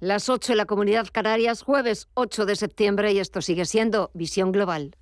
Las 0.00 0.28
8 0.28 0.50
en 0.50 0.58
la 0.58 0.66
Comunidad 0.66 1.06
Canarias, 1.12 1.62
jueves 1.62 2.08
8 2.14 2.44
de 2.44 2.56
septiembre 2.56 3.12
y 3.12 3.20
esto 3.20 3.40
sigue 3.40 3.64
siendo 3.66 4.10
Visión 4.14 4.50
Global. 4.50 4.96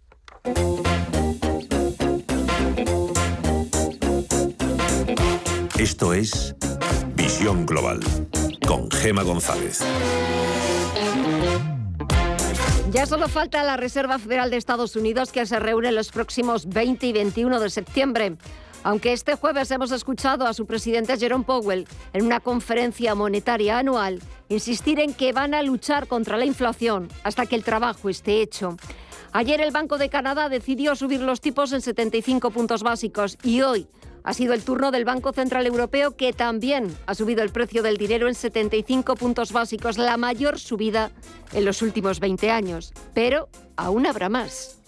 Esto 5.79 6.13
es 6.13 6.55
Visión 7.15 7.65
Global 7.65 8.01
con 8.67 8.91
Gema 8.91 9.23
González. 9.23 9.81
Ya 12.91 13.07
solo 13.07 13.29
falta 13.29 13.65
la 13.65 13.79
Reserva 13.79 14.19
Federal 14.19 14.51
de 14.51 14.59
Estados 14.59 14.97
Unidos 14.97 15.33
que 15.33 15.47
se 15.47 15.59
reúne 15.59 15.93
los 15.93 16.11
próximos 16.13 16.69
20 16.69 17.07
y 17.07 17.13
21 17.15 17.59
de 17.59 17.71
septiembre. 17.71 18.37
Aunque 18.85 19.15
este 19.15 19.35
jueves 19.35 19.71
hemos 19.71 19.91
escuchado 19.93 20.47
a 20.47 20.53
su 20.53 20.67
presidente 20.67 21.17
Jerome 21.17 21.45
Powell 21.45 21.89
en 22.13 22.27
una 22.27 22.41
conferencia 22.41 23.15
monetaria 23.15 23.79
anual 23.79 24.21
insistir 24.51 25.01
en 25.01 25.15
que 25.15 25.33
van 25.33 25.55
a 25.55 25.63
luchar 25.63 26.07
contra 26.07 26.37
la 26.37 26.45
inflación 26.45 27.09
hasta 27.23 27.47
que 27.47 27.57
el 27.57 27.65
trabajo 27.65 28.11
esté 28.11 28.43
hecho. 28.43 28.77
Ayer 29.33 29.63
el 29.63 29.73
Banco 29.73 29.97
de 29.97 30.11
Canadá 30.11 30.51
decidió 30.51 30.95
subir 30.97 31.21
los 31.21 31.41
tipos 31.41 31.73
en 31.73 31.81
75 31.81 32.51
puntos 32.51 32.83
básicos 32.83 33.39
y 33.43 33.63
hoy 33.63 33.89
ha 34.23 34.35
sido 34.35 34.53
el 34.53 34.63
turno 34.63 34.91
del 34.91 35.07
Banco 35.07 35.33
Central 35.33 35.67
Europeo 35.67 36.15
que 36.15 36.35
también 36.35 36.95
ha 37.07 37.15
subido 37.15 37.43
el 37.43 37.51
precio 37.51 37.83
del 37.83 37.97
dinero 37.97 38.29
en 38.29 38.35
75 38.35 39.17
puntos 39.17 39.53
básicos, 39.53 39.97
la 39.97 40.19
mayor 40.19 40.59
subida 40.59 41.11
en 41.55 41.65
los 41.65 41.83
últimos 41.83 42.21
20 42.21 42.51
años. 42.51 42.93
Pero 43.15 43.49
aún 43.77 44.07
habrá 44.07 44.29
más. 44.29 44.79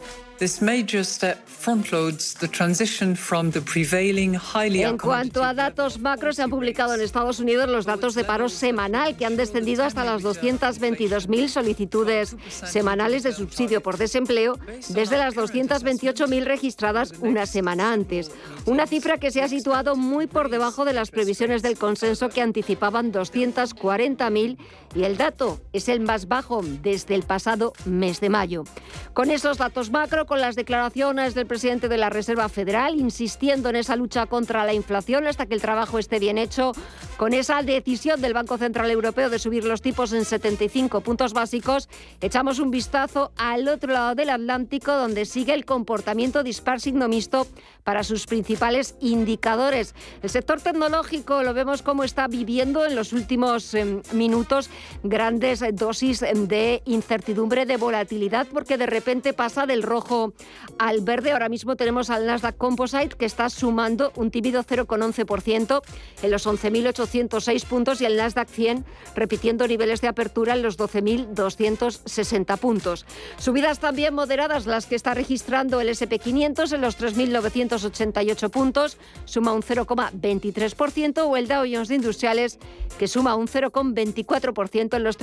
En 4.90 4.98
cuanto 4.98 5.42
a 5.42 5.54
datos 5.54 5.98
macro, 5.98 6.32
se 6.32 6.42
han 6.42 6.50
publicado 6.50 6.94
en 6.94 7.00
Estados 7.00 7.40
Unidos 7.40 7.70
los 7.70 7.86
datos 7.86 8.14
de 8.14 8.22
paro 8.22 8.50
semanal, 8.50 9.16
que 9.16 9.24
han 9.24 9.36
descendido 9.36 9.84
hasta 9.84 10.04
las 10.04 10.22
222.000 10.22 11.48
solicitudes 11.48 12.36
semanales 12.48 13.22
de 13.22 13.32
subsidio 13.32 13.82
por 13.82 13.96
desempleo, 13.96 14.58
desde 14.90 15.16
las 15.16 15.34
228.000 15.34 16.44
registradas 16.44 17.14
una 17.20 17.46
semana 17.46 17.92
antes. 17.92 18.30
Una 18.66 18.86
cifra 18.86 19.16
que 19.16 19.30
se 19.30 19.42
ha 19.42 19.48
situado 19.48 19.96
muy 19.96 20.26
por 20.26 20.50
debajo 20.50 20.84
de 20.84 20.92
las 20.92 21.10
previsiones 21.10 21.62
del 21.62 21.78
consenso 21.78 22.28
que 22.28 22.42
anticipaban 22.42 23.10
240.000 23.10 24.58
y 24.94 25.04
el 25.04 25.16
dato 25.16 25.60
es 25.72 25.88
el 25.88 26.00
más 26.00 26.28
bajo 26.28 26.55
desde 26.62 27.14
el 27.14 27.22
pasado 27.22 27.72
mes 27.84 28.20
de 28.20 28.30
mayo. 28.30 28.64
Con 29.12 29.30
esos 29.30 29.58
datos 29.58 29.90
macro, 29.90 30.26
con 30.26 30.40
las 30.40 30.56
declaraciones 30.56 31.34
del 31.34 31.46
presidente 31.46 31.88
de 31.88 31.98
la 31.98 32.10
Reserva 32.10 32.48
Federal, 32.48 32.96
insistiendo 32.96 33.68
en 33.68 33.76
esa 33.76 33.96
lucha 33.96 34.26
contra 34.26 34.64
la 34.64 34.74
inflación 34.74 35.26
hasta 35.26 35.46
que 35.46 35.54
el 35.54 35.60
trabajo 35.60 35.98
esté 35.98 36.18
bien 36.18 36.38
hecho, 36.38 36.72
con 37.16 37.32
esa 37.32 37.62
decisión 37.62 38.20
del 38.20 38.34
Banco 38.34 38.58
Central 38.58 38.90
Europeo 38.90 39.30
de 39.30 39.38
subir 39.38 39.64
los 39.64 39.82
tipos 39.82 40.12
en 40.12 40.24
75 40.24 41.00
puntos 41.00 41.32
básicos, 41.32 41.88
echamos 42.20 42.58
un 42.58 42.70
vistazo 42.70 43.32
al 43.36 43.68
otro 43.68 43.92
lado 43.92 44.14
del 44.14 44.30
Atlántico, 44.30 44.92
donde 44.92 45.24
sigue 45.24 45.54
el 45.54 45.64
comportamiento 45.64 46.42
dispar 46.42 46.80
signo 46.80 47.08
mixto 47.08 47.46
para 47.84 48.02
sus 48.02 48.26
principales 48.26 48.96
indicadores. 49.00 49.94
El 50.22 50.30
sector 50.30 50.60
tecnológico 50.60 51.42
lo 51.42 51.54
vemos 51.54 51.82
como 51.82 52.04
está 52.04 52.26
viviendo 52.26 52.84
en 52.84 52.96
los 52.96 53.12
últimos 53.12 53.74
em, 53.74 54.02
minutos 54.12 54.70
grandes 55.02 55.62
dosis 55.72 56.22
de 56.44 56.82
incertidumbre, 56.84 57.64
de 57.64 57.78
volatilidad, 57.78 58.46
porque 58.52 58.76
de 58.76 58.84
repente 58.86 59.32
pasa 59.32 59.64
del 59.64 59.82
rojo 59.82 60.34
al 60.78 61.00
verde. 61.00 61.32
Ahora 61.32 61.48
mismo 61.48 61.76
tenemos 61.76 62.10
al 62.10 62.26
Nasdaq 62.26 62.58
Composite 62.58 63.16
que 63.16 63.24
está 63.24 63.48
sumando 63.48 64.12
un 64.16 64.30
tímido 64.30 64.62
0,11% 64.62 65.82
en 66.22 66.30
los 66.30 66.46
11.806 66.46 67.64
puntos 67.64 68.00
y 68.00 68.04
el 68.04 68.16
Nasdaq 68.16 68.48
100 68.48 68.84
repitiendo 69.14 69.66
niveles 69.66 70.00
de 70.00 70.08
apertura 70.08 70.54
en 70.54 70.62
los 70.62 70.78
12.260 70.78 72.58
puntos. 72.58 73.06
Subidas 73.38 73.80
también 73.80 74.14
moderadas 74.14 74.66
las 74.66 74.86
que 74.86 74.94
está 74.94 75.14
registrando 75.14 75.80
el 75.80 75.88
SP500 75.88 76.74
en 76.74 76.80
los 76.82 76.98
3.988 76.98 78.50
puntos, 78.50 78.98
suma 79.24 79.52
un 79.52 79.62
0,23% 79.62 81.24
o 81.26 81.36
el 81.36 81.48
Dow 81.48 81.64
Jones 81.70 81.88
de 81.88 81.94
Industriales 81.94 82.58
que 82.98 83.08
suma 83.08 83.34
un 83.34 83.48
0,24% 83.48 84.96
en 84.96 85.02
los 85.02 85.16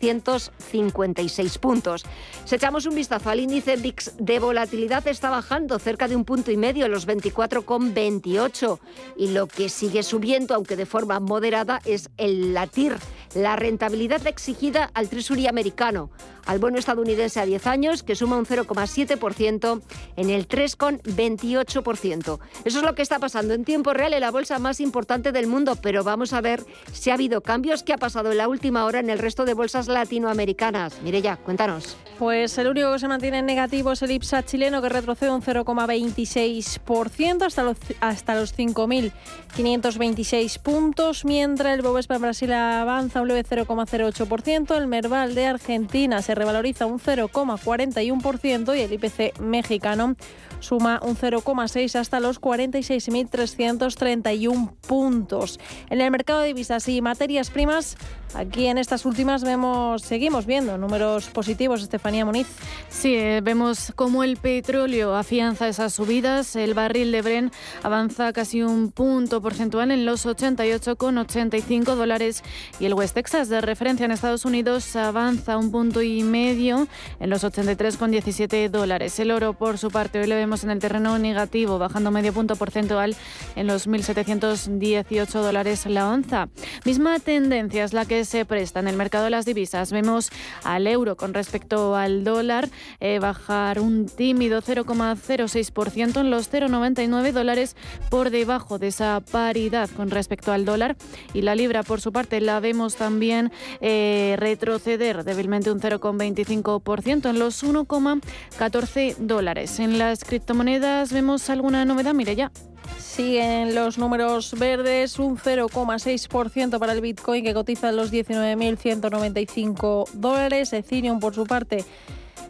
31.656 0.00 1.58
puntos. 1.58 2.04
Si 2.44 2.54
echamos 2.54 2.86
un 2.86 2.94
vistazo 2.94 3.30
al 3.30 3.40
índice 3.40 3.76
VIX 3.76 4.12
de 4.18 4.38
volatilidad, 4.38 5.06
está 5.08 5.30
bajando 5.30 5.78
cerca 5.78 6.08
de 6.08 6.16
un 6.16 6.24
punto 6.24 6.50
y 6.50 6.56
medio, 6.56 6.88
los 6.88 7.06
24,28. 7.06 8.78
Y 9.16 9.28
lo 9.28 9.46
que 9.46 9.68
sigue 9.68 10.02
subiendo, 10.02 10.54
aunque 10.54 10.76
de 10.76 10.86
forma 10.86 11.20
moderada, 11.20 11.80
es 11.84 12.10
el 12.16 12.54
latir, 12.54 12.96
la 13.34 13.56
rentabilidad 13.56 14.26
exigida 14.26 14.90
al 14.94 15.08
Treasury 15.08 15.46
americano, 15.46 16.10
al 16.46 16.58
bono 16.58 16.78
estadounidense 16.78 17.40
a 17.40 17.46
10 17.46 17.66
años, 17.66 18.02
que 18.02 18.16
suma 18.16 18.36
un 18.36 18.46
0,7% 18.46 19.80
en 20.16 20.30
el 20.30 20.48
3,28%. 20.48 22.38
Eso 22.64 22.78
es 22.78 22.84
lo 22.84 22.94
que 22.94 23.02
está 23.02 23.18
pasando 23.18 23.52
en 23.54 23.64
tiempo 23.64 23.94
real 23.94 24.14
en 24.14 24.20
la 24.20 24.30
bolsa 24.30 24.58
más 24.58 24.80
importante 24.80 25.32
del 25.32 25.46
mundo, 25.46 25.76
pero 25.76 26.04
vamos 26.04 26.32
a 26.32 26.40
ver 26.40 26.64
si 26.92 27.10
ha 27.10 27.14
habido 27.14 27.40
cambios 27.40 27.82
que 27.82 27.92
ha 27.92 27.98
pasado 27.98 28.32
en 28.32 28.38
la 28.38 28.48
última 28.48 28.84
hora 28.84 29.00
en 29.00 29.10
el 29.10 29.18
resto 29.18 29.44
de 29.44 29.54
bolsas 29.54 29.88
latinoamericanas. 29.88 31.00
ya, 31.04 31.36
cuéntanos. 31.36 31.96
Pues 32.18 32.56
el 32.58 32.68
único 32.68 32.92
que 32.92 32.98
se 32.98 33.08
mantiene 33.08 33.38
en 33.38 33.46
negativo 33.46 33.92
es 33.92 34.02
el 34.02 34.10
IPSA 34.10 34.44
chileno, 34.44 34.82
que 34.82 34.88
retrocede 34.88 35.30
un 35.30 35.42
0,26% 35.42 37.46
hasta 37.46 37.62
los, 37.62 37.76
hasta 38.00 38.34
los 38.34 38.56
5.526 38.56 40.58
puntos, 40.60 41.24
mientras 41.24 41.74
el 41.74 41.82
Bovespa 41.82 42.16
en 42.16 42.22
Brasil 42.22 42.52
avanza 42.52 43.21
leve 43.28 43.44
0,08%, 43.44 44.74
el 44.76 44.86
Merval 44.86 45.34
de 45.34 45.46
Argentina 45.46 46.22
se 46.22 46.34
revaloriza 46.34 46.86
un 46.86 46.98
0,41% 46.98 48.74
y 48.76 48.80
el 48.80 48.90
IPC 48.92 49.38
mexicano 49.40 50.16
suma 50.60 51.00
un 51.02 51.16
0,6 51.16 51.98
hasta 51.98 52.20
los 52.20 52.40
46.331 52.40 54.72
puntos. 54.86 55.58
En 55.90 56.00
el 56.00 56.10
mercado 56.10 56.40
de 56.40 56.46
divisas 56.48 56.88
y 56.88 57.02
materias 57.02 57.50
primas, 57.50 57.96
aquí 58.34 58.66
en 58.66 58.78
estas 58.78 59.04
últimas 59.04 59.44
vemos, 59.44 60.00
seguimos 60.02 60.46
viendo 60.46 60.78
números 60.78 61.28
positivos, 61.30 61.82
Estefanía 61.82 62.24
Moniz. 62.24 62.46
Sí, 62.88 63.16
eh, 63.16 63.40
vemos 63.42 63.92
cómo 63.96 64.22
el 64.22 64.36
petróleo 64.36 65.16
afianza 65.16 65.66
esas 65.68 65.94
subidas, 65.94 66.54
el 66.56 66.74
barril 66.74 67.10
de 67.12 67.22
Bren 67.22 67.50
avanza 67.82 68.32
casi 68.32 68.62
un 68.62 68.92
punto 68.92 69.42
porcentual 69.42 69.90
en 69.90 70.06
los 70.06 70.26
88,85 70.26 71.96
dólares 71.96 72.44
y 72.78 72.86
el 72.86 72.94
West 72.94 73.11
Texas 73.12 73.50
de 73.50 73.60
referencia 73.60 74.06
en 74.06 74.10
Estados 74.10 74.46
Unidos 74.46 74.96
avanza 74.96 75.58
un 75.58 75.70
punto 75.70 76.00
y 76.00 76.22
medio 76.22 76.88
en 77.20 77.28
los 77.28 77.44
83,17 77.44 78.70
dólares. 78.70 79.18
El 79.20 79.30
oro, 79.32 79.52
por 79.52 79.76
su 79.76 79.90
parte, 79.90 80.18
hoy 80.18 80.26
le 80.26 80.34
vemos 80.34 80.64
en 80.64 80.70
el 80.70 80.78
terreno 80.78 81.18
negativo, 81.18 81.78
bajando 81.78 82.10
medio 82.10 82.32
punto 82.32 82.56
porcentual 82.56 83.14
en 83.54 83.66
los 83.66 83.86
1.718 83.86 85.26
dólares 85.26 85.84
la 85.84 86.08
onza. 86.08 86.48
Misma 86.86 87.18
tendencia 87.18 87.84
es 87.84 87.92
la 87.92 88.06
que 88.06 88.24
se 88.24 88.46
presta 88.46 88.80
en 88.80 88.88
el 88.88 88.96
mercado 88.96 89.24
de 89.24 89.30
las 89.30 89.44
divisas. 89.44 89.92
Vemos 89.92 90.30
al 90.64 90.86
euro 90.86 91.16
con 91.16 91.34
respecto 91.34 91.94
al 91.96 92.24
dólar 92.24 92.70
eh, 93.00 93.18
bajar 93.18 93.78
un 93.80 94.06
tímido 94.06 94.62
0,06% 94.62 96.20
en 96.20 96.30
los 96.30 96.50
0,99 96.50 97.32
dólares 97.32 97.76
por 98.08 98.30
debajo 98.30 98.78
de 98.78 98.88
esa 98.88 99.20
paridad 99.20 99.90
con 99.90 100.10
respecto 100.10 100.50
al 100.50 100.64
dólar. 100.64 100.96
Y 101.34 101.42
la 101.42 101.54
libra, 101.54 101.82
por 101.82 102.00
su 102.00 102.10
parte, 102.10 102.40
la 102.40 102.58
vemos 102.60 102.91
también 102.96 103.52
eh, 103.80 104.36
retroceder 104.38 105.24
débilmente 105.24 105.70
un 105.70 105.80
0,25% 105.80 107.30
en 107.30 107.38
los 107.38 107.62
1,14 107.62 109.16
dólares. 109.16 109.78
En 109.78 109.98
las 109.98 110.24
monedas 110.54 111.12
vemos 111.12 111.50
alguna 111.50 111.84
novedad, 111.84 112.14
mire 112.14 112.34
ya. 112.36 112.50
Siguen 112.98 113.74
los 113.74 113.98
números 113.98 114.54
verdes, 114.58 115.18
un 115.18 115.36
0,6% 115.36 116.78
para 116.78 116.92
el 116.92 117.00
Bitcoin 117.00 117.44
que 117.44 117.52
cotiza 117.52 117.90
en 117.90 117.96
los 117.96 118.12
19.195 118.12 120.08
dólares. 120.14 120.72
Ethereum, 120.72 121.20
por 121.20 121.34
su 121.34 121.44
parte, 121.44 121.84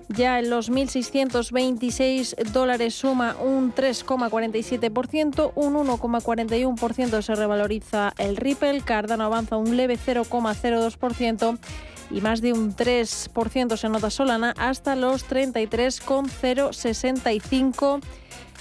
ya 0.08 0.38
en 0.38 0.50
los 0.50 0.70
1.626 0.70 2.37
dólares 2.52 2.94
suma 2.94 3.34
un 3.40 3.75
3,47%, 3.75 5.52
un 5.54 5.75
1,41% 5.75 7.22
se 7.22 7.34
revaloriza 7.34 8.12
el 8.19 8.37
Ripple, 8.37 8.82
Cardano 8.82 9.25
avanza 9.25 9.56
un 9.56 9.76
leve 9.76 9.99
0,02% 9.99 11.58
y 12.10 12.20
más 12.20 12.40
de 12.40 12.52
un 12.52 12.76
3% 12.76 13.76
se 13.76 13.88
nota 13.88 14.10
Solana 14.10 14.54
hasta 14.58 14.94
los 14.96 15.22
33,065 15.25 18.00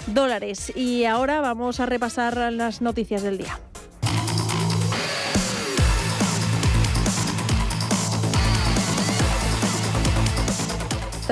dólares. 0.06 0.72
Y 0.74 1.04
ahora 1.04 1.40
vamos 1.40 1.78
a 1.80 1.86
repasar 1.86 2.52
las 2.52 2.80
noticias 2.80 3.22
del 3.22 3.38
día. 3.38 3.58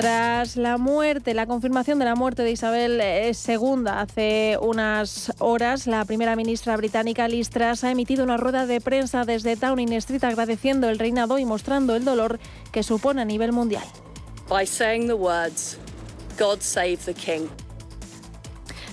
Tras 0.00 0.56
la 0.56 0.78
muerte, 0.78 1.34
la 1.34 1.44
confirmación 1.44 1.98
de 1.98 2.06
la 2.06 2.14
muerte 2.14 2.42
de 2.42 2.50
Isabel 2.50 2.92
II 3.02 3.02
eh, 3.02 3.90
hace 3.90 4.58
unas 4.58 5.30
horas, 5.40 5.86
la 5.86 6.06
primera 6.06 6.36
ministra 6.36 6.74
británica 6.78 7.28
Liz 7.28 7.50
Truss 7.50 7.84
ha 7.84 7.90
emitido 7.90 8.24
una 8.24 8.38
rueda 8.38 8.64
de 8.64 8.80
prensa 8.80 9.26
desde 9.26 9.56
Downing 9.56 9.92
Street 9.92 10.24
agradeciendo 10.24 10.88
el 10.88 10.98
reinado 10.98 11.38
y 11.38 11.44
mostrando 11.44 11.94
el 11.96 12.06
dolor 12.06 12.40
que 12.72 12.82
supone 12.82 13.20
a 13.20 13.26
nivel 13.26 13.52
mundial. 13.52 13.84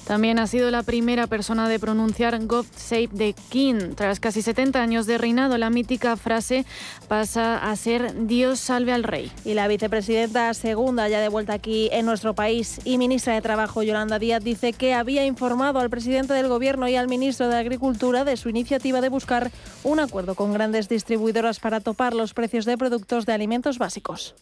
También 0.08 0.40
ha 0.40 0.48
sido 0.48 0.72
la 0.72 0.84
primera 0.84 1.28
persona 1.28 1.68
de 1.68 1.80
pronunciar 1.80 2.40
God 2.46 2.66
Save 2.78 3.10
the 3.10 3.36
King. 3.50 3.94
Tras 3.94 4.22
casi 4.22 4.42
70 4.42 4.82
años 4.82 5.06
de 5.06 5.18
reinado, 5.18 5.58
la 5.58 5.70
mítica 5.70 6.16
frase 6.16 6.66
pasa 7.10 7.58
a 7.58 7.76
ser 7.76 8.26
Dios 8.26 8.62
salve 8.62 8.94
al 8.94 9.04
rey. 9.04 9.30
Y 9.44 9.54
la 9.54 9.68
vicepresidenta 9.68 10.54
segunda, 10.54 11.10
ya 11.10 11.20
de 11.20 11.28
vuelta 11.28 11.52
aquí 11.52 11.90
en 11.92 12.06
nuestro 12.06 12.34
país, 12.34 12.80
y 12.86 12.98
ministra 12.98 13.34
de 13.34 13.42
Trabajo, 13.42 13.84
Yolanda 13.84 14.18
Díaz, 14.18 14.42
dice 14.42 14.72
que 14.72 14.94
había 14.94 15.26
informado 15.26 15.80
al 15.80 15.90
presidente 15.90 16.34
del 16.34 16.48
Gobierno 16.48 16.88
y 16.88 16.96
al 16.96 17.10
ministro 17.10 17.50
de 17.50 17.58
Agricultura 17.58 18.24
de 18.24 18.38
su 18.38 18.48
iniciativa 18.48 19.02
de 19.02 19.10
buscar 19.10 19.52
un 19.84 20.00
acuerdo 20.00 20.36
con 20.36 20.54
grandes 20.54 20.88
distribuidoras 20.88 21.60
para 21.60 21.82
topar 21.82 22.14
los 22.14 22.34
precios 22.34 22.64
de 22.64 22.78
productos 22.78 23.26
de 23.26 23.34
alimentos 23.34 23.78
básicos 23.78 24.36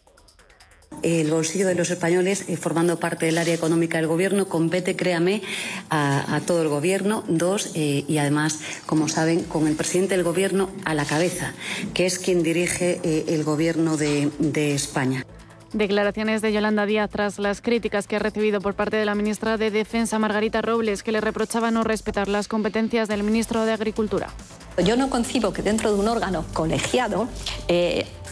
el 1.02 1.30
bolsillo 1.30 1.66
de 1.66 1.74
los 1.74 1.90
españoles, 1.90 2.44
eh, 2.48 2.56
formando 2.56 2.98
parte 2.98 3.26
del 3.26 3.38
área 3.38 3.54
económica 3.54 3.98
del 3.98 4.06
Gobierno, 4.06 4.48
compete, 4.48 4.96
créame, 4.96 5.42
a, 5.90 6.40
todo 6.46 6.62
el 6.62 6.68
Gobierno. 6.68 7.24
Dos, 7.28 7.72
eh, 7.74 8.04
y 8.06 8.18
además, 8.18 8.60
como 8.86 9.08
saben, 9.08 9.42
con 9.44 9.66
el 9.66 9.74
presidente 9.74 10.16
del 10.16 10.24
Gobierno 10.24 10.70
a 10.84 10.94
la 10.94 11.04
cabeza, 11.04 11.54
que 11.94 12.06
es 12.06 12.18
quien 12.18 12.42
dirige 12.42 13.00
eh, 13.02 13.24
el 13.28 13.44
Gobierno 13.44 13.96
de, 13.96 14.30
de 14.38 14.74
España. 14.74 15.24
Declaraciones 15.72 16.42
de 16.42 16.52
Yolanda 16.52 16.86
Díaz 16.86 17.10
tras 17.10 17.38
las 17.38 17.60
críticas 17.60 18.06
que 18.06 18.16
ha 18.16 18.18
recibido 18.18 18.60
por 18.60 18.74
parte 18.74 18.96
de 18.96 19.04
la 19.04 19.14
ministra 19.14 19.58
de 19.58 19.70
Defensa, 19.70 20.18
Margarita 20.18 20.62
Robles, 20.62 21.02
que 21.02 21.12
le 21.12 21.20
reprochaba 21.20 21.70
no 21.70 21.84
respetar 21.84 22.28
las 22.28 22.48
competencias 22.48 23.08
del 23.08 23.22
ministro 23.22 23.64
de 23.66 23.72
Agricultura. 23.72 24.28
Yo 24.84 24.96
no 24.96 25.10
concibo 25.10 25.52
que 25.52 25.62
dentro 25.62 25.92
de 25.92 25.98
un 25.98 26.08
órgano 26.08 26.44
colegiado 26.52 27.28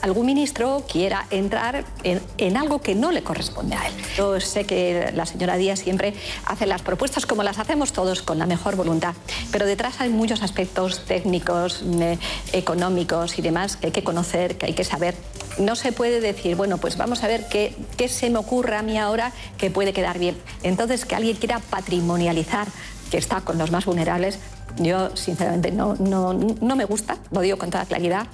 algún 0.05 0.27
ministro 0.27 0.85
quiera 0.87 1.27
entrar 1.31 1.87
en, 2.03 2.57
algo 2.59 2.83
que 2.83 2.95
no 2.95 3.11
le 3.11 3.23
corresponde 3.23 3.75
a 3.75 3.89
él. 3.89 3.95
Yo 4.15 4.39
sé 4.39 4.65
que 4.65 5.11
la 5.15 5.25
señora 5.25 5.57
Díaz 5.57 5.79
siempre 5.79 6.13
hace 6.45 6.67
las 6.67 6.83
propuestas 6.83 7.25
como 7.25 7.43
las 7.43 7.59
hacemos 7.59 7.95
todos, 7.95 8.21
con 8.21 8.39
la 8.39 8.45
mejor 8.45 8.77
voluntad, 8.77 9.15
pero 9.51 9.65
detrás 9.65 10.03
hay 10.03 10.11
muchos 10.11 10.43
aspectos 10.43 11.07
técnicos, 11.07 11.83
eh, 12.01 12.19
económicos 12.53 13.39
y 13.39 13.43
demás 13.43 13.79
que 13.79 13.87
hay 13.87 13.93
que 13.93 14.05
conocer, 14.05 14.59
que 14.59 14.67
hay 14.67 14.75
que 14.75 14.85
saber. 14.85 15.15
No 15.59 15.75
se 15.75 15.93
puede 15.93 16.21
decir, 16.21 16.55
bueno, 16.55 16.77
pues 16.77 16.99
vamos 16.99 17.23
a 17.23 17.29
ver 17.29 17.49
qué, 17.49 17.75
qué 17.97 18.09
se 18.09 18.29
me 18.29 18.39
ocurre 18.39 18.77
a 18.77 18.83
mí 18.83 18.99
ahora 18.99 19.33
que 19.57 19.71
puede 19.71 19.95
quedar 19.95 20.19
bien. 20.19 20.37
Entonces, 20.63 21.07
que 21.07 21.15
alguien 21.15 21.39
quiera 21.39 21.61
patrimonializar 21.61 22.69
que 23.15 23.19
está 23.19 23.43
con 23.43 23.59
los 23.59 23.71
más 23.71 23.85
vulnerables, 23.85 24.41
yo 24.77 25.15
sinceramente 25.17 25.71
no, 25.71 25.95
no, 25.95 26.33
no 26.33 26.75
me 26.75 26.85
gusta, 26.85 27.17
lo 27.31 27.43
digo 27.43 27.57
con 27.59 27.71
toda 27.71 27.85
claridad. 27.85 28.27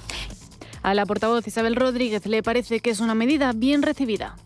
A 0.81 0.95
la 0.95 1.05
portavoz 1.05 1.45
Isabel 1.45 1.75
Rodríguez 1.75 2.25
le 2.25 2.41
parece 2.41 2.79
que 2.79 2.89
es 2.89 2.99
una 2.99 3.13
medida 3.13 3.53
bien 3.53 3.83
recibida 3.83 4.37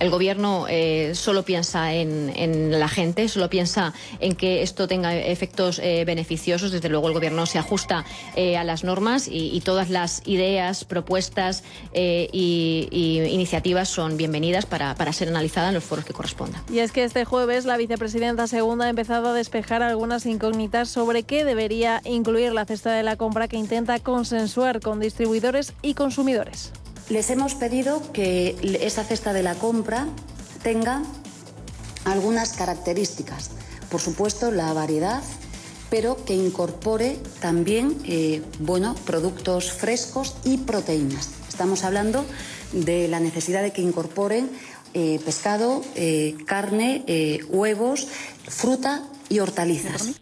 el 0.00 0.10
gobierno 0.10 0.66
eh, 0.68 1.12
solo 1.14 1.44
piensa 1.44 1.94
en, 1.94 2.78
la 2.78 2.88
gente, 2.88 3.28
solo 3.28 3.48
piensa 3.48 3.92
en 4.18 4.34
que 4.34 4.62
esto 4.62 4.88
tenga 4.88 5.14
efectos 5.14 5.78
eh, 5.78 6.04
beneficiosos. 6.04 6.72
Desde 6.72 6.88
luego 6.88 7.08
el 7.08 7.14
gobierno 7.14 7.46
se 7.46 7.58
ajusta 7.58 8.04
eh, 8.34 8.56
a 8.56 8.64
las 8.64 8.82
normas 8.82 9.28
y, 9.30 9.60
todas 9.60 9.90
las 9.90 10.22
ideas, 10.24 10.84
propuestas 10.84 11.62
y, 11.92 12.88
iniciativas 13.30 13.88
son 13.88 14.16
bienvenidas 14.16 14.64
para, 14.64 14.94
para, 14.94 15.12
ser 15.12 15.28
analizadas 15.28 15.68
en 15.68 15.74
los 15.74 15.84
foros 15.84 16.04
que 16.04 16.14
correspondan. 16.14 16.62
Y 16.72 16.78
es 16.78 16.92
que 16.92 17.04
este 17.04 17.26
jueves 17.26 17.66
la 17.66 17.76
vicepresidenta 17.76 18.46
segunda 18.46 18.86
ha 18.86 18.88
empezado 18.88 19.28
a 19.28 19.34
despejar 19.34 19.82
algunas 19.82 20.24
incógnitas 20.24 20.88
sobre 20.88 21.24
qué 21.24 21.44
debería 21.44 22.00
incluir 22.04 22.52
la 22.52 22.64
cesta 22.64 22.92
de 22.92 23.02
la 23.02 23.16
compra 23.16 23.48
que 23.48 23.58
intenta 23.58 23.98
consensuar 23.98 24.80
con 24.80 24.98
distribuidores 24.98 25.74
y 25.82 25.92
consumidores. 25.92 26.72
Les 27.10 27.28
hemos 27.28 27.56
pedido 27.56 28.12
que 28.12 28.56
esa 28.82 29.02
cesta 29.02 29.32
de 29.32 29.42
la 29.42 29.56
compra 29.56 30.06
tenga 30.62 31.02
algunas 32.04 32.52
características. 32.52 33.50
Por 33.90 34.00
supuesto, 34.00 34.52
la 34.52 34.72
variedad, 34.72 35.20
pero 35.90 36.24
que 36.24 36.34
incorpore 36.36 37.18
también 37.40 37.96
eh, 38.04 38.42
bueno, 38.60 38.94
productos 39.06 39.72
frescos 39.72 40.36
y 40.44 40.58
proteínas. 40.58 41.30
Estamos 41.48 41.82
hablando 41.82 42.24
de 42.72 43.08
la 43.08 43.18
necesidad 43.18 43.62
de 43.62 43.72
que 43.72 43.82
incorporen 43.82 44.48
eh, 44.94 45.20
pescado, 45.24 45.82
eh, 45.96 46.36
carne, 46.46 47.04
huevos, 47.48 48.06
fruta 48.46 49.02
y 49.28 49.40
hortalizas. 49.40 50.20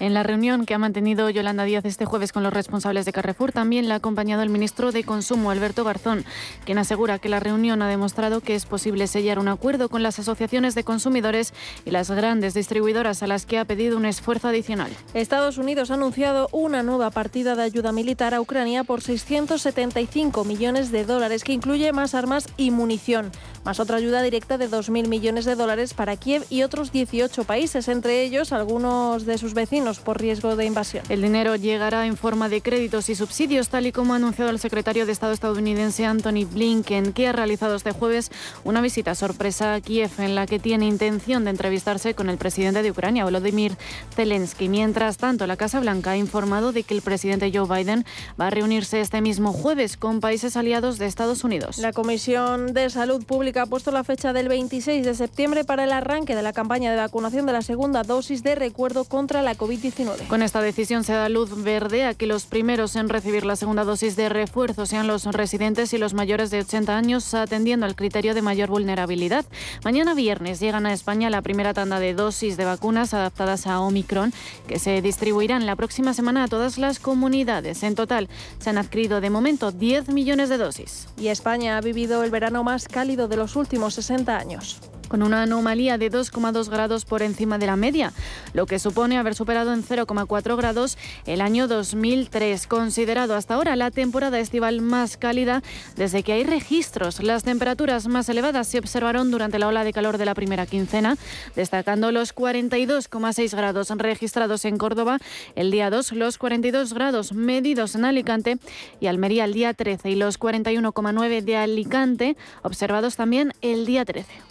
En 0.00 0.14
la 0.14 0.22
reunión 0.22 0.64
que 0.64 0.72
ha 0.72 0.78
mantenido 0.78 1.28
Yolanda 1.28 1.64
Díaz 1.64 1.84
este 1.84 2.06
jueves 2.06 2.32
con 2.32 2.42
los 2.42 2.54
responsables 2.54 3.04
de 3.04 3.12
Carrefour, 3.12 3.52
también 3.52 3.86
le 3.86 3.92
ha 3.92 3.98
acompañado 3.98 4.42
el 4.42 4.48
ministro 4.48 4.92
de 4.92 5.04
Consumo, 5.04 5.50
Alberto 5.50 5.84
Garzón, 5.84 6.24
quien 6.64 6.78
asegura 6.78 7.18
que 7.18 7.28
la 7.28 7.38
reunión 7.38 7.82
ha 7.82 7.88
demostrado 7.88 8.40
que 8.40 8.54
es 8.54 8.64
posible 8.64 9.06
sellar 9.06 9.38
un 9.38 9.48
acuerdo 9.48 9.90
con 9.90 10.02
las 10.02 10.18
asociaciones 10.18 10.74
de 10.74 10.84
consumidores 10.84 11.52
y 11.84 11.90
las 11.90 12.10
grandes 12.10 12.54
distribuidoras 12.54 13.22
a 13.22 13.26
las 13.26 13.44
que 13.44 13.58
ha 13.58 13.66
pedido 13.66 13.98
un 13.98 14.06
esfuerzo 14.06 14.48
adicional. 14.48 14.90
Estados 15.12 15.58
Unidos 15.58 15.90
ha 15.90 15.94
anunciado 15.94 16.48
una 16.50 16.82
nueva 16.82 17.10
partida 17.10 17.54
de 17.54 17.64
ayuda 17.64 17.92
militar 17.92 18.32
a 18.32 18.40
Ucrania 18.40 18.84
por 18.84 19.02
675 19.02 20.44
millones 20.44 20.92
de 20.92 21.04
dólares, 21.04 21.44
que 21.44 21.52
incluye 21.52 21.92
más 21.92 22.14
armas 22.14 22.48
y 22.56 22.70
munición, 22.70 23.30
más 23.66 23.80
otra 23.80 23.98
ayuda 23.98 24.22
directa 24.22 24.56
de 24.56 24.70
2.000 24.70 25.08
millones 25.08 25.44
de 25.44 25.56
dólares 25.56 25.92
para 25.92 26.16
Kiev 26.16 26.46
y 26.48 26.62
otros 26.62 26.90
18 26.90 27.44
países, 27.44 27.88
entre 27.88 28.22
ellos 28.22 28.54
algunos 28.54 29.26
de 29.26 29.36
sus 29.36 29.52
vecinos 29.52 29.89
por 29.98 30.20
riesgo 30.20 30.56
de 30.56 30.64
invasión. 30.64 31.04
El 31.08 31.22
dinero 31.22 31.56
llegará 31.56 32.06
en 32.06 32.16
forma 32.16 32.48
de 32.48 32.60
créditos 32.60 33.08
y 33.08 33.14
subsidios, 33.14 33.68
tal 33.68 33.86
y 33.86 33.92
como 33.92 34.12
ha 34.12 34.16
anunciado 34.16 34.50
el 34.50 34.58
secretario 34.58 35.06
de 35.06 35.12
Estado 35.12 35.32
estadounidense 35.32 36.06
Anthony 36.06 36.46
Blinken, 36.50 37.12
que 37.12 37.26
ha 37.26 37.32
realizado 37.32 37.74
este 37.74 37.92
jueves 37.92 38.30
una 38.64 38.80
visita 38.80 39.14
sorpresa 39.14 39.74
a 39.74 39.80
Kiev 39.80 40.10
en 40.18 40.34
la 40.34 40.46
que 40.46 40.58
tiene 40.58 40.86
intención 40.86 41.44
de 41.44 41.50
entrevistarse 41.50 42.14
con 42.14 42.30
el 42.30 42.38
presidente 42.38 42.82
de 42.82 42.90
Ucrania, 42.90 43.24
Volodymyr 43.24 43.76
Zelensky. 44.14 44.68
Mientras 44.68 45.16
tanto, 45.16 45.46
la 45.46 45.56
Casa 45.56 45.80
Blanca 45.80 46.12
ha 46.12 46.16
informado 46.16 46.72
de 46.72 46.82
que 46.84 46.94
el 46.94 47.02
presidente 47.02 47.50
Joe 47.52 47.66
Biden 47.66 48.04
va 48.40 48.46
a 48.48 48.50
reunirse 48.50 49.00
este 49.00 49.20
mismo 49.20 49.52
jueves 49.52 49.96
con 49.96 50.20
países 50.20 50.56
aliados 50.56 50.98
de 50.98 51.06
Estados 51.06 51.44
Unidos. 51.44 51.78
La 51.78 51.92
Comisión 51.92 52.72
de 52.72 52.90
Salud 52.90 53.24
Pública 53.24 53.62
ha 53.62 53.66
puesto 53.66 53.90
la 53.90 54.04
fecha 54.04 54.32
del 54.32 54.48
26 54.48 55.04
de 55.04 55.14
septiembre 55.14 55.64
para 55.64 55.84
el 55.84 55.92
arranque 55.92 56.34
de 56.34 56.42
la 56.42 56.52
campaña 56.52 56.90
de 56.90 56.96
vacunación 56.96 57.46
de 57.46 57.52
la 57.52 57.62
segunda 57.62 58.02
dosis 58.02 58.42
de 58.42 58.54
recuerdo 58.54 59.04
contra 59.04 59.42
la 59.42 59.54
COVID-19. 59.80 60.26
Con 60.28 60.42
esta 60.42 60.60
decisión 60.62 61.04
se 61.04 61.12
da 61.12 61.28
luz 61.28 61.62
verde 61.62 62.04
a 62.04 62.14
que 62.14 62.26
los 62.26 62.46
primeros 62.46 62.96
en 62.96 63.08
recibir 63.08 63.44
la 63.44 63.56
segunda 63.56 63.84
dosis 63.84 64.16
de 64.16 64.28
refuerzo 64.28 64.86
sean 64.86 65.06
los 65.06 65.24
residentes 65.24 65.92
y 65.92 65.98
los 65.98 66.14
mayores 66.14 66.50
de 66.50 66.60
80 66.60 66.96
años, 66.96 67.34
atendiendo 67.34 67.86
al 67.86 67.96
criterio 67.96 68.34
de 68.34 68.42
mayor 68.42 68.68
vulnerabilidad. 68.68 69.44
Mañana 69.84 70.14
viernes 70.14 70.60
llegan 70.60 70.86
a 70.86 70.92
España 70.92 71.30
la 71.30 71.42
primera 71.42 71.74
tanda 71.74 71.98
de 72.00 72.14
dosis 72.14 72.56
de 72.56 72.64
vacunas 72.64 73.14
adaptadas 73.14 73.66
a 73.66 73.80
Omicron, 73.80 74.32
que 74.66 74.78
se 74.78 75.02
distribuirán 75.02 75.66
la 75.66 75.76
próxima 75.76 76.14
semana 76.14 76.44
a 76.44 76.48
todas 76.48 76.78
las 76.78 76.98
comunidades. 76.98 77.82
En 77.82 77.94
total, 77.94 78.28
se 78.58 78.70
han 78.70 78.78
adquirido 78.78 79.20
de 79.20 79.30
momento 79.30 79.72
10 79.72 80.08
millones 80.08 80.48
de 80.48 80.58
dosis. 80.58 81.08
Y 81.16 81.28
España 81.28 81.76
ha 81.76 81.80
vivido 81.80 82.22
el 82.24 82.30
verano 82.30 82.64
más 82.64 82.88
cálido 82.88 83.28
de 83.28 83.36
los 83.36 83.56
últimos 83.56 83.94
60 83.94 84.36
años 84.36 84.80
con 85.10 85.24
una 85.24 85.42
anomalía 85.42 85.98
de 85.98 86.08
2,2 86.10 86.70
grados 86.70 87.04
por 87.04 87.20
encima 87.22 87.58
de 87.58 87.66
la 87.66 87.74
media, 87.74 88.12
lo 88.54 88.66
que 88.66 88.78
supone 88.78 89.18
haber 89.18 89.34
superado 89.34 89.74
en 89.74 89.82
0,4 89.82 90.56
grados 90.56 90.96
el 91.26 91.40
año 91.40 91.66
2003, 91.66 92.68
considerado 92.68 93.34
hasta 93.34 93.54
ahora 93.54 93.74
la 93.74 93.90
temporada 93.90 94.38
estival 94.38 94.80
más 94.80 95.16
cálida 95.16 95.62
desde 95.96 96.22
que 96.22 96.32
hay 96.32 96.44
registros. 96.44 97.20
Las 97.20 97.42
temperaturas 97.42 98.06
más 98.06 98.28
elevadas 98.28 98.68
se 98.68 98.78
observaron 98.78 99.32
durante 99.32 99.58
la 99.58 99.66
ola 99.66 99.82
de 99.82 99.92
calor 99.92 100.16
de 100.16 100.26
la 100.26 100.34
primera 100.34 100.64
quincena, 100.64 101.16
destacando 101.56 102.12
los 102.12 102.32
42,6 102.32 103.56
grados 103.56 103.90
registrados 103.90 104.64
en 104.64 104.78
Córdoba 104.78 105.18
el 105.56 105.72
día 105.72 105.90
2, 105.90 106.12
los 106.12 106.38
42 106.38 106.92
grados 106.92 107.32
medidos 107.32 107.96
en 107.96 108.04
Alicante 108.04 108.58
y 109.00 109.08
Almería 109.08 109.44
el 109.44 109.54
día 109.54 109.74
13 109.74 110.08
y 110.10 110.14
los 110.14 110.38
41,9 110.38 111.42
de 111.42 111.56
Alicante 111.56 112.36
observados 112.62 113.16
también 113.16 113.52
el 113.60 113.86
día 113.86 114.04
13. 114.04 114.49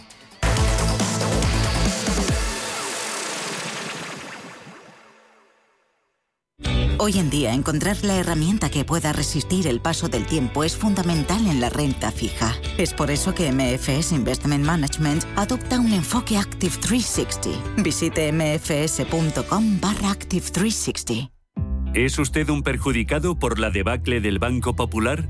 Hoy 7.01 7.17
en 7.17 7.29
día, 7.29 7.53
encontrar 7.53 7.95
la 8.03 8.17
herramienta 8.17 8.69
que 8.69 8.83
pueda 8.83 9.13
resistir 9.13 9.67
el 9.67 9.79
paso 9.79 10.09
del 10.09 10.25
tiempo 10.25 10.65
es 10.65 10.75
fundamental 10.75 11.47
en 11.47 11.61
la 11.61 11.69
renta 11.69 12.11
fija. 12.11 12.53
Es 12.77 12.93
por 12.93 13.09
eso 13.09 13.33
que 13.33 13.53
MFS 13.53 14.11
Investment 14.11 14.65
Management 14.65 15.23
adopta 15.37 15.79
un 15.79 15.93
enfoque 15.93 16.37
Active 16.37 16.75
360. 16.75 17.81
Visite 17.81 18.33
mfs.com 18.33 19.79
barra 19.79 20.11
Active 20.11 20.45
360. 20.51 21.31
¿Es 21.93 22.19
usted 22.19 22.49
un 22.49 22.63
perjudicado 22.63 23.39
por 23.39 23.59
la 23.59 23.69
debacle 23.69 24.19
del 24.19 24.37
Banco 24.37 24.75
Popular? 24.75 25.29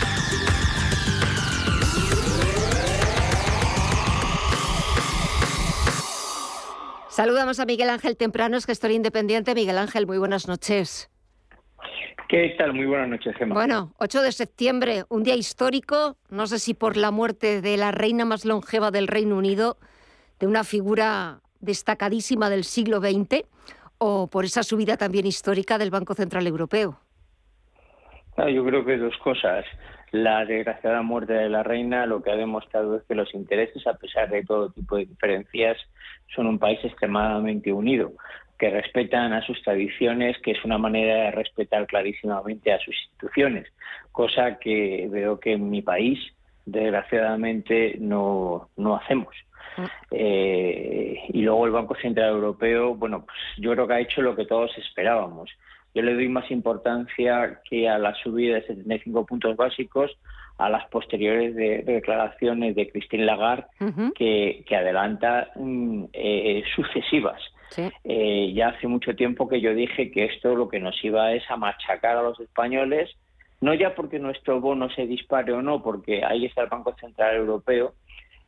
Saludamos 7.11 7.59
a 7.59 7.65
Miguel 7.65 7.89
Ángel 7.89 8.15
Tempranos, 8.15 8.65
gestor 8.65 8.89
independiente. 8.91 9.53
Miguel 9.53 9.77
Ángel, 9.77 10.07
muy 10.07 10.17
buenas 10.17 10.47
noches. 10.47 11.11
¿Qué 12.29 12.55
tal? 12.57 12.73
Muy 12.73 12.85
buenas 12.85 13.09
noches, 13.09 13.35
Gemma. 13.35 13.53
Bueno, 13.53 13.91
8 13.99 14.21
de 14.21 14.31
septiembre, 14.31 15.03
un 15.09 15.23
día 15.23 15.35
histórico, 15.35 16.15
no 16.29 16.47
sé 16.47 16.57
si 16.57 16.73
por 16.73 16.95
la 16.95 17.11
muerte 17.11 17.59
de 17.59 17.75
la 17.75 17.91
reina 17.91 18.23
más 18.23 18.45
longeva 18.45 18.91
del 18.91 19.09
Reino 19.09 19.35
Unido, 19.35 19.75
de 20.39 20.47
una 20.47 20.63
figura 20.63 21.41
destacadísima 21.59 22.49
del 22.49 22.63
siglo 22.63 23.01
XX, 23.01 23.43
o 23.97 24.29
por 24.29 24.45
esa 24.45 24.63
subida 24.63 24.95
también 24.95 25.25
histórica 25.25 25.77
del 25.77 25.91
Banco 25.91 26.13
Central 26.13 26.47
Europeo. 26.47 26.97
Ah, 28.37 28.49
yo 28.49 28.63
creo 28.63 28.85
que 28.85 28.95
dos 28.95 29.17
cosas. 29.17 29.65
La 30.11 30.45
desgraciada 30.45 31.01
muerte 31.01 31.33
de 31.33 31.49
la 31.49 31.63
reina 31.63 32.05
lo 32.05 32.23
que 32.23 32.31
ha 32.31 32.37
demostrado 32.37 32.95
es 32.95 33.03
que 33.03 33.15
los 33.15 33.33
intereses, 33.33 33.85
a 33.85 33.95
pesar 33.95 34.29
de 34.29 34.45
todo 34.45 34.71
tipo 34.71 34.95
de 34.95 35.07
diferencias, 35.07 35.77
son 36.35 36.47
un 36.47 36.59
país 36.59 36.79
extremadamente 36.83 37.71
unido, 37.71 38.13
que 38.57 38.69
respetan 38.69 39.33
a 39.33 39.41
sus 39.41 39.61
tradiciones, 39.63 40.37
que 40.43 40.51
es 40.51 40.63
una 40.63 40.77
manera 40.77 41.15
de 41.15 41.31
respetar 41.31 41.87
clarísimamente 41.87 42.71
a 42.71 42.79
sus 42.79 42.95
instituciones, 42.95 43.67
cosa 44.11 44.59
que 44.59 45.07
veo 45.09 45.39
que 45.39 45.53
en 45.53 45.69
mi 45.69 45.81
país, 45.81 46.19
desgraciadamente, 46.65 47.95
no, 47.99 48.69
no 48.77 48.95
hacemos. 48.95 49.35
Ah. 49.77 49.89
Eh, 50.11 51.17
y 51.29 51.41
luego 51.41 51.65
el 51.65 51.71
Banco 51.71 51.95
Central 51.95 52.29
Europeo, 52.29 52.93
bueno, 52.93 53.25
pues 53.25 53.37
yo 53.57 53.71
creo 53.71 53.87
que 53.87 53.93
ha 53.93 53.99
hecho 53.99 54.21
lo 54.21 54.35
que 54.35 54.45
todos 54.45 54.77
esperábamos. 54.77 55.49
Yo 55.93 56.01
le 56.01 56.13
doy 56.13 56.29
más 56.29 56.49
importancia 56.51 57.59
que 57.69 57.89
a 57.89 57.97
la 57.97 58.13
subida 58.15 58.55
de 58.55 58.67
75 58.67 59.25
puntos 59.25 59.55
básicos 59.57 60.11
a 60.57 60.69
las 60.69 60.87
posteriores 60.89 61.55
declaraciones 61.55 62.75
de 62.75 62.89
Christine 62.89 63.25
Lagarde 63.25 63.65
que, 64.15 64.63
adelanta 64.71 65.49
mm, 65.55 66.05
eh, 66.13 66.63
sucesivas. 66.75 67.41
Eh, 68.03 68.51
ya 68.53 68.69
hace 68.69 68.87
mucho 68.87 69.15
tiempo 69.15 69.47
que 69.47 69.61
yo 69.61 69.73
dije 69.73 70.11
que 70.11 70.25
esto 70.25 70.55
lo 70.55 70.69
que 70.69 70.79
nos 70.79 71.01
iba 71.03 71.33
es 71.33 71.43
a 71.49 71.55
machacar 71.55 72.17
a 72.17 72.21
los 72.21 72.39
españoles, 72.39 73.09
no 73.61 73.73
ya 73.73 73.95
porque 73.95 74.19
nuestro 74.19 74.59
bono 74.59 74.89
se 74.89 75.07
dispare 75.07 75.53
o 75.53 75.61
no, 75.61 75.81
porque 75.81 76.23
ahí 76.23 76.45
está 76.45 76.63
el 76.63 76.69
Banco 76.69 76.93
Central 76.99 77.35
Europeo 77.35 77.93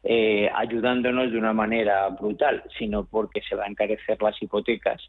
eh, 0.03 0.49
ayudándonos 0.53 1.31
de 1.31 1.37
una 1.37 1.53
manera 1.53 2.09
brutal, 2.09 2.63
sino 2.77 3.05
porque 3.05 3.41
se 3.47 3.55
va 3.55 3.63
a 3.63 3.69
encarecer 3.69 4.21
las 4.21 4.39
hipotecas 4.41 5.01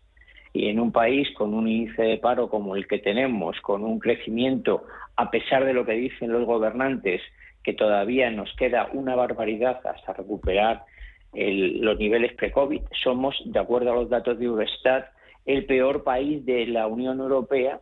y 0.54 0.68
en 0.68 0.78
un 0.78 0.92
país 0.92 1.28
con 1.34 1.52
un 1.52 1.66
índice 1.68 2.02
de 2.02 2.18
paro 2.18 2.48
como 2.48 2.76
el 2.76 2.86
que 2.86 3.00
tenemos, 3.00 3.60
con 3.60 3.82
un 3.82 3.98
crecimiento, 3.98 4.84
a 5.16 5.28
pesar 5.28 5.64
de 5.64 5.74
lo 5.74 5.84
que 5.84 5.92
dicen 5.92 6.32
los 6.32 6.46
gobernantes, 6.46 7.20
que 7.64 7.72
todavía 7.72 8.30
nos 8.30 8.54
queda 8.54 8.88
una 8.92 9.16
barbaridad 9.16 9.84
hasta 9.84 10.12
recuperar 10.12 10.84
los 11.32 11.98
niveles 11.98 12.34
pre-COVID, 12.34 12.82
somos, 13.02 13.34
de 13.44 13.58
acuerdo 13.58 13.90
a 13.90 13.96
los 13.96 14.08
datos 14.08 14.38
de 14.38 14.44
Eurostat, 14.44 15.06
el 15.44 15.66
peor 15.66 16.04
país 16.04 16.46
de 16.46 16.66
la 16.68 16.86
Unión 16.86 17.18
Europea 17.18 17.80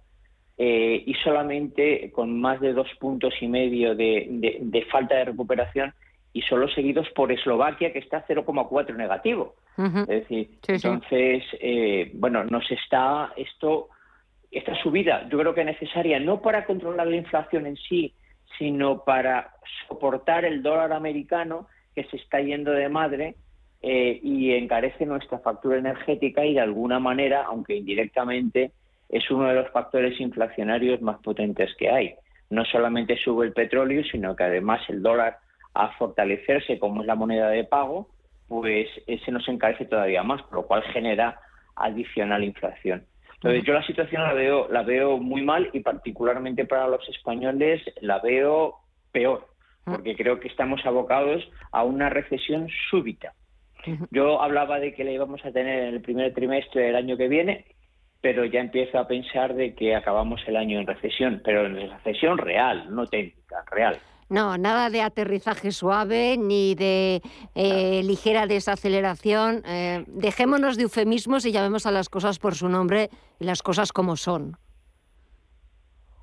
eh, 0.56 1.02
y 1.06 1.12
solamente 1.22 2.10
con 2.10 2.40
más 2.40 2.58
de 2.62 2.72
dos 2.72 2.88
puntos 2.98 3.34
y 3.42 3.48
medio 3.48 3.94
de 3.94 4.86
falta 4.90 5.16
de 5.16 5.26
recuperación 5.26 5.92
y 6.32 6.40
solo 6.42 6.68
seguidos 6.68 7.06
por 7.10 7.30
Eslovaquia, 7.30 7.92
que 7.92 7.98
está 7.98 8.26
0,4 8.26 8.96
negativo. 8.96 9.56
Es 9.78 10.06
decir, 10.06 10.50
entonces, 10.68 11.44
eh, 11.60 12.10
bueno, 12.14 12.44
nos 12.44 12.70
está 12.70 13.32
esto, 13.36 13.88
esta 14.50 14.74
subida, 14.82 15.28
yo 15.30 15.38
creo 15.38 15.54
que 15.54 15.62
es 15.62 15.66
necesaria 15.66 16.20
no 16.20 16.42
para 16.42 16.66
controlar 16.66 17.06
la 17.06 17.16
inflación 17.16 17.66
en 17.66 17.76
sí, 17.76 18.14
sino 18.58 19.02
para 19.04 19.54
soportar 19.88 20.44
el 20.44 20.62
dólar 20.62 20.92
americano 20.92 21.68
que 21.94 22.04
se 22.04 22.16
está 22.16 22.40
yendo 22.40 22.72
de 22.72 22.88
madre 22.88 23.34
eh, 23.80 24.20
y 24.22 24.52
encarece 24.52 25.06
nuestra 25.06 25.38
factura 25.38 25.78
energética 25.78 26.44
y 26.44 26.54
de 26.54 26.60
alguna 26.60 26.98
manera, 26.98 27.44
aunque 27.44 27.76
indirectamente, 27.76 28.72
es 29.08 29.30
uno 29.30 29.48
de 29.48 29.54
los 29.54 29.70
factores 29.70 30.20
inflacionarios 30.20 31.00
más 31.02 31.18
potentes 31.18 31.74
que 31.76 31.90
hay. 31.90 32.14
No 32.50 32.64
solamente 32.64 33.16
sube 33.16 33.46
el 33.46 33.52
petróleo, 33.52 34.04
sino 34.04 34.36
que 34.36 34.44
además 34.44 34.82
el 34.88 35.02
dólar 35.02 35.38
a 35.74 35.88
fortalecerse 35.92 36.78
como 36.78 37.00
es 37.00 37.06
la 37.06 37.14
moneda 37.14 37.48
de 37.48 37.64
pago, 37.64 38.08
pues 38.52 38.86
se 39.24 39.32
nos 39.32 39.48
encarece 39.48 39.86
todavía 39.86 40.22
más, 40.22 40.42
por 40.42 40.56
lo 40.56 40.66
cual 40.66 40.82
genera 40.82 41.40
adicional 41.74 42.44
inflación. 42.44 43.06
Entonces 43.36 43.64
yo 43.64 43.72
la 43.72 43.86
situación 43.86 44.22
la 44.22 44.34
veo, 44.34 44.68
la 44.70 44.82
veo 44.82 45.16
muy 45.16 45.40
mal 45.40 45.70
y 45.72 45.80
particularmente 45.80 46.66
para 46.66 46.86
los 46.86 47.08
españoles 47.08 47.80
la 48.02 48.18
veo 48.18 48.74
peor, 49.10 49.48
porque 49.84 50.14
creo 50.14 50.38
que 50.38 50.48
estamos 50.48 50.84
abocados 50.84 51.42
a 51.72 51.82
una 51.82 52.10
recesión 52.10 52.68
súbita. 52.90 53.32
Yo 54.10 54.42
hablaba 54.42 54.78
de 54.78 54.92
que 54.92 55.02
la 55.02 55.12
íbamos 55.12 55.42
a 55.46 55.50
tener 55.50 55.88
en 55.88 55.94
el 55.94 56.02
primer 56.02 56.34
trimestre 56.34 56.82
del 56.82 56.96
año 56.96 57.16
que 57.16 57.28
viene, 57.28 57.64
pero 58.20 58.44
ya 58.44 58.60
empiezo 58.60 58.98
a 58.98 59.08
pensar 59.08 59.54
de 59.54 59.74
que 59.74 59.96
acabamos 59.96 60.42
el 60.46 60.56
año 60.56 60.78
en 60.78 60.86
recesión, 60.86 61.40
pero 61.42 61.64
en 61.64 61.90
recesión 61.90 62.36
real, 62.36 62.94
no 62.94 63.06
técnica, 63.06 63.64
real. 63.70 63.98
No, 64.32 64.56
nada 64.56 64.88
de 64.88 65.02
aterrizaje 65.02 65.72
suave 65.72 66.38
ni 66.38 66.74
de 66.74 67.20
eh, 67.54 68.00
ligera 68.02 68.46
desaceleración. 68.46 69.62
Eh, 69.68 70.04
dejémonos 70.06 70.78
de 70.78 70.84
eufemismos 70.84 71.44
y 71.44 71.52
llamemos 71.52 71.84
a 71.84 71.90
las 71.90 72.08
cosas 72.08 72.38
por 72.38 72.54
su 72.54 72.70
nombre 72.70 73.10
y 73.38 73.44
las 73.44 73.62
cosas 73.62 73.92
como 73.92 74.16
son. 74.16 74.56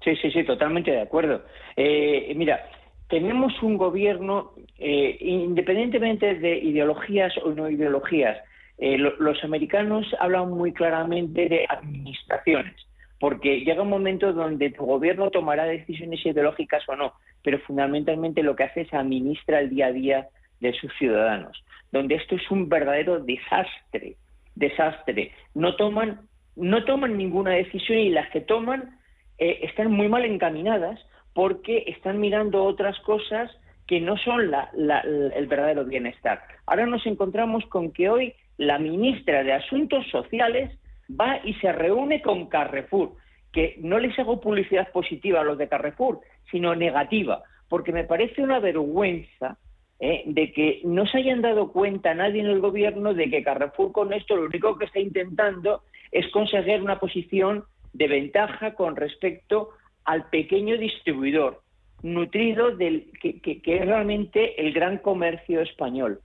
Sí, 0.04 0.16
sí, 0.16 0.32
sí, 0.32 0.44
totalmente 0.44 0.90
de 0.90 1.02
acuerdo. 1.02 1.44
Eh, 1.78 2.34
mira, 2.36 2.68
tenemos 3.10 3.54
un 3.62 3.78
gobierno, 3.78 4.54
independientemente 4.80 6.34
de 6.34 6.58
ideologías 6.58 7.38
o 7.44 7.52
no 7.52 7.70
ideologías, 7.70 8.38
los 8.80 9.44
americanos 9.44 10.08
hablan 10.20 10.50
muy 10.50 10.74
claramente 10.74 11.48
de 11.48 11.66
administraciones 11.70 12.74
porque 13.20 13.60
llega 13.60 13.82
un 13.82 13.90
momento 13.90 14.32
donde 14.32 14.70
tu 14.72 14.86
gobierno 14.86 15.30
tomará 15.30 15.66
decisiones 15.66 16.26
ideológicas 16.26 16.88
o 16.88 16.96
no, 16.96 17.14
pero 17.44 17.60
fundamentalmente 17.60 18.44
lo 18.44 18.56
que 18.56 18.64
hace 18.64 18.82
es 18.82 18.94
administra 18.94 19.60
el 19.60 19.70
día 19.70 19.88
a 19.88 19.92
día 19.92 20.28
de 20.60 20.74
sus 20.74 20.92
ciudadanos, 20.98 21.64
donde 21.92 22.16
esto 22.16 22.36
es 22.36 22.52
un 22.52 22.70
verdadero 22.70 23.20
desastre, 23.20 24.16
desastre. 24.56 25.32
No 25.54 25.76
toman, 25.76 26.22
no 26.56 26.84
toman 26.84 27.18
ninguna 27.18 27.52
decisión 27.52 28.00
y 28.00 28.10
las 28.10 28.30
que 28.30 28.42
toman 28.42 28.98
eh, 29.38 29.60
están 29.64 29.92
muy 29.92 30.10
mal 30.10 30.26
encaminadas 30.26 31.00
porque 31.34 31.86
están 31.88 32.20
mirando 32.20 32.64
otras 32.64 33.00
cosas 33.00 33.50
que 33.88 34.00
no 34.00 34.18
son 34.18 34.42
el 34.42 35.48
verdadero 35.48 35.86
bienestar. 35.86 36.44
Ahora 36.68 36.86
nos 36.86 37.06
encontramos 37.08 37.66
con 37.66 37.92
que 37.92 38.10
hoy 38.10 38.34
la 38.58 38.78
ministra 38.78 39.44
de 39.44 39.54
Asuntos 39.54 40.06
Sociales 40.12 40.78
va 41.10 41.40
y 41.44 41.54
se 41.56 41.72
reúne 41.72 42.22
con 42.22 42.48
Carrefour, 42.48 43.14
que 43.52 43.78
no 43.80 43.98
les 43.98 44.18
hago 44.20 44.42
publicidad 44.42 44.92
positiva 44.92 45.42
a 45.42 45.44
los 45.44 45.58
de 45.58 45.68
Carrefour, 45.68 46.20
sino 46.52 46.76
negativa, 46.76 47.44
porque 47.68 47.92
me 47.92 48.04
parece 48.04 48.42
una 48.42 48.60
vergüenza 48.60 49.58
¿eh? 50.00 50.24
de 50.26 50.52
que 50.52 50.82
no 50.84 51.06
se 51.06 51.20
hayan 51.20 51.42
dado 51.42 51.72
cuenta 51.72 52.14
nadie 52.14 52.42
en 52.42 52.48
el 52.48 52.60
gobierno 52.60 53.14
de 53.14 53.30
que 53.30 53.44
Carrefour 53.44 53.92
con 53.92 54.14
esto 54.14 54.36
lo 54.36 54.46
único 54.46 54.78
que 54.78 54.86
está 54.86 55.00
intentando 55.00 55.84
es 56.12 56.28
conseguir 56.32 56.82
una 56.82 57.00
posición 57.00 57.66
de 57.94 58.08
ventaja 58.08 58.74
con 58.74 58.96
respecto 58.96 59.70
al 60.06 60.30
pequeño 60.30 60.78
distribuidor, 60.78 61.62
nutrido 62.02 62.76
del 62.76 63.12
que, 63.22 63.42
que 63.42 63.78
es 63.78 63.86
realmente 63.86 64.60
el 64.62 64.74
gran 64.74 64.98
comercio 64.98 65.62
español. 65.62 66.22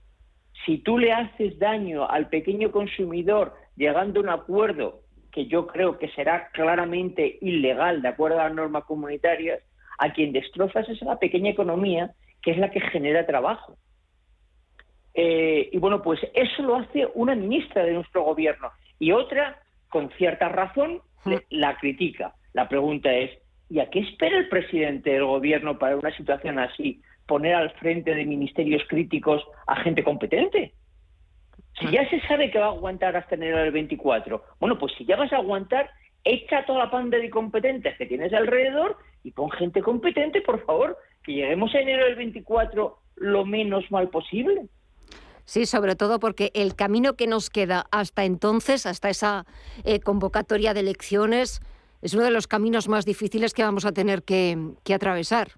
Si 0.65 0.79
tú 0.79 0.99
le 0.99 1.13
haces 1.13 1.59
daño 1.59 2.09
al 2.09 2.29
pequeño 2.29 2.71
consumidor 2.71 3.55
llegando 3.77 4.21
a 4.21 4.23
un 4.23 4.29
acuerdo 4.29 5.01
que 5.33 5.47
yo 5.47 5.67
creo 5.67 5.99
que 5.99 6.09
será 6.11 6.49
claramente 6.53 7.39
ilegal 7.41 8.03
de 8.03 8.09
acuerdo 8.09 8.41
a 8.41 8.45
las 8.45 8.55
normas 8.55 8.85
comunitarias, 8.85 9.61
a 9.99 10.13
quien 10.13 10.33
destrozas 10.33 10.89
es 10.89 11.03
a 11.03 11.07
la 11.07 11.19
pequeña 11.19 11.51
economía, 11.51 12.13
que 12.43 12.53
es 12.53 12.59
la 12.59 12.71
que 12.71 12.81
genera 12.81 13.27
trabajo. 13.27 13.77
Eh, 15.15 15.69
y 15.73 15.79
bueno, 15.79 16.03
pues 16.03 16.21
eso 16.35 16.63
lo 16.63 16.77
hace 16.77 17.09
una 17.15 17.35
ministra 17.35 17.85
de 17.85 17.93
nuestro 17.93 18.23
gobierno 18.25 18.71
y 18.99 19.13
otra, 19.13 19.61
con 19.89 20.11
cierta 20.11 20.49
razón, 20.49 21.01
la 21.51 21.77
critica. 21.77 22.35
La 22.53 22.69
pregunta 22.69 23.13
es, 23.13 23.31
¿y 23.71 23.81
a 23.81 23.91
qué 23.91 24.01
espera 24.01 24.39
el 24.39 24.49
presidente 24.49 25.11
del 25.11 25.25
gobierno 25.25 25.79
para 25.79 25.97
una 25.97 26.15
situación 26.17 26.59
así? 26.59 27.01
Poner 27.27 27.55
al 27.55 27.71
frente 27.73 28.15
de 28.15 28.25
ministerios 28.25 28.83
críticos 28.89 29.43
a 29.67 29.77
gente 29.77 30.03
competente. 30.03 30.75
Si 31.81 31.91
ya 31.91 32.09
se 32.09 32.21
sabe 32.23 32.51
que 32.51 32.59
va 32.59 32.67
a 32.67 32.71
aguantar 32.71 33.17
hasta 33.17 33.35
enero 33.35 33.59
del 33.59 33.73
24, 33.73 34.43
bueno, 34.61 34.79
pues 34.79 34.93
si 34.97 35.05
ya 35.05 35.17
vas 35.17 35.33
a 35.33 35.37
aguantar, 35.37 35.91
echa 36.25 36.65
toda 36.65 36.81
la 36.81 36.91
panda 36.91 37.19
de 37.19 37.27
incompetentes 37.27 37.97
que 37.97 38.07
tienes 38.07 38.33
alrededor 38.33 38.97
y 39.23 39.31
pon 39.31 39.51
gente 39.51 39.83
competente, 39.83 40.41
por 40.43 40.65
favor, 40.65 40.99
que 41.23 41.35
lleguemos 41.35 41.75
a 41.75 41.81
enero 41.81 42.05
del 42.05 42.17
24 42.17 42.99
lo 43.17 43.45
menos 43.45 43.91
mal 43.91 44.09
posible. 44.09 44.67
Sí, 45.45 45.67
sobre 45.67 45.95
todo 45.95 46.19
porque 46.19 46.51
el 46.55 46.75
camino 46.75 47.15
que 47.15 47.27
nos 47.27 47.51
queda 47.51 47.85
hasta 47.91 48.25
entonces, 48.25 48.87
hasta 48.87 49.11
esa 49.11 49.45
eh, 49.85 50.01
convocatoria 50.01 50.73
de 50.73 50.81
elecciones, 50.81 51.61
es 52.01 52.15
uno 52.15 52.25
de 52.25 52.31
los 52.31 52.47
caminos 52.47 52.89
más 52.89 53.05
difíciles 53.05 53.53
que 53.53 53.63
vamos 53.63 53.85
a 53.85 53.93
tener 53.93 54.23
que, 54.23 54.57
atravesar. 54.95 55.49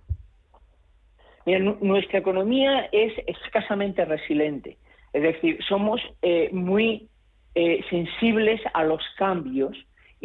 Mira, 1.45 1.61
nuestra 1.81 2.19
economía 2.19 2.89
es 2.91 3.13
escasamente 3.27 4.05
resiliente, 4.05 4.77
es 5.13 5.23
decir, 5.23 5.59
somos 5.69 6.01
eh, 6.23 6.51
muy 6.53 7.09
eh, 7.55 7.85
sensibles 7.89 8.61
a 8.75 8.83
los 8.83 9.01
cambios 9.17 9.77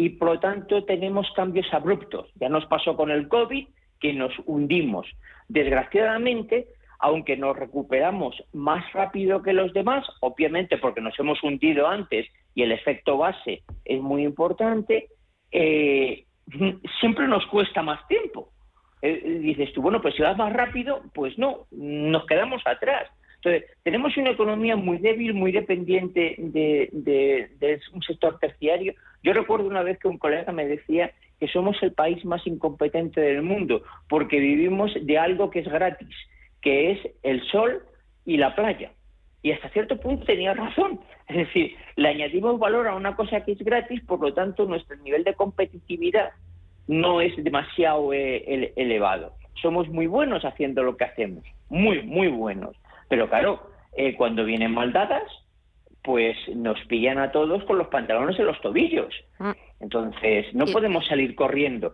y 0.02 0.10
por 0.10 0.30
lo 0.30 0.40
tanto 0.40 0.84
tenemos 0.84 1.32
cambios 1.36 1.72
abruptos. 1.72 2.28
Ya 2.36 2.50
nos 2.50 2.66
pasó 2.66 2.96
con 2.96 3.12
el 3.12 3.28
COVID 3.28 3.68
que 4.00 4.14
nos 4.14 4.34
hundimos. 4.46 5.06
Desgraciadamente, 5.48 6.66
aunque 6.98 7.38
nos 7.38 7.56
recuperamos 7.56 8.36
más 8.52 8.92
rápido 8.94 9.44
que 9.44 9.54
los 9.54 9.72
demás, 9.74 10.04
obviamente 10.22 10.80
porque 10.80 11.02
nos 11.02 11.18
hemos 11.20 11.44
hundido 11.44 11.88
antes 11.88 12.26
y 12.56 12.64
el 12.64 12.72
efecto 12.72 13.18
base 13.18 13.62
es 13.86 14.02
muy 14.02 14.24
importante, 14.24 15.10
eh, 15.52 16.26
siempre 17.00 17.28
nos 17.28 17.46
cuesta 17.46 17.84
más 17.84 18.08
tiempo. 18.08 18.50
Eh, 19.04 19.40
dices 19.42 19.72
tú, 19.74 19.84
bueno, 19.84 20.02
pues 20.02 20.16
si 20.16 20.24
vas 20.24 20.36
más 20.36 20.52
rápido, 20.52 21.04
pues 21.14 21.38
no, 21.38 21.68
nos 21.70 22.26
quedamos 22.26 22.64
atrás. 22.66 23.08
Entonces, 23.44 23.70
tenemos 23.84 24.16
una 24.18 24.32
economía 24.32 24.76
muy 24.76 24.98
débil, 25.00 25.34
muy 25.34 25.52
dependiente 25.52 26.36
de, 26.38 26.90
de, 26.92 27.80
un 27.94 28.02
sector 28.04 28.38
terciario. 28.40 28.94
Yo 29.24 29.34
recuerdo 29.34 29.68
una 29.68 29.84
vez 29.84 30.00
que 30.00 30.08
un 30.08 30.18
colega 30.18 30.52
me 30.52 30.66
decía 30.66 31.12
que 31.40 31.48
somos 31.48 31.82
el 31.82 31.94
país 31.94 32.24
más 32.26 32.46
incompetente 32.46 33.22
del 33.22 33.42
mundo, 33.42 33.84
porque 34.10 34.40
vivimos 34.40 34.92
de 35.02 35.18
algo 35.18 35.50
que 35.50 35.60
es 35.60 35.68
gratis 35.68 36.16
que 36.62 36.92
es 36.92 37.00
el 37.24 37.44
sol 37.48 37.84
y 38.26 38.38
la 38.38 38.56
playa. 38.56 38.92
Y 39.44 39.52
hasta 39.52 39.70
cierto 39.70 40.00
punto 40.00 40.26
tenía 40.26 40.54
razón. 40.54 41.00
Es 41.28 41.38
decir, 41.38 41.76
le 41.96 42.10
añadimos 42.10 42.60
valor 42.60 42.88
a 42.88 42.96
una 42.96 43.16
cosa 43.16 43.44
que 43.44 43.54
es 43.54 43.60
gratis, 43.60 44.02
por 44.04 44.20
lo 44.20 44.34
tanto 44.34 44.66
nuestro 44.66 44.96
nivel 44.98 45.24
de 45.24 45.34
competitividad 45.34 46.32
no 46.88 47.22
es 47.22 47.36
demasiado 47.44 48.14
eh, 48.14 48.74
elevado. 48.76 49.34
Somos 49.62 49.88
muy 49.90 50.08
buenos 50.08 50.44
haciendo 50.46 50.84
lo 50.84 50.98
que 50.98 51.06
hacemos, 51.06 51.44
muy, 51.70 52.02
muy 52.04 52.28
buenos. 52.28 52.76
Pero 53.08 53.30
claro, 53.30 53.62
eh, 53.96 54.16
cuando 54.16 54.46
vienen 54.46 54.74
maldadas, 54.74 55.24
pues 56.04 56.36
nos 56.56 56.80
pillan 56.88 57.20
a 57.20 57.32
todos 57.32 57.64
con 57.66 57.78
los 57.78 57.88
pantalones 57.88 58.38
en 58.40 58.46
los 58.46 58.60
tobillos. 58.62 59.14
Ah. 59.40 59.56
Entonces, 59.80 60.54
no 60.54 60.66
podemos 60.66 61.06
salir 61.08 61.36
corriendo. 61.36 61.94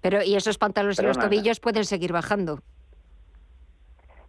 Pero, 0.00 0.22
¿y 0.22 0.36
esos 0.36 0.58
pantalones 0.58 0.98
en 0.98 1.06
los 1.06 1.18
tobillos 1.18 1.60
pueden 1.60 1.84
seguir 1.84 2.12
bajando? 2.12 2.60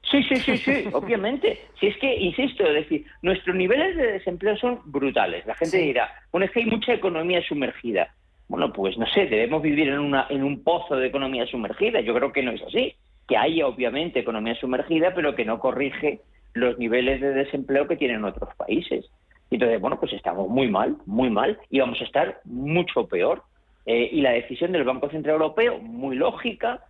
Sí, 0.10 0.24
sí, 0.24 0.36
sí, 0.38 0.58
sí, 0.58 0.90
obviamente. 0.94 1.60
Si 1.80 1.88
es 1.88 1.98
que, 1.98 2.16
insisto, 2.16 2.66
es 2.66 2.74
decir, 2.74 3.06
nuestros 3.22 3.56
niveles 3.56 3.96
de 3.96 4.14
desempleo 4.14 4.58
son 4.58 4.80
brutales. 4.86 5.46
La 5.46 5.56
gente 5.56 5.78
dirá, 5.78 6.10
bueno, 6.32 6.46
es 6.46 6.52
que 6.52 6.62
hay 6.62 6.66
mucha 6.66 6.94
economía 6.94 7.42
sumergida. 7.48 8.14
Bueno, 8.48 8.72
pues 8.72 8.98
no 8.98 9.06
sé, 9.08 9.26
debemos 9.26 9.62
vivir 9.62 9.90
en, 9.90 10.00
una, 10.00 10.26
en 10.30 10.44
un 10.44 10.64
pozo 10.64 10.96
de 10.96 11.08
economía 11.08 11.46
sumergida. 11.48 12.00
Yo 12.00 12.14
creo 12.14 12.32
que 12.32 12.44
no 12.44 12.52
es 12.52 12.62
así. 12.62 12.96
Que 13.28 13.36
hay, 13.36 13.62
obviamente, 13.62 14.20
economía 14.20 14.56
sumergida, 14.56 15.14
pero 15.14 15.36
que 15.36 15.44
no 15.44 15.60
corrige 15.60 16.22
los 16.54 16.78
niveles 16.78 17.22
de 17.22 17.34
desempleo 17.34 17.88
que 17.88 17.98
tienen 17.98 18.24
otros 18.24 18.54
países. 18.56 19.06
Entonces, 19.50 19.80
bueno, 19.80 20.00
pues 20.00 20.14
estamos 20.14 20.50
muy 20.50 20.68
mal, 20.68 20.98
muy 21.06 21.30
mal, 21.30 21.58
y 21.70 21.80
vamos 21.80 22.02
a 22.02 22.04
estar 22.04 22.42
mucho 22.44 23.08
peor. 23.08 23.44
Eh, 23.86 24.10
y 24.12 24.22
la 24.22 24.32
decisión 24.32 24.74
del 24.74 24.84
Banco 24.84 25.10
Central 25.10 25.36
Europeo, 25.36 25.80
muy 25.80 26.16
lógica, 26.16 26.84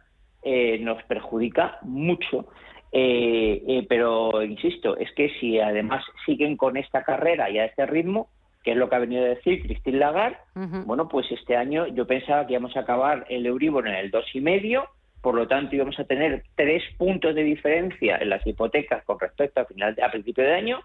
eh, 0.44 0.80
nos 0.80 1.04
perjudica 1.04 1.78
mucho. 1.82 2.48
Eh, 2.92 3.64
eh, 3.68 3.86
pero 3.90 4.42
insisto, 4.44 4.96
es 4.98 5.12
que 5.14 5.30
si 5.40 5.60
además 5.60 6.04
siguen 6.26 6.56
con 6.56 6.78
esta 6.78 7.04
carrera 7.04 7.50
y 7.50 7.60
a 7.60 7.66
este 7.66 7.86
ritmo, 7.86 8.30
que 8.64 8.72
es 8.72 8.78
lo 8.78 8.90
que 8.90 8.96
ha 8.96 9.00
venido 9.00 9.24
a 9.24 9.30
decir 9.30 9.62
Christine 9.62 9.98
Lagarde, 9.98 10.38
bueno, 10.86 11.08
pues 11.08 11.32
este 11.32 11.56
año 11.56 11.88
yo 11.88 12.08
pensaba 12.08 12.46
que 12.46 12.54
íbamos 12.54 12.76
a 12.76 12.82
acabar 12.82 13.26
el 13.30 13.46
Euribor 13.46 13.88
en 13.88 13.96
el 13.96 14.12
dos 14.12 14.26
y 14.34 14.42
medio, 14.42 14.88
por 15.22 15.36
lo 15.36 15.48
tanto 15.48 15.76
íbamos 15.76 16.00
a 16.00 16.06
tener 16.06 16.44
tres 16.56 16.84
puntos 16.98 17.36
de 17.36 17.44
diferencia 17.44 18.18
en 18.18 18.30
las 18.30 18.46
hipotecas 18.46 19.04
con 19.04 19.20
respecto 19.20 19.62
a 19.62 19.66
final 19.66 19.96
a 20.02 20.12
principio 20.12 20.44
de 20.44 20.54
año, 20.54 20.80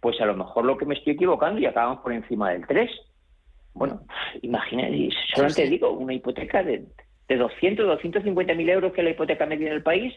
pues 0.00 0.20
a 0.20 0.26
lo 0.26 0.36
mejor 0.36 0.64
lo 0.64 0.76
que 0.76 0.86
me 0.86 0.94
estoy 0.94 1.14
equivocando 1.14 1.60
y 1.60 1.66
acabamos 1.66 2.00
por 2.00 2.12
encima 2.12 2.50
del 2.50 2.66
3. 2.66 2.90
Bueno, 3.74 4.02
imagínate, 4.42 5.08
solamente 5.34 5.66
digo, 5.68 5.90
una 5.92 6.12
hipoteca 6.12 6.62
de, 6.62 6.84
de 7.28 7.36
200, 7.36 7.86
250 7.86 8.54
mil 8.54 8.68
euros 8.68 8.92
que 8.92 9.00
es 9.00 9.04
la 9.04 9.10
hipoteca 9.10 9.46
media 9.46 9.68
en 9.68 9.74
el 9.74 9.82
país, 9.82 10.14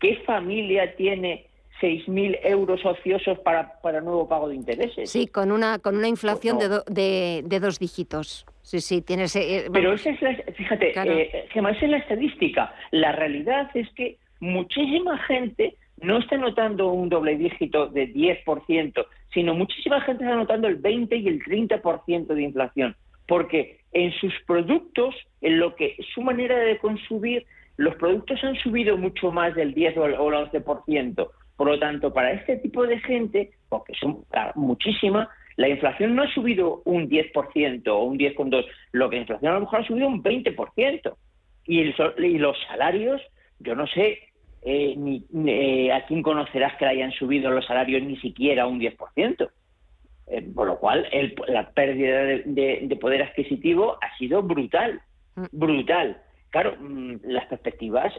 ¿Qué 0.00 0.16
familia 0.26 0.96
tiene 0.96 1.46
6.000 1.80 2.40
euros 2.42 2.80
ociosos 2.84 3.38
para, 3.40 3.80
para 3.82 4.00
nuevo 4.00 4.26
pago 4.26 4.48
de 4.48 4.56
intereses? 4.56 5.10
Sí, 5.10 5.26
con 5.26 5.52
una, 5.52 5.78
con 5.78 5.96
una 5.96 6.08
inflación 6.08 6.58
de, 6.58 7.42
de, 7.46 7.60
dos 7.60 7.78
dígitos. 7.78 8.46
Sí, 8.62 8.80
sí, 8.80 9.02
tienes... 9.02 9.34
Eh, 9.36 9.66
Pero 9.72 9.94
esa 9.94 10.10
es 10.10 10.22
la, 10.22 10.34
fíjate, 10.54 10.90
eh, 10.90 11.46
esa 11.52 11.70
es 11.70 11.90
la 11.90 11.96
estadística. 11.96 12.74
La 12.90 13.12
realidad 13.12 13.70
es 13.74 13.88
que 13.94 14.18
muchísima 14.40 15.18
gente 15.18 15.76
no 16.02 16.18
está 16.18 16.36
notando 16.36 16.92
un 16.92 17.08
doble 17.08 17.36
dígito 17.36 17.88
de 17.88 18.12
10%, 18.12 19.06
sino 19.32 19.54
muchísima 19.54 20.00
gente 20.02 20.24
está 20.24 20.36
notando 20.36 20.68
el 20.68 20.76
20 20.76 21.16
y 21.16 21.28
el 21.28 21.42
30% 21.42 22.26
de 22.26 22.42
inflación, 22.42 22.96
porque 23.26 23.80
en 23.92 24.12
sus 24.12 24.32
productos, 24.46 25.14
en 25.40 25.58
lo 25.58 25.74
que 25.76 25.96
su 26.14 26.22
manera 26.22 26.58
de 26.58 26.78
consumir 26.78 27.46
los 27.76 27.94
productos 27.96 28.42
han 28.44 28.56
subido 28.56 28.96
mucho 28.96 29.32
más 29.32 29.54
del 29.54 29.72
10 29.72 29.96
o 29.96 30.06
el 30.06 30.14
11%. 30.14 31.30
Por 31.56 31.66
lo 31.66 31.78
tanto, 31.78 32.12
para 32.12 32.32
este 32.32 32.56
tipo 32.56 32.86
de 32.86 32.98
gente, 33.00 33.52
porque 33.68 33.94
son 33.94 34.24
muchísimas, 34.54 35.28
la 35.60 35.68
inflación 35.68 36.16
no 36.16 36.22
ha 36.22 36.32
subido 36.32 36.80
un 36.86 37.10
10% 37.10 37.86
o 37.88 38.04
un 38.04 38.18
10,2%, 38.18 38.64
lo 38.92 39.10
que 39.10 39.16
la 39.16 39.20
inflación 39.20 39.52
a 39.52 39.54
lo 39.56 39.60
mejor 39.60 39.80
ha 39.80 39.86
subido 39.86 40.08
un 40.08 40.22
20%. 40.22 41.14
Y, 41.66 41.80
y 41.80 42.38
los 42.38 42.56
salarios, 42.66 43.20
yo 43.58 43.74
no 43.74 43.86
sé 43.86 44.20
eh, 44.62 44.94
ni, 44.96 45.22
eh, 45.46 45.92
a 45.92 46.06
quién 46.06 46.22
conocerás 46.22 46.78
que 46.78 46.86
le 46.86 46.92
hayan 46.92 47.12
subido 47.12 47.50
los 47.50 47.66
salarios 47.66 48.02
ni 48.02 48.16
siquiera 48.20 48.66
un 48.66 48.80
10%. 48.80 49.50
Eh, 50.28 50.42
por 50.54 50.66
lo 50.66 50.78
cual, 50.78 51.06
la 51.48 51.70
pérdida 51.72 52.22
de 52.22 52.98
poder 52.98 53.22
adquisitivo 53.22 53.98
ha 54.00 54.16
sido 54.16 54.42
brutal, 54.42 55.02
mm. 55.36 55.44
brutal. 55.52 56.22
Claro, 56.48 56.74
mm, 56.80 57.16
las 57.24 57.44
perspectivas, 57.48 58.14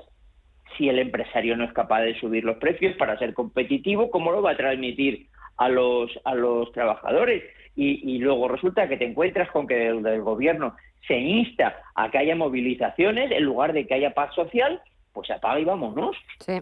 si 0.78 0.90
el 0.90 1.00
empresario 1.00 1.58
no 1.58 1.64
es 1.64 1.74
capaz 1.74 2.02
de 2.02 2.20
subir 2.20 2.44
los 2.44 2.58
precios 2.58 2.96
para 2.98 3.18
ser 3.18 3.34
competitivo, 3.34 4.12
¿cómo 4.12 4.32
lo 4.32 4.44
va 4.44 4.52
a 4.52 4.58
transmitir 4.58 5.26
a 5.58 5.70
los, 5.70 6.12
a 6.24 6.36
los 6.36 6.72
trabajadores? 6.72 7.44
Y, 7.76 8.20
luego 8.20 8.48
resulta 8.48 8.88
que 8.88 8.98
te 8.98 9.06
encuentras 9.06 9.50
con 9.50 9.66
que 9.66 9.88
el, 9.88 10.22
gobierno 10.22 10.76
se 11.08 11.18
insta 11.18 11.82
a 11.96 12.12
que 12.12 12.18
haya 12.18 12.36
movilizaciones 12.36 13.32
en 13.32 13.44
lugar 13.44 13.74
de 13.74 13.88
que 13.88 13.94
haya 13.94 14.14
paz 14.14 14.36
social, 14.36 14.82
pues 15.14 15.32
apaga 15.32 15.60
y 15.60 15.66
vámonos. 15.66 16.16
Sí, 16.40 16.60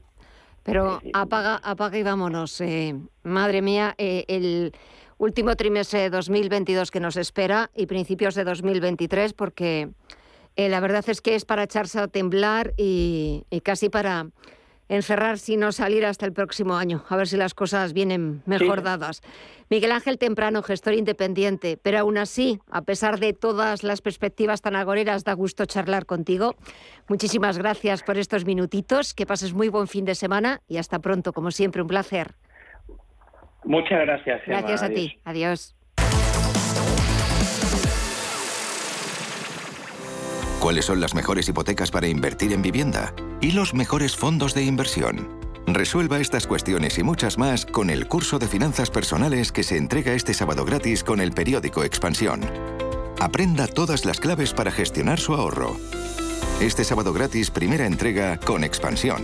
pero 0.63 1.02
apaga, 1.13 1.60
apaga 1.63 1.97
y 1.97 2.04
vámonos. 2.04 2.62
Eh, 2.62 2.95
madre 3.23 3.62
mía, 3.62 3.95
eh, 3.97 4.23
el 4.28 4.71
último 5.17 5.56
trimestre 5.56 5.99
de 5.99 6.10
2022 6.10 6.91
que 6.91 6.99
nos 6.99 7.17
espera 7.17 7.69
y 7.75 7.86
principios 7.88 8.36
de 8.36 8.43
2023, 8.45 9.34
porque 9.34 9.89
eh, 10.56 10.69
la 10.69 10.80
verdad 10.80 11.04
es 11.08 11.21
que 11.21 11.36
es 11.36 11.45
para 11.45 11.63
echarse 11.63 11.99
a 11.99 12.08
temblar 12.08 12.73
y, 12.78 13.45
casi 13.63 13.89
para 13.89 14.28
encerrar 14.89 15.38
si 15.38 15.56
no 15.56 15.71
salir 15.71 16.06
hasta 16.06 16.25
el 16.25 16.34
próximo 16.34 16.75
año, 16.75 17.06
a 17.08 17.15
ver 17.15 17.28
si 17.28 17.38
las 17.38 17.54
cosas 17.54 17.93
vienen 17.93 18.41
mejor 18.45 18.84
dadas. 18.84 19.21
Miguel 19.69 19.91
Ángel 19.91 20.17
Temprano, 20.17 20.63
gestor 20.63 20.95
independiente, 20.95 21.78
pero 21.82 21.99
aún 21.99 22.17
así, 22.17 22.60
a 22.69 22.82
pesar 22.82 23.19
de 23.19 23.34
todas 23.34 23.84
las 23.84 24.02
perspectivas 24.02 24.62
tan 24.62 24.75
agoreras, 24.75 25.23
da 25.23 25.34
gusto 25.34 25.65
charlar 25.65 26.06
contigo. 26.06 26.56
Muchísimas 27.08 27.58
gracias 27.58 28.04
por 28.04 28.17
estos 28.17 28.45
minutitos, 28.45 29.13
que 29.13 29.25
pases 29.25 29.54
muy 29.54 29.69
buen 29.69 29.88
fin 29.88 30.06
de 30.06 30.15
semana 30.15 30.62
y 30.67 30.78
hasta 30.78 30.99
pronto, 30.99 31.32
como 31.34 31.52
siempre, 31.52 31.82
un 31.82 31.88
placer. 31.88 32.36
Muchas 33.63 33.99
gracias. 34.02 34.41
Gracias 34.47 34.84
a 34.84 34.89
ti. 34.89 35.19
Adiós. 35.23 35.78
Cuáles 40.59 40.85
son 40.85 40.99
las 40.99 41.15
mejores 41.15 41.47
hipotecas 41.47 41.89
para 41.89 42.07
invertir 42.07 42.53
en 42.53 42.61
vivienda 42.61 43.13
y 43.41 43.51
los 43.51 43.73
mejores 43.73 44.15
fondos 44.15 44.53
de 44.53 44.63
inversión. 44.63 45.27
Resuelva 45.65 46.19
estas 46.19 46.47
cuestiones 46.47 46.97
y 46.97 47.03
muchas 47.03 47.37
más 47.37 47.65
con 47.65 47.89
el 47.89 48.07
curso 48.07 48.39
de 48.39 48.47
finanzas 48.47 48.89
personales 48.89 49.51
que 49.51 49.63
se 49.63 49.77
entrega 49.77 50.13
este 50.13 50.33
sábado 50.33 50.65
gratis 50.65 51.03
con 51.03 51.21
el 51.21 51.31
periódico 51.31 51.83
Expansión. 51.83 52.41
Aprenda 53.19 53.67
todas 53.67 54.05
las 54.05 54.19
claves 54.19 54.53
para 54.53 54.71
gestionar 54.71 55.19
su 55.19 55.33
ahorro. 55.33 55.77
Este 56.61 56.83
sábado 56.83 57.13
gratis, 57.13 57.51
primera 57.51 57.85
entrega 57.85 58.37
con 58.37 58.63
expansión. 58.63 59.23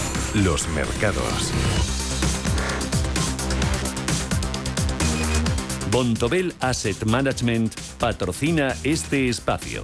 Los 0.33 0.65
mercados. 0.69 1.51
Bontobel 5.91 6.53
Asset 6.61 7.03
Management 7.03 7.75
patrocina 7.99 8.73
este 8.83 9.27
espacio. 9.27 9.83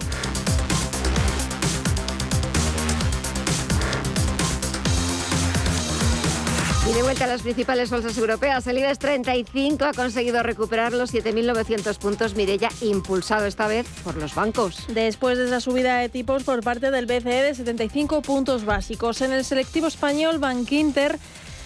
De 6.97 7.03
vuelta 7.03 7.25
a 7.25 7.27
las 7.27 7.43
principales 7.43 7.91
bolsas 7.91 8.17
europeas, 8.17 8.65
el 8.65 8.79
IBEX 8.79 8.97
35 8.97 9.86
ha 9.86 9.93
conseguido 9.93 10.41
recuperar 10.41 10.93
los 10.93 11.13
7.900 11.13 11.95
puntos 11.99 12.33
Mirella, 12.33 12.69
impulsado 12.81 13.45
esta 13.45 13.67
vez 13.67 13.86
por 14.03 14.17
los 14.17 14.33
bancos. 14.33 14.88
Después 14.88 15.38
de 15.38 15.45
esa 15.45 15.62
subida 15.62 15.97
de 15.97 16.10
tipos 16.10 16.43
por 16.43 16.63
parte 16.63 16.89
del 16.89 17.05
BCE 17.05 17.43
de 17.43 17.53
75 17.53 18.23
puntos 18.23 18.65
básicos. 18.65 19.21
En 19.21 19.31
el 19.31 19.45
selectivo 19.45 19.86
español, 19.86 20.39
Bankinter 20.39 21.19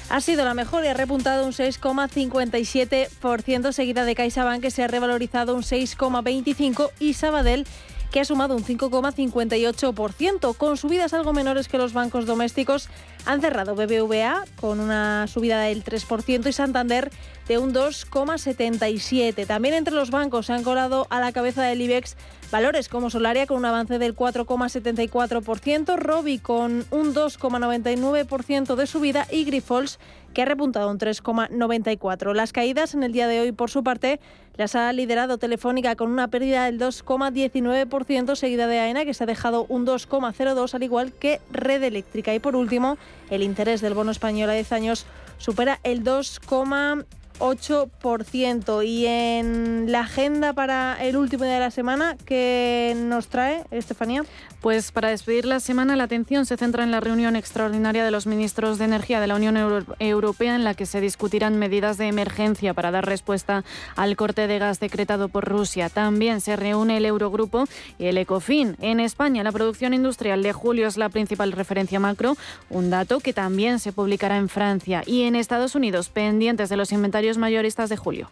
ha 0.10 0.20
sido 0.20 0.44
la 0.44 0.54
mejor 0.54 0.84
y 0.84 0.88
ha 0.88 0.94
repuntado 0.94 1.46
un 1.46 1.54
6,57%, 1.54 3.72
seguida 3.72 4.04
de 4.04 4.16
CaixaBank 4.16 4.62
que 4.62 4.70
se 4.70 4.84
ha 4.84 4.90
revalorizado 4.90 5.56
un 5.56 5.62
6,25% 5.62 6.90
y 7.00 7.14
Sabadell 7.14 7.66
que 8.12 8.20
ha 8.20 8.26
sumado 8.26 8.56
un 8.56 8.64
5,58%. 8.64 10.56
Con 10.56 10.78
subidas 10.78 11.14
algo 11.14 11.34
menores 11.34 11.68
que 11.68 11.78
los 11.78 11.94
bancos 11.94 12.26
domésticos 12.26 12.90
han 13.26 13.42
cerrado 13.42 13.76
BBVA 13.76 14.44
con 14.60 14.80
una 14.80 15.28
subida 15.28 15.62
del 15.62 15.84
3% 15.84 16.48
y 16.48 16.54
Santander 16.54 17.12
de 17.48 17.58
un 17.58 17.74
2,77%. 17.74 19.48
También 19.48 19.74
entre 19.76 19.94
los 19.94 20.12
bancos 20.12 20.48
se 20.48 20.54
han 20.54 20.64
colado 20.64 21.08
a 21.10 21.20
la 21.20 21.32
cabeza 21.32 21.64
del 21.64 21.82
IBEX 21.82 22.16
valores 22.52 22.90
como 22.90 23.10
Solaria 23.10 23.48
con 23.48 23.58
un 23.58 23.66
avance 23.66 23.98
del 23.98 24.16
4,74%, 24.16 25.98
Robi 25.98 26.40
con 26.40 26.86
un 26.92 27.14
2,99% 27.14 28.76
de 28.76 28.88
subida 28.88 29.28
y 29.32 29.46
Grifols 29.46 30.00
que 30.34 30.42
ha 30.42 30.46
repuntado 30.46 30.90
un 30.90 30.98
3,94. 30.98 32.34
Las 32.34 32.54
caídas 32.54 32.94
en 32.94 33.04
el 33.04 33.12
día 33.12 33.28
de 33.28 33.42
hoy, 33.42 33.52
por 33.52 33.70
su 33.70 33.84
parte, 33.84 34.20
las 34.56 34.76
ha 34.76 34.92
liderado 34.94 35.38
Telefónica 35.38 35.96
con 35.96 36.12
una 36.12 36.28
pérdida 36.28 36.66
del 36.66 36.80
2,19%, 36.80 38.36
seguida 38.36 38.68
de 38.68 38.80
AENA, 38.80 39.06
que 39.06 39.14
se 39.14 39.24
ha 39.24 39.28
dejado 39.28 39.66
un 39.70 39.86
2,02%, 39.86 40.74
al 40.74 40.84
igual 40.84 41.14
que 41.14 41.42
Red 41.52 41.84
Eléctrica. 41.84 42.34
Y 42.34 42.40
por 42.40 42.56
último, 42.56 42.98
el 43.30 43.44
interés 43.44 43.82
del 43.82 43.94
bono 43.94 44.12
español 44.12 44.50
a 44.50 44.54
10 44.54 44.72
años 44.72 45.06
supera 45.38 45.80
el 45.84 46.04
2,8%. 46.04 47.06
8%. 47.42 48.86
Y 48.86 49.06
en 49.08 49.92
la 49.92 50.02
agenda 50.02 50.54
para 50.54 50.98
el 51.02 51.18
último 51.18 51.44
día 51.44 51.56
de 51.56 51.60
la 51.60 51.72
semana, 51.72 52.16
¿qué 52.26 52.96
nos 52.96 53.28
trae, 53.28 53.64
Estefanía? 53.72 54.24
Pues 54.62 54.92
para 54.92 55.10
despedir 55.10 55.46
la 55.46 55.60
semana, 55.60 55.96
la 55.96 56.04
atención 56.04 56.46
se 56.46 56.56
centra 56.56 56.84
en 56.84 56.92
la 56.92 57.00
reunión 57.00 57.36
extraordinaria 57.36 58.06
de 58.06 58.12
los 58.12 58.28
ministros 58.28 58.78
de 58.78 58.86
Energía 58.86 59.20
de 59.20 59.26
la 59.26 59.36
Unión 59.36 59.58
Europea, 59.98 60.56
en 60.56 60.64
la 60.64 60.76
que 60.76 60.86
se 60.86 61.02
discutirán 61.02 61.58
medidas 61.58 61.98
de 61.98 62.08
emergencia 62.08 62.76
para 62.76 62.92
dar 62.92 63.08
respuesta 63.08 63.64
al 63.96 64.16
corte 64.16 64.46
de 64.46 64.60
gas 64.60 64.80
decretado 64.80 65.30
por 65.30 65.46
Rusia. 65.46 65.90
También 65.90 66.42
se 66.42 66.56
reúne 66.56 66.98
el 66.98 67.08
Eurogrupo 67.08 67.66
y 67.98 68.06
el 68.06 68.20
ECOFIN. 68.20 68.78
En 68.82 69.00
España, 69.00 69.44
la 69.44 69.52
producción 69.52 69.96
industrial 69.96 70.44
de 70.44 70.54
julio 70.54 70.88
es 70.88 70.96
la 70.96 71.10
principal 71.10 71.54
referencia 71.54 72.00
macro, 72.00 72.38
un 72.70 72.92
dato 72.92 73.20
que 73.20 73.34
también 73.34 73.80
se 73.80 73.92
publicará 73.92 74.38
en 74.38 74.48
Francia. 74.48 75.02
Y 75.08 75.24
en 75.24 75.36
Estados 75.36 75.74
Unidos, 75.74 76.10
pendientes 76.10 76.70
de 76.70 76.78
los 76.78 76.92
inventarios 76.92 77.31
mayoristas 77.38 77.90
de 77.90 77.98
julio. 77.98 78.30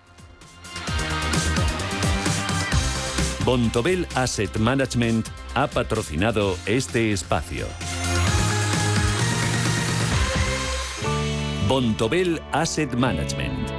Bontobel 3.46 4.08
Asset 4.16 4.58
Management 4.60 5.28
ha 5.56 5.68
patrocinado 5.68 6.56
este 6.66 7.12
espacio. 7.12 7.66
Bontobel 11.68 12.42
Asset 12.52 12.94
Management. 12.96 13.79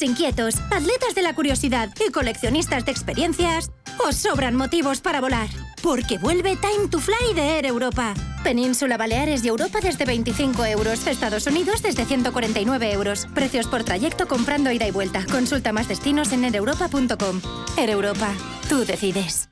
Inquietos, 0.00 0.54
atletas 0.70 1.14
de 1.14 1.22
la 1.22 1.34
curiosidad 1.34 1.90
y 2.06 2.10
coleccionistas 2.10 2.86
de 2.86 2.92
experiencias, 2.92 3.70
os 4.06 4.16
sobran 4.16 4.54
motivos 4.56 5.00
para 5.02 5.20
volar. 5.20 5.48
Porque 5.82 6.16
vuelve 6.18 6.56
Time 6.56 6.88
to 6.88 7.00
Fly 7.00 7.34
de 7.34 7.42
Air 7.58 7.66
Europa. 7.66 8.14
Península 8.42 8.96
Baleares 8.96 9.44
y 9.44 9.48
Europa 9.48 9.80
desde 9.82 10.04
25 10.04 10.64
euros. 10.64 11.06
Estados 11.06 11.46
Unidos 11.46 11.82
desde 11.82 12.04
149 12.04 12.92
euros. 12.92 13.26
Precios 13.34 13.66
por 13.66 13.84
trayecto 13.84 14.26
comprando 14.28 14.70
ida 14.70 14.86
y 14.86 14.92
vuelta. 14.92 15.26
Consulta 15.30 15.72
más 15.72 15.88
destinos 15.88 16.32
en 16.32 16.44
aereuropa.com. 16.44 17.40
Air 17.76 17.90
Europa. 17.90 18.32
Tú 18.68 18.84
decides. 18.84 19.48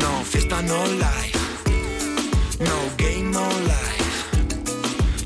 No 0.00 0.24
fiesta, 0.24 0.62
no 0.62 0.86
life. 0.86 1.38
No 2.60 2.78
game, 2.96 3.30
no 3.30 3.48
life. 3.48 4.08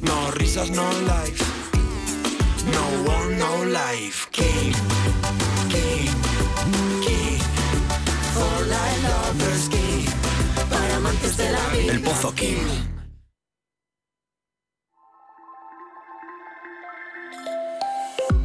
No 0.03 0.31
risas, 0.33 0.71
no 0.71 0.89
life. 1.03 1.42
No 2.67 2.87
one, 3.11 3.39
no 3.39 3.65
life. 3.65 4.29
King, 4.31 4.73
king, 5.69 6.09
king. 7.03 7.39
For 8.35 8.67
life 8.67 9.03
lovers, 9.09 9.69
king. 9.69 10.07
Para 10.71 10.97
amantes 10.97 11.37
de 11.37 11.51
la 11.51 11.67
vida. 11.69 11.93
El 11.93 12.01
Pozo 12.03 12.35
King. 12.35 12.92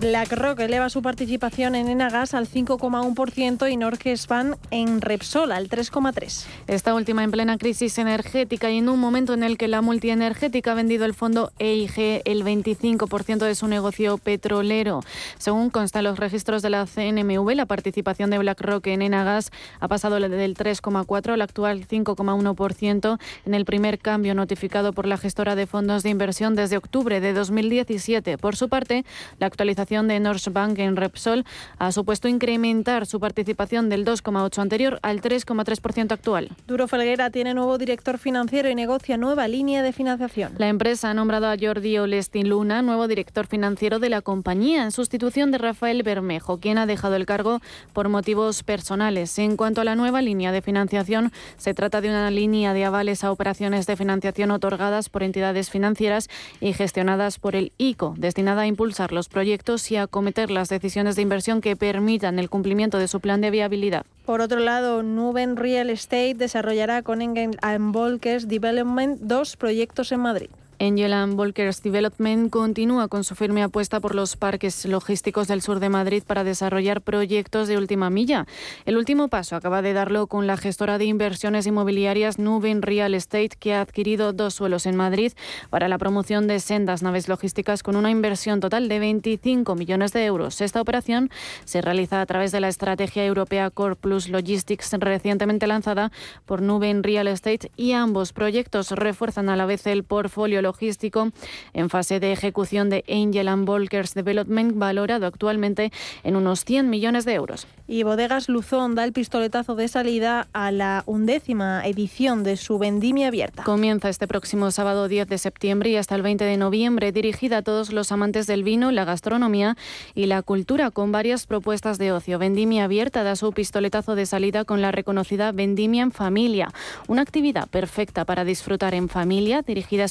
BlackRock 0.00 0.60
eleva 0.60 0.90
su 0.90 1.02
participación 1.02 1.74
en 1.74 1.88
Enagas 1.88 2.32
al 2.32 2.46
5,1% 2.46 3.68
y 3.68 3.76
Norges 3.76 4.28
Bank 4.28 4.56
en 4.70 5.00
Repsol 5.00 5.50
al 5.50 5.68
3,3%. 5.68 6.46
Esta 6.68 6.94
última 6.94 7.24
en 7.24 7.32
plena 7.32 7.58
crisis 7.58 7.98
energética 7.98 8.70
y 8.70 8.78
en 8.78 8.88
un 8.88 9.00
momento 9.00 9.34
en 9.34 9.42
el 9.42 9.58
que 9.58 9.66
la 9.66 9.82
multienergética 9.82 10.70
ha 10.70 10.74
vendido 10.74 11.04
el 11.04 11.14
fondo 11.14 11.50
EIG 11.58 12.22
el 12.24 12.44
25% 12.44 13.38
de 13.38 13.54
su 13.56 13.66
negocio 13.66 14.18
petrolero. 14.18 15.00
Según 15.38 15.68
consta 15.68 15.98
en 15.98 16.04
los 16.04 16.18
registros 16.18 16.62
de 16.62 16.70
la 16.70 16.86
CNMV, 16.86 17.56
la 17.56 17.66
participación 17.66 18.30
de 18.30 18.38
BlackRock 18.38 18.86
en 18.86 19.02
Enagas 19.02 19.50
ha 19.80 19.88
pasado 19.88 20.20
del 20.20 20.56
3,4% 20.56 21.32
al 21.32 21.42
actual 21.42 21.88
5,1% 21.88 23.18
en 23.46 23.54
el 23.54 23.64
primer 23.64 23.98
cambio 23.98 24.36
notificado 24.36 24.92
por 24.92 25.06
la 25.06 25.18
gestora 25.18 25.56
de 25.56 25.66
fondos 25.66 26.04
de 26.04 26.10
inversión 26.10 26.54
desde 26.54 26.76
octubre 26.76 27.20
de 27.20 27.32
2017. 27.32 28.38
Por 28.38 28.54
su 28.54 28.68
parte, 28.68 29.04
la 29.40 29.48
actualización 29.48 29.87
de 29.88 30.20
Norse 30.20 30.50
Bank 30.50 30.78
en 30.80 30.96
Repsol 30.96 31.46
ha 31.78 31.92
supuesto 31.92 32.28
incrementar 32.28 33.06
su 33.06 33.20
participación 33.20 33.88
del 33.88 34.04
2,8 34.04 34.58
anterior 34.58 34.98
al 35.00 35.22
3,3% 35.22 36.12
actual. 36.12 36.50
Duro 36.66 36.88
Felguera 36.88 37.30
tiene 37.30 37.54
nuevo 37.54 37.78
director 37.78 38.18
financiero 38.18 38.68
y 38.68 38.74
negocia 38.74 39.16
nueva 39.16 39.48
línea 39.48 39.82
de 39.82 39.94
financiación. 39.94 40.52
La 40.58 40.68
empresa 40.68 41.08
ha 41.08 41.14
nombrado 41.14 41.46
a 41.46 41.56
Jordi 41.58 41.96
Olestin 41.96 42.50
Luna 42.50 42.82
nuevo 42.82 43.08
director 43.08 43.46
financiero 43.46 43.98
de 43.98 44.10
la 44.10 44.20
compañía 44.20 44.84
en 44.84 44.90
sustitución 44.90 45.52
de 45.52 45.58
Rafael 45.58 46.02
Bermejo, 46.02 46.58
quien 46.58 46.76
ha 46.76 46.84
dejado 46.84 47.16
el 47.16 47.24
cargo 47.24 47.60
por 47.94 48.10
motivos 48.10 48.62
personales. 48.64 49.38
En 49.38 49.56
cuanto 49.56 49.80
a 49.80 49.84
la 49.84 49.96
nueva 49.96 50.20
línea 50.20 50.52
de 50.52 50.60
financiación, 50.60 51.32
se 51.56 51.72
trata 51.72 52.02
de 52.02 52.10
una 52.10 52.30
línea 52.30 52.74
de 52.74 52.84
avales 52.84 53.24
a 53.24 53.32
operaciones 53.32 53.86
de 53.86 53.96
financiación 53.96 54.50
otorgadas 54.50 55.08
por 55.08 55.22
entidades 55.22 55.70
financieras 55.70 56.28
y 56.60 56.74
gestionadas 56.74 57.38
por 57.38 57.56
el 57.56 57.72
ICO, 57.78 58.14
destinada 58.18 58.62
a 58.62 58.66
impulsar 58.66 59.12
los 59.12 59.30
proyectos 59.30 59.77
y 59.90 59.96
acometer 59.96 60.50
las 60.50 60.68
decisiones 60.68 61.16
de 61.16 61.22
inversión 61.22 61.60
que 61.60 61.76
permitan 61.76 62.38
el 62.38 62.50
cumplimiento 62.50 62.98
de 62.98 63.08
su 63.08 63.20
plan 63.20 63.40
de 63.40 63.50
viabilidad. 63.50 64.04
Por 64.24 64.40
otro 64.40 64.58
lado, 64.58 65.02
Nuben 65.02 65.56
Real 65.56 65.90
Estate 65.90 66.34
desarrollará 66.34 67.02
con 67.02 67.22
Engel 67.22 67.58
Volkers 67.78 68.48
Development 68.48 69.20
dos 69.20 69.56
proyectos 69.56 70.12
en 70.12 70.20
Madrid. 70.20 70.50
Angel 70.80 71.12
Volkers 71.34 71.82
Development 71.82 72.50
continúa 72.50 73.08
con 73.08 73.24
su 73.24 73.34
firme 73.34 73.64
apuesta 73.64 73.98
por 73.98 74.14
los 74.14 74.36
parques 74.36 74.84
logísticos 74.84 75.48
del 75.48 75.60
sur 75.60 75.80
de 75.80 75.88
Madrid 75.88 76.22
para 76.24 76.44
desarrollar 76.44 77.00
proyectos 77.00 77.66
de 77.66 77.76
última 77.76 78.10
milla. 78.10 78.46
El 78.86 78.96
último 78.96 79.28
paso 79.28 79.56
acaba 79.56 79.82
de 79.82 79.92
darlo 79.92 80.28
con 80.28 80.46
la 80.46 80.56
gestora 80.56 80.98
de 80.98 81.06
inversiones 81.06 81.66
inmobiliarias 81.66 82.38
Nuben 82.38 82.82
Real 82.82 83.14
Estate, 83.14 83.50
que 83.58 83.74
ha 83.74 83.80
adquirido 83.80 84.32
dos 84.32 84.54
suelos 84.54 84.86
en 84.86 84.94
Madrid 84.94 85.32
para 85.68 85.88
la 85.88 85.98
promoción 85.98 86.46
de 86.46 86.60
sendas 86.60 87.02
naves 87.02 87.28
logísticas 87.28 87.82
con 87.82 87.96
una 87.96 88.10
inversión 88.12 88.60
total 88.60 88.88
de 88.88 89.00
25 89.00 89.74
millones 89.74 90.12
de 90.12 90.26
euros. 90.26 90.60
Esta 90.60 90.80
operación 90.80 91.28
se 91.64 91.80
realiza 91.80 92.20
a 92.20 92.26
través 92.26 92.52
de 92.52 92.60
la 92.60 92.68
estrategia 92.68 93.24
europea 93.24 93.70
Core 93.70 93.96
Plus 93.96 94.28
Logistics 94.28 94.92
recientemente 95.00 95.66
lanzada 95.66 96.12
por 96.46 96.62
Nuben 96.62 97.02
Real 97.02 97.26
Estate 97.26 97.72
y 97.76 97.92
ambos 97.92 98.32
proyectos 98.32 98.92
refuerzan 98.92 99.48
a 99.48 99.56
la 99.56 99.66
vez 99.66 99.84
el 99.88 100.04
portfolio 100.04 100.62
logístico 100.68 101.30
en 101.72 101.88
fase 101.88 102.20
de 102.20 102.32
ejecución 102.32 102.90
de 102.90 103.04
Angel 103.08 103.48
and 103.48 103.66
Volkers 103.66 104.12
Development, 104.12 104.76
valorado 104.76 105.26
actualmente 105.26 105.90
en 106.24 106.36
unos 106.36 106.64
100 106.64 106.90
millones 106.90 107.24
de 107.24 107.34
euros. 107.34 107.66
Y 107.86 108.02
Bodegas 108.02 108.50
Luzón 108.50 108.94
da 108.94 109.04
el 109.04 109.14
pistoletazo 109.14 109.74
de 109.74 109.88
salida 109.88 110.46
a 110.52 110.70
la 110.70 111.04
undécima 111.06 111.86
edición 111.86 112.44
de 112.44 112.58
su 112.58 112.78
vendimia 112.78 113.28
abierta. 113.28 113.62
Comienza 113.64 114.10
este 114.10 114.28
próximo 114.28 114.70
sábado 114.70 115.08
10 115.08 115.26
de 115.26 115.38
septiembre 115.38 115.88
y 115.88 115.96
hasta 115.96 116.14
el 116.14 116.20
20 116.20 116.44
de 116.44 116.58
noviembre, 116.58 117.12
dirigida 117.12 117.58
a 117.58 117.62
todos 117.62 117.90
los 117.90 118.12
amantes 118.12 118.46
del 118.46 118.62
vino, 118.62 118.90
la 118.92 119.06
gastronomía 119.06 119.78
y 120.14 120.26
la 120.26 120.42
cultura, 120.42 120.90
con 120.90 121.12
varias 121.12 121.46
propuestas 121.46 121.96
de 121.96 122.12
ocio. 122.12 122.38
Vendimia 122.38 122.84
abierta 122.84 123.22
da 123.22 123.36
su 123.36 123.52
pistoletazo 123.52 124.14
de 124.16 124.26
salida 124.26 124.66
con 124.66 124.82
la 124.82 124.92
reconocida 124.92 125.52
Vendimia 125.52 126.02
en 126.02 126.12
Familia, 126.12 126.68
una 127.06 127.22
actividad 127.22 127.68
perfecta 127.68 128.26
para 128.26 128.44
disfrutar 128.44 128.92
en 128.92 129.08
familia, 129.08 129.62
dirigida 129.62 130.04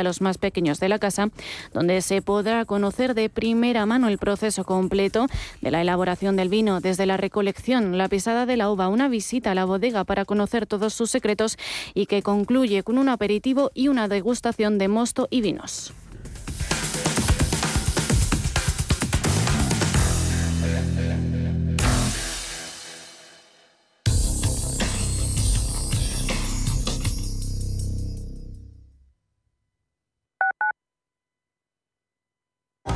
a 0.00 0.04
los 0.04 0.20
más 0.20 0.38
pequeños 0.38 0.80
de 0.80 0.88
la 0.88 0.98
casa, 0.98 1.28
donde 1.72 2.02
se 2.02 2.22
podrá 2.22 2.64
conocer 2.64 3.14
de 3.14 3.28
primera 3.28 3.86
mano 3.86 4.08
el 4.08 4.18
proceso 4.18 4.64
completo 4.64 5.26
de 5.60 5.70
la 5.70 5.80
elaboración 5.80 6.36
del 6.36 6.48
vino, 6.48 6.80
desde 6.80 7.06
la 7.06 7.16
recolección, 7.16 7.98
la 7.98 8.08
pisada 8.08 8.46
de 8.46 8.56
la 8.56 8.70
uva, 8.70 8.88
una 8.88 9.08
visita 9.08 9.52
a 9.52 9.54
la 9.54 9.64
bodega 9.64 10.04
para 10.04 10.24
conocer 10.24 10.66
todos 10.66 10.94
sus 10.94 11.10
secretos 11.10 11.56
y 11.94 12.06
que 12.06 12.22
concluye 12.22 12.82
con 12.82 12.98
un 12.98 13.08
aperitivo 13.08 13.70
y 13.74 13.88
una 13.88 14.08
degustación 14.08 14.78
de 14.78 14.88
mosto 14.88 15.28
y 15.30 15.40
vinos. 15.40 15.92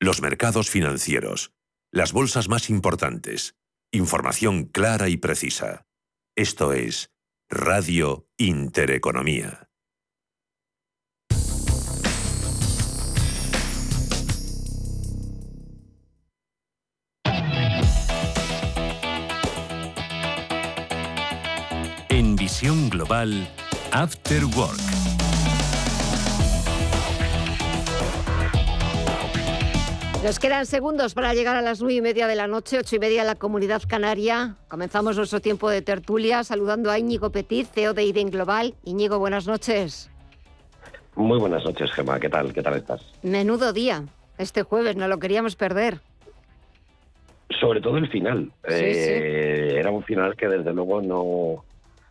Los 0.00 0.22
mercados 0.22 0.70
financieros. 0.70 1.52
Las 1.90 2.12
bolsas 2.12 2.48
más 2.48 2.70
importantes. 2.70 3.56
Información 3.90 4.64
clara 4.64 5.08
y 5.08 5.16
precisa. 5.16 5.86
Esto 6.36 6.72
es 6.72 7.10
Radio 7.50 8.28
Intereconomía. 8.36 9.68
En 22.08 22.36
Visión 22.36 22.88
Global, 22.88 23.52
After 23.90 24.44
Work. 24.44 25.27
Nos 30.24 30.40
quedan 30.40 30.66
segundos 30.66 31.14
para 31.14 31.32
llegar 31.32 31.54
a 31.54 31.62
las 31.62 31.80
nueve 31.80 31.94
y 31.94 32.00
media 32.00 32.26
de 32.26 32.34
la 32.34 32.48
noche, 32.48 32.78
ocho 32.78 32.96
y 32.96 32.98
media 32.98 33.20
en 33.20 33.28
la 33.28 33.36
Comunidad 33.36 33.82
Canaria. 33.86 34.56
Comenzamos 34.66 35.16
nuestro 35.16 35.40
tiempo 35.40 35.70
de 35.70 35.80
tertulia 35.80 36.42
saludando 36.42 36.90
a 36.90 36.98
Íñigo 36.98 37.30
Petit, 37.30 37.68
CEO 37.68 37.94
de 37.94 38.02
IDEN 38.02 38.30
Global. 38.30 38.74
Íñigo, 38.82 39.20
buenas 39.20 39.46
noches. 39.46 40.10
Muy 41.14 41.38
buenas 41.38 41.64
noches, 41.64 41.92
Gemma. 41.92 42.18
¿Qué 42.18 42.28
tal? 42.28 42.52
¿Qué 42.52 42.62
tal 42.62 42.74
estás? 42.76 43.00
Menudo 43.22 43.72
día. 43.72 44.06
Este 44.38 44.64
jueves 44.64 44.96
no 44.96 45.06
lo 45.06 45.20
queríamos 45.20 45.54
perder. 45.54 46.00
Sobre 47.60 47.80
todo 47.80 47.96
el 47.98 48.08
final. 48.08 48.50
Eh, 48.68 49.76
era 49.78 49.92
un 49.92 50.02
final 50.02 50.34
que 50.36 50.48
desde 50.48 50.72
luego 50.72 51.00
no, 51.00 51.64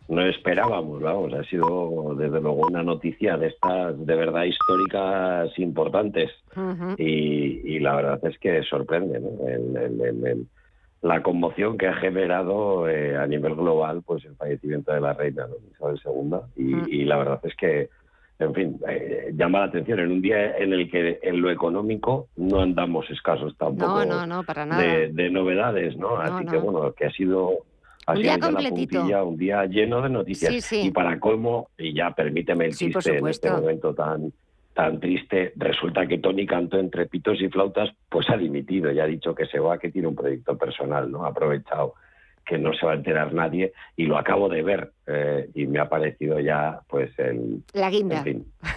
no 0.08 0.22
esperábamos, 0.22 1.00
vamos. 1.00 1.32
Ha 1.34 1.44
sido 1.44 2.14
desde 2.16 2.40
luego 2.40 2.66
una 2.66 2.82
noticia 2.82 3.36
de 3.36 3.48
estas 3.48 4.06
de 4.06 4.14
verdad 4.14 4.44
históricas 4.44 5.50
importantes. 5.58 6.30
y, 6.96 7.78
la 7.80 7.94
verdad 7.94 8.20
es 8.24 8.38
que 8.38 8.62
sorprende 8.64 9.20
la 11.00 11.22
conmoción 11.22 11.78
que 11.78 11.86
ha 11.86 11.94
generado 11.94 12.88
eh, 12.88 13.16
a 13.16 13.24
nivel 13.26 13.54
global 13.54 14.02
pues 14.04 14.24
el 14.24 14.34
fallecimiento 14.34 14.92
de 14.92 15.00
la 15.00 15.12
reina 15.12 15.46
Isabel 15.72 16.00
II. 16.04 16.38
Y, 16.56 17.02
y 17.02 17.04
la 17.04 17.18
verdad 17.18 17.40
es 17.44 17.54
que 17.54 17.88
en 18.38 18.54
fin, 18.54 18.80
eh, 18.88 19.32
llama 19.34 19.60
la 19.60 19.64
atención 19.66 19.98
en 19.98 20.12
un 20.12 20.22
día 20.22 20.56
en 20.58 20.72
el 20.72 20.88
que 20.90 21.18
en 21.22 21.40
lo 21.40 21.50
económico 21.50 22.28
no 22.36 22.60
andamos 22.60 23.10
escasos 23.10 23.56
tampoco 23.56 24.04
De, 25.12 25.30
novedades, 25.30 25.96
¿no? 25.96 26.16
Así 26.18 26.46
que 26.46 26.56
bueno, 26.56 26.92
que 26.92 27.06
ha 27.06 27.10
sido 27.10 27.64
un 28.14 28.22
día 28.22 28.38
completito. 28.38 29.02
un 29.24 29.36
día 29.36 29.64
lleno 29.66 30.02
de 30.02 30.08
noticias. 30.08 30.72
Y 30.72 30.90
para 30.90 31.18
colmo, 31.18 31.70
y 31.76 31.94
ya 31.94 32.10
permíteme 32.10 32.66
el 32.66 32.74
chiste 32.74 33.18
en 33.18 33.28
este 33.28 33.50
momento 33.50 33.94
tan 33.94 34.32
tan 34.74 35.00
triste, 35.00 35.52
resulta 35.56 36.06
que 36.06 36.18
Tony 36.18 36.46
Cantó 36.46 36.78
entre 36.78 37.06
pitos 37.06 37.40
y 37.40 37.48
flautas 37.48 37.90
pues 38.08 38.30
ha 38.30 38.36
dimitido 38.36 38.92
y 38.92 39.00
ha 39.00 39.06
dicho 39.06 39.34
que 39.34 39.46
se 39.46 39.58
va, 39.58 39.76
que 39.76 39.90
tiene 39.90 40.06
un 40.06 40.14
proyecto 40.14 40.56
personal, 40.56 41.10
¿no? 41.10 41.24
Ha 41.24 41.30
aprovechado 41.30 41.94
que 42.48 42.58
no 42.58 42.72
se 42.72 42.86
va 42.86 42.92
a 42.92 42.94
enterar 42.94 43.34
nadie 43.34 43.72
y 43.94 44.06
lo 44.06 44.16
acabo 44.16 44.48
de 44.48 44.62
ver 44.62 44.92
eh, 45.06 45.50
y 45.54 45.66
me 45.66 45.80
ha 45.80 45.88
parecido 45.88 46.40
ya 46.40 46.80
pues 46.88 47.10
el 47.18 47.62
la 47.74 47.90
guinda 47.90 48.24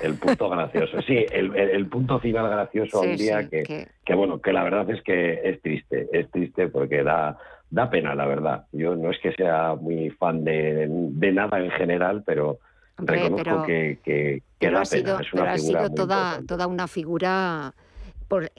el 0.03 0.15
punto 0.15 0.49
gracioso 0.49 1.01
sí 1.03 1.25
el, 1.31 1.87
punto 1.87 2.19
final 2.19 2.49
gracioso 2.49 2.99
un 2.99 3.15
día 3.15 3.47
que, 3.47 3.87
que... 4.03 4.13
bueno 4.13 4.41
que 4.41 4.51
la 4.51 4.63
verdad 4.63 4.89
es 4.89 5.01
que 5.03 5.39
es 5.43 5.61
triste 5.61 6.09
es 6.11 6.29
triste 6.31 6.67
porque 6.67 7.01
da 7.01 7.37
da 7.71 7.89
pena 7.89 8.13
la 8.13 8.25
verdad 8.25 8.65
yo 8.71 8.95
no 8.95 9.09
es 9.09 9.19
que 9.19 9.31
sea 9.33 9.75
muy 9.75 10.09
fan 10.11 10.43
de, 10.43 10.87
de 10.89 11.31
nada 11.31 11.59
en 11.59 11.71
general 11.71 12.23
pero 12.25 12.59
reconozco 12.97 13.63
que, 13.63 13.99
que, 14.03 14.69
da 14.69 14.81
ha 14.81 14.85
sido, 14.85 15.17
pena. 15.31 15.51
ha 15.53 15.57
sido 15.57 15.89
toda 15.89 16.41
toda 16.47 16.67
una 16.67 16.87
figura 16.87 17.73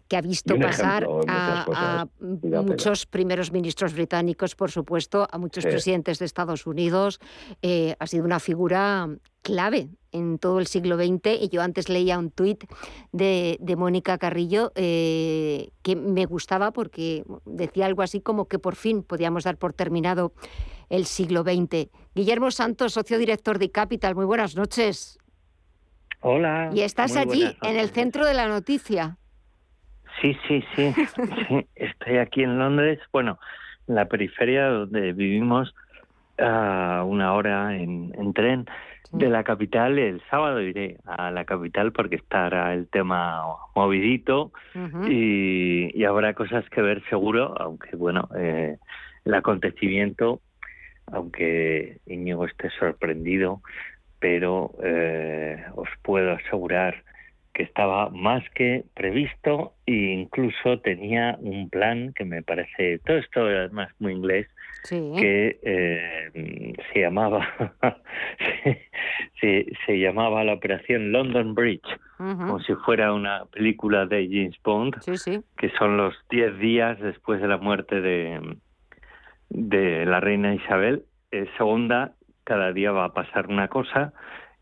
que 0.09 0.17
ha 0.17 0.21
visto 0.21 0.57
pasar 0.59 1.07
a, 1.29 2.07
muchos 2.21 3.07
primeros 3.07 3.53
ministros 3.53 3.95
británicos, 3.95 4.55
por 4.55 4.71
supuesto, 4.71 5.27
a 5.31 5.39
muchos 5.39 5.65
presidentes 5.65 6.19
de 6.19 6.27
Estados 6.27 6.67
Unidos. 6.67 7.21
Eh, 7.63 7.95
ha 7.99 8.07
sido 8.07 8.25
una 8.25 8.41
figura 8.41 9.09
clave 9.43 9.89
en 10.13 10.39
todo 10.39 10.61
el 10.61 10.67
siglo 10.67 10.97
XX 10.97 11.41
y 11.41 11.49
yo 11.49 11.63
antes 11.63 11.89
leía 11.89 12.19
un 12.19 12.31
tuit 12.31 12.65
de, 13.13 13.59
Mónica 13.77 14.19
Carrillo 14.19 14.73
eh, 14.75 15.71
que 15.83 15.97
me 15.97 16.27
gustaba 16.27 16.73
porque 16.73 17.25
decía 17.45 17.87
algo 17.87 18.03
así 18.03 18.21
como 18.21 18.47
que 18.47 18.59
por 18.59 18.77
fin 18.77 19.03
podíamos 19.03 19.45
dar 19.45 19.57
por 19.57 19.73
terminado 19.73 20.33
el 20.91 21.07
siglo 21.07 21.43
XX. 21.43 21.89
Guillermo 22.15 22.51
Santos, 22.51 22.93
socio 22.93 23.19
director 23.19 23.59
de 23.59 23.71
Capital, 23.71 24.15
muy 24.15 24.27
buenas 24.27 24.55
noches. 24.55 25.19
Hola. 26.21 26.71
Y 26.73 26.83
estás 26.83 27.17
allí, 27.17 27.57
en 27.63 27.77
el 27.77 27.91
centro 27.91 28.25
de 28.25 28.35
la 28.35 28.47
noticia. 28.47 29.19
Sí, 30.23 30.39
sí, 30.47 30.65
sí, 30.77 31.67
Estoy 31.75 32.19
aquí 32.19 32.45
en 32.45 32.57
Londres, 32.57 33.01
bueno, 33.13 33.41
en 33.89 33.97
la 33.97 34.05
periferia 34.05 34.69
donde 34.69 35.13
vivimos 35.13 35.75
a 36.39 37.03
una 37.05 37.35
hora 37.35 37.77
en, 37.77 38.33
tren 38.33 38.67
de 39.11 39.29
la 39.29 39.43
capital. 39.43 39.99
El 39.99 40.23
sábado 40.31 40.61
iré 40.61 40.99
a 41.07 41.33
la 41.33 41.45
capital 41.45 41.91
porque 41.91 42.17
estará 42.17 42.73
el 42.73 42.87
tema 42.87 43.43
movidito 43.75 44.53
y, 45.09 46.05
habrá 46.05 46.35
cosas 46.35 46.69
que 46.71 46.83
ver 46.83 47.03
seguro, 47.09 47.61
aunque 47.61 47.97
bueno, 47.97 48.29
eh, 48.37 48.77
el 49.25 49.35
acontecimiento, 49.35 50.41
aunque 51.07 51.99
Íñigo 52.07 52.47
esté 52.47 52.71
sorprendido, 52.79 53.61
pero 54.21 54.73
eh, 54.85 55.65
os 55.75 55.89
puedo 56.03 56.31
asegurar 56.33 57.03
que 57.53 57.63
estaba 57.63 58.09
más 58.11 58.43
que 58.51 58.85
previsto 58.95 59.75
e 59.87 59.93
incluso 59.93 60.81
tenía 60.81 61.37
un 61.41 61.69
plan 61.69 62.13
que 62.15 62.25
me 62.25 62.43
parece, 62.43 62.99
todo 63.01 63.19
esto 63.19 63.41
además 63.43 63.91
muy 63.99 64.13
inglés, 64.13 64.49
que 64.89 65.61
eh, 65.63 66.75
se 66.93 67.01
llamaba 67.01 67.47
se, 69.41 69.67
se, 69.87 69.99
llamaba 69.99 70.43
la 70.45 70.55
operación 70.55 71.13
London 71.13 71.55
Bridge, 71.55 71.87
como 72.17 72.61
si 72.61 72.75
fuera 72.75 73.13
una 73.13 73.45
película 73.47 74.07
de 74.07 74.27
James 74.29 74.57
Bond, 74.65 74.97
que 75.57 75.71
son 75.79 75.97
los 75.97 76.15
10 76.31 76.59
días 76.59 76.99
después 77.01 77.41
de 77.41 77.49
la 77.49 77.59
muerte 77.59 78.01
de, 78.01 78.57
de 79.51 80.07
la 80.07 80.21
reina 80.21 80.55
Isabel. 80.55 81.05
II, 81.31 81.49
segunda, 81.57 82.13
cada 82.45 82.73
día 82.73 82.93
va 82.93 83.07
a 83.07 83.15
pasar 83.15 83.47
una 83.49 83.69
cosa 83.69 84.13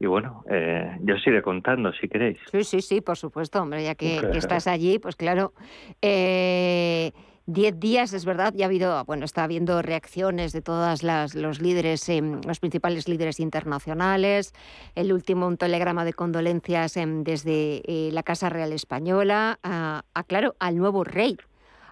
y 0.01 0.07
bueno, 0.07 0.43
eh, 0.49 0.97
yo 1.03 1.15
os 1.15 1.27
iré 1.27 1.43
contando 1.43 1.93
si 1.93 2.09
queréis. 2.09 2.39
Sí, 2.51 2.65
sí, 2.65 2.81
sí, 2.81 3.01
por 3.03 3.19
supuesto, 3.19 3.61
hombre, 3.61 3.85
ya 3.85 3.95
que, 3.95 4.17
estás 4.33 4.67
allí, 4.67 4.99
pues 4.99 5.15
claro. 5.15 5.53
Eh, 6.01 7.13
diez 7.45 7.79
días, 7.79 8.15
es 8.15 8.25
verdad, 8.25 8.55
ya 8.57 8.65
ha 8.65 8.69
habido, 8.69 9.05
bueno, 9.05 9.27
está 9.27 9.45
habiendo 9.45 9.83
reacciones 9.83 10.55
de 10.55 10.63
todos 10.63 11.03
los 11.03 11.61
líderes, 11.61 12.09
em, 12.09 12.41
los 12.47 12.61
principales 12.61 13.09
líderes 13.09 13.41
internacionales. 13.41 14.55
El 14.95 15.13
último, 15.13 15.47
un 15.47 15.59
telegrama 15.59 16.07
de 16.07 16.15
condolencias 16.15 16.97
em, 16.97 17.23
desde 17.23 17.83
eh, 17.85 18.09
la 18.11 18.23
Casa 18.23 18.49
Real 18.49 18.73
Española, 18.73 19.59
a, 19.63 20.03
claro, 20.27 20.57
al 20.61 20.79
nuevo 20.79 21.05
rey, 21.05 21.37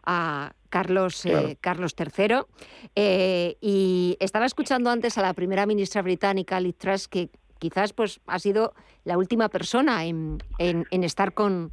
a 0.02 0.52
Carlos, 0.70 1.26
eh, 1.26 1.58
Carlos 1.60 1.94
III. 1.94 2.46
y 3.60 4.16
estaba 4.18 4.46
escuchando 4.46 4.88
antes 4.88 5.18
a 5.18 5.22
la 5.22 5.34
primera 5.34 5.66
ministra 5.66 6.00
británica, 6.00 6.58
Liz 6.58 6.78
Truss, 6.78 7.06
que 7.06 7.28
quizás 7.58 7.92
pues 7.92 8.20
ha 8.26 8.38
sido 8.38 8.74
la 9.04 9.18
última 9.18 9.48
persona 9.48 10.04
en, 10.04 10.42
en, 10.58 11.04
estar 11.04 11.32
con, 11.32 11.72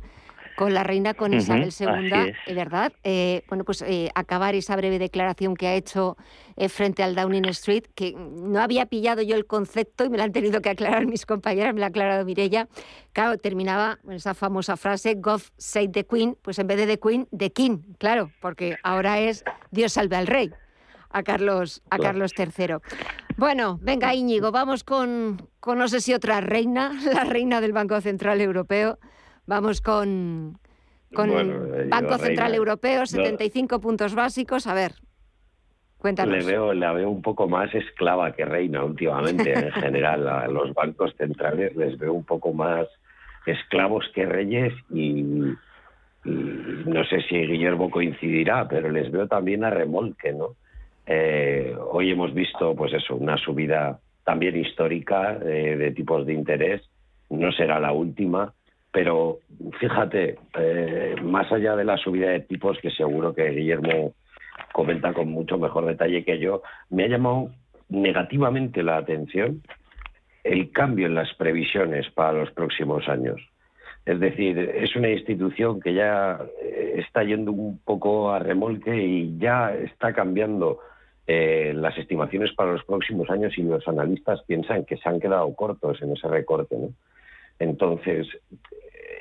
con 0.55 0.73
la 0.73 0.83
reina, 0.83 1.13
con 1.13 1.33
Isabel 1.33 1.73
II. 1.77 2.53
¿verdad? 2.53 2.93
Eh, 3.03 3.43
bueno, 3.47 3.63
pues 3.63 3.81
eh, 3.81 4.09
acabar 4.15 4.55
esa 4.55 4.75
breve 4.75 4.99
declaración 4.99 5.55
que 5.55 5.67
ha 5.67 5.75
hecho 5.75 6.17
eh, 6.55 6.69
frente 6.69 7.03
al 7.03 7.15
Downing 7.15 7.45
Street, 7.45 7.83
que 7.93 8.13
no 8.13 8.61
había 8.61 8.85
pillado 8.85 9.21
yo 9.21 9.35
el 9.35 9.45
concepto 9.45 10.05
y 10.05 10.09
me 10.09 10.17
lo 10.17 10.23
han 10.23 10.31
tenido 10.31 10.61
que 10.61 10.69
aclarar 10.69 11.05
mis 11.05 11.25
compañeras, 11.25 11.73
me 11.73 11.79
lo 11.79 11.85
ha 11.85 11.89
aclarado 11.89 12.25
Mirella. 12.25 12.67
Claro, 13.13 13.37
terminaba 13.37 13.97
con 14.03 14.13
esa 14.13 14.33
famosa 14.33 14.77
frase, 14.77 15.15
God 15.15 15.41
save 15.57 15.89
the 15.89 16.05
Queen, 16.05 16.37
pues 16.41 16.59
en 16.59 16.67
vez 16.67 16.77
de 16.77 16.87
The 16.87 16.99
Queen, 16.99 17.27
The 17.35 17.51
King, 17.51 17.79
claro, 17.97 18.31
porque 18.39 18.77
ahora 18.83 19.19
es 19.19 19.43
Dios 19.71 19.93
salve 19.93 20.15
al 20.15 20.27
rey 20.27 20.51
a 21.15 21.23
Carlos, 21.23 21.81
a 21.89 21.97
Carlos 21.97 22.33
III. 22.37 22.75
Bueno, 23.37 23.79
venga 23.81 24.13
Íñigo, 24.13 24.51
vamos 24.51 24.83
con, 24.83 25.49
con 25.61 25.77
no 25.77 25.87
sé 25.87 26.01
si 26.01 26.13
otra 26.13 26.41
reina, 26.41 26.91
la 27.13 27.23
reina 27.23 27.61
del 27.61 27.71
Banco 27.71 28.01
Central 28.01 28.41
Europeo. 28.41 28.99
Vamos 29.47 29.79
con, 29.79 30.59
con 31.13 31.89
Banco 31.89 32.17
Central 32.17 32.53
Europeo, 32.53 33.05
75 33.05 33.79
puntos 33.79 34.13
básicos. 34.13 34.67
A 34.67 34.73
ver, 34.73 34.95
cuéntanos. 35.99 36.35
Le 36.35 36.51
veo, 36.51 36.73
la 36.73 36.91
veo 36.91 37.09
un 37.09 37.21
poco 37.21 37.47
más 37.47 37.73
esclava 37.73 38.33
que 38.33 38.43
reina 38.43 38.83
últimamente, 38.83 39.53
en 39.53 39.71
general. 39.83 40.27
A 40.27 40.47
los 40.47 40.73
bancos 40.73 41.15
centrales 41.17 41.73
les 41.77 41.97
veo 41.97 42.11
un 42.11 42.25
poco 42.25 42.51
más 42.51 42.87
esclavos 43.45 44.03
que 44.13 44.25
reyes 44.25 44.73
y, 44.89 45.23
no 46.25 47.05
sé 47.05 47.21
si 47.29 47.37
Guillermo 47.37 47.89
coincidirá, 47.89 48.67
pero 48.67 48.89
les 48.89 49.09
veo 49.11 49.27
también 49.27 49.63
a 49.63 49.69
remolque, 49.69 50.33
¿no? 50.33 50.55
Eh, 51.05 51.75
hoy 51.91 52.11
hemos 52.11 52.33
visto, 52.33 52.75
pues 52.75 52.93
eso, 52.93 53.15
una 53.15 53.37
subida 53.37 53.99
también 54.23 54.57
histórica 54.57 55.37
eh, 55.41 55.75
de 55.77 55.91
tipos 55.91 56.25
de 56.25 56.33
interés. 56.33 56.81
No 57.29 57.51
será 57.51 57.79
la 57.79 57.91
última, 57.91 58.53
pero 58.91 59.39
fíjate, 59.79 60.37
eh, 60.57 61.15
más 61.21 61.51
allá 61.51 61.75
de 61.75 61.83
la 61.83 61.97
subida 61.97 62.29
de 62.29 62.41
tipos, 62.41 62.79
que 62.79 62.91
seguro 62.91 63.33
que 63.33 63.49
Guillermo 63.49 64.13
comenta 64.71 65.13
con 65.13 65.29
mucho 65.29 65.57
mejor 65.57 65.85
detalle 65.85 66.23
que 66.23 66.39
yo, 66.39 66.61
me 66.89 67.03
ha 67.03 67.07
llamado 67.07 67.51
negativamente 67.89 68.83
la 68.83 68.97
atención 68.97 69.61
el 70.43 70.71
cambio 70.71 71.07
en 71.07 71.15
las 71.15 71.33
previsiones 71.33 72.09
para 72.11 72.33
los 72.33 72.51
próximos 72.51 73.07
años. 73.09 73.41
Es 74.05 74.19
decir, 74.19 74.59
es 74.59 74.95
una 74.95 75.09
institución 75.09 75.79
que 75.79 75.95
ya 75.95 76.39
está 76.95 77.23
yendo 77.23 77.51
un 77.51 77.79
poco 77.79 78.31
a 78.31 78.37
remolque 78.37 78.95
y 78.95 79.37
ya 79.39 79.73
está 79.73 80.13
cambiando 80.13 80.79
eh, 81.27 81.73
las 81.75 81.97
estimaciones 81.97 82.53
para 82.53 82.73
los 82.73 82.83
próximos 82.83 83.29
años 83.29 83.57
y 83.57 83.63
los 83.63 83.87
analistas 83.87 84.43
piensan 84.43 84.85
que 84.85 84.97
se 84.97 85.09
han 85.09 85.19
quedado 85.19 85.53
cortos 85.55 86.01
en 86.01 86.13
ese 86.13 86.27
recorte. 86.27 86.77
Entonces, 87.59 88.27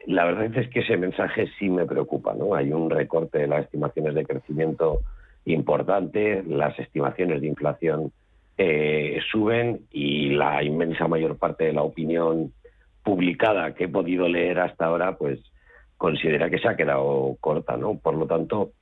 la 0.07 0.25
verdad 0.25 0.57
es 0.57 0.69
que 0.69 0.81
ese 0.81 0.97
mensaje 0.97 1.49
sí 1.59 1.71
me 1.71 1.87
preocupa, 1.87 2.35
¿no? 2.35 2.55
Hay 2.55 2.73
un 2.73 2.91
recorte 2.91 3.39
de 3.39 3.47
las 3.47 3.65
estimaciones 3.65 4.15
de 4.15 4.27
crecimiento 4.27 5.01
importante, 5.47 6.43
las 6.47 6.79
estimaciones 6.79 7.41
de 7.41 7.47
inflación 7.49 8.13
eh, 8.57 9.21
suben 9.31 9.81
y 9.91 10.31
la 10.31 10.63
inmensa 10.63 11.09
mayor 11.09 11.39
parte 11.39 11.65
de 11.65 11.73
la 11.73 11.83
opinión 11.83 12.53
publicada 13.03 13.75
que 13.75 13.85
he 13.85 13.89
podido 13.89 14.29
leer 14.29 14.61
hasta 14.61 14.87
ahora, 14.87 15.17
pues 15.17 15.41
considera 15.97 16.51
que 16.51 16.59
se 16.59 16.69
ha 16.69 16.77
quedado 16.77 17.37
corta, 17.41 17.77
¿no? 17.77 17.99
Por 17.99 18.15
lo 18.15 18.27
tanto, 18.27 18.73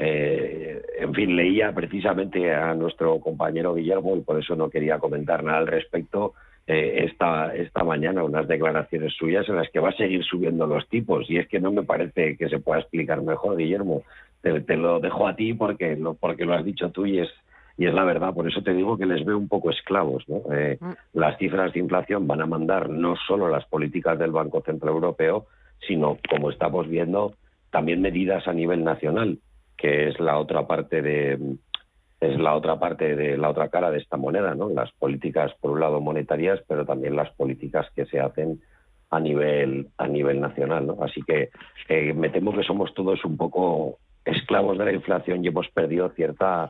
eh, 0.00 0.80
en 1.00 1.12
fin, 1.12 1.34
leía 1.34 1.72
precisamente 1.72 2.54
a 2.54 2.72
nuestro 2.74 3.18
compañero 3.18 3.74
Guillermo 3.74 4.16
y 4.16 4.20
por 4.20 4.38
eso 4.38 4.54
no 4.54 4.70
quería 4.70 4.98
comentar 4.98 5.42
nada 5.42 5.58
al 5.58 5.66
respecto. 5.66 6.34
Eh, 6.68 7.06
esta, 7.06 7.54
esta 7.56 7.82
mañana 7.82 8.22
unas 8.22 8.46
declaraciones 8.46 9.14
suyas 9.14 9.48
en 9.48 9.56
las 9.56 9.68
que 9.70 9.80
va 9.80 9.88
a 9.88 9.96
seguir 9.96 10.22
subiendo 10.22 10.66
los 10.66 10.86
tipos 10.88 11.28
y 11.28 11.38
es 11.38 11.48
que 11.48 11.58
no 11.58 11.72
me 11.72 11.82
parece 11.82 12.36
que 12.36 12.48
se 12.48 12.60
pueda 12.60 12.80
explicar 12.80 13.22
mejor, 13.22 13.56
Guillermo. 13.56 14.02
Te, 14.40 14.76
lo 14.76 15.00
dejo 15.00 15.26
a 15.26 15.34
ti 15.34 15.52
porque 15.54 15.96
lo, 15.96 16.14
porque 16.14 16.44
lo 16.44 16.54
has 16.54 16.64
dicho 16.64 16.90
tú 16.90 17.04
y 17.04 17.18
es, 17.18 17.28
y 17.76 17.86
es 17.86 17.94
la 17.94 18.04
verdad. 18.04 18.32
Por 18.32 18.46
eso 18.46 18.62
te 18.62 18.74
digo 18.74 18.96
que 18.96 19.06
les 19.06 19.24
veo 19.24 19.36
un 19.36 19.48
poco 19.48 19.70
esclavos. 19.70 20.24
Eh, 20.52 20.78
mm. 20.80 21.18
Las 21.18 21.38
cifras 21.38 21.72
de 21.72 21.80
inflación 21.80 22.28
van 22.28 22.42
a 22.42 22.46
mandar 22.46 22.88
no 22.88 23.16
solo 23.26 23.48
las 23.48 23.64
políticas 23.64 24.16
del 24.16 24.30
Banco 24.30 24.60
Central 24.60 24.94
Europeo, 24.94 25.46
sino, 25.88 26.18
como 26.30 26.50
estamos 26.50 26.88
viendo, 26.88 27.34
también 27.70 28.00
medidas 28.00 28.46
a 28.46 28.52
nivel 28.52 28.84
nacional 28.84 29.38
que 29.78 30.08
es 30.08 30.20
la 30.20 30.38
otra 30.38 30.66
parte 30.66 31.00
de 31.00 31.38
es 32.20 32.38
la 32.38 32.56
otra 32.56 32.80
parte 32.80 33.14
de 33.14 33.38
la 33.38 33.48
otra 33.48 33.68
cara 33.68 33.92
de 33.92 33.98
esta 33.98 34.16
moneda, 34.16 34.54
¿no? 34.54 34.68
Las 34.68 34.90
políticas 34.92 35.52
por 35.60 35.70
un 35.70 35.80
lado 35.80 36.00
monetarias, 36.00 36.60
pero 36.66 36.84
también 36.84 37.14
las 37.14 37.30
políticas 37.30 37.86
que 37.94 38.06
se 38.06 38.18
hacen 38.18 38.60
a 39.10 39.20
nivel 39.20 39.88
a 39.96 40.08
nivel 40.08 40.40
nacional, 40.40 40.86
¿no? 40.86 40.98
Así 41.00 41.22
que 41.22 41.50
eh, 41.88 42.12
me 42.12 42.28
temo 42.28 42.52
que 42.52 42.64
somos 42.64 42.92
todos 42.92 43.24
un 43.24 43.36
poco 43.36 43.98
esclavos 44.24 44.76
de 44.76 44.84
la 44.84 44.92
inflación 44.92 45.44
y 45.44 45.48
hemos 45.48 45.68
perdido 45.68 46.10
cierta 46.10 46.68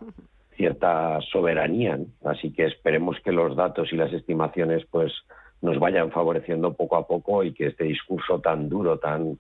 cierta 0.55 1.21
soberanía, 1.33 1.99
así 2.25 2.53
que 2.53 2.67
esperemos 2.67 3.17
que 3.25 3.31
los 3.31 3.57
datos 3.57 3.93
y 3.93 3.97
las 3.97 4.13
estimaciones 4.13 4.85
pues 4.91 5.13
nos 5.63 5.79
vayan 5.79 6.11
favoreciendo 6.11 6.75
poco 6.75 6.97
a 6.97 7.07
poco 7.07 7.45
y 7.45 7.53
que 7.53 7.69
este 7.69 7.85
discurso 7.85 8.41
tan 8.41 8.69
duro, 8.69 8.99
tan 8.99 9.39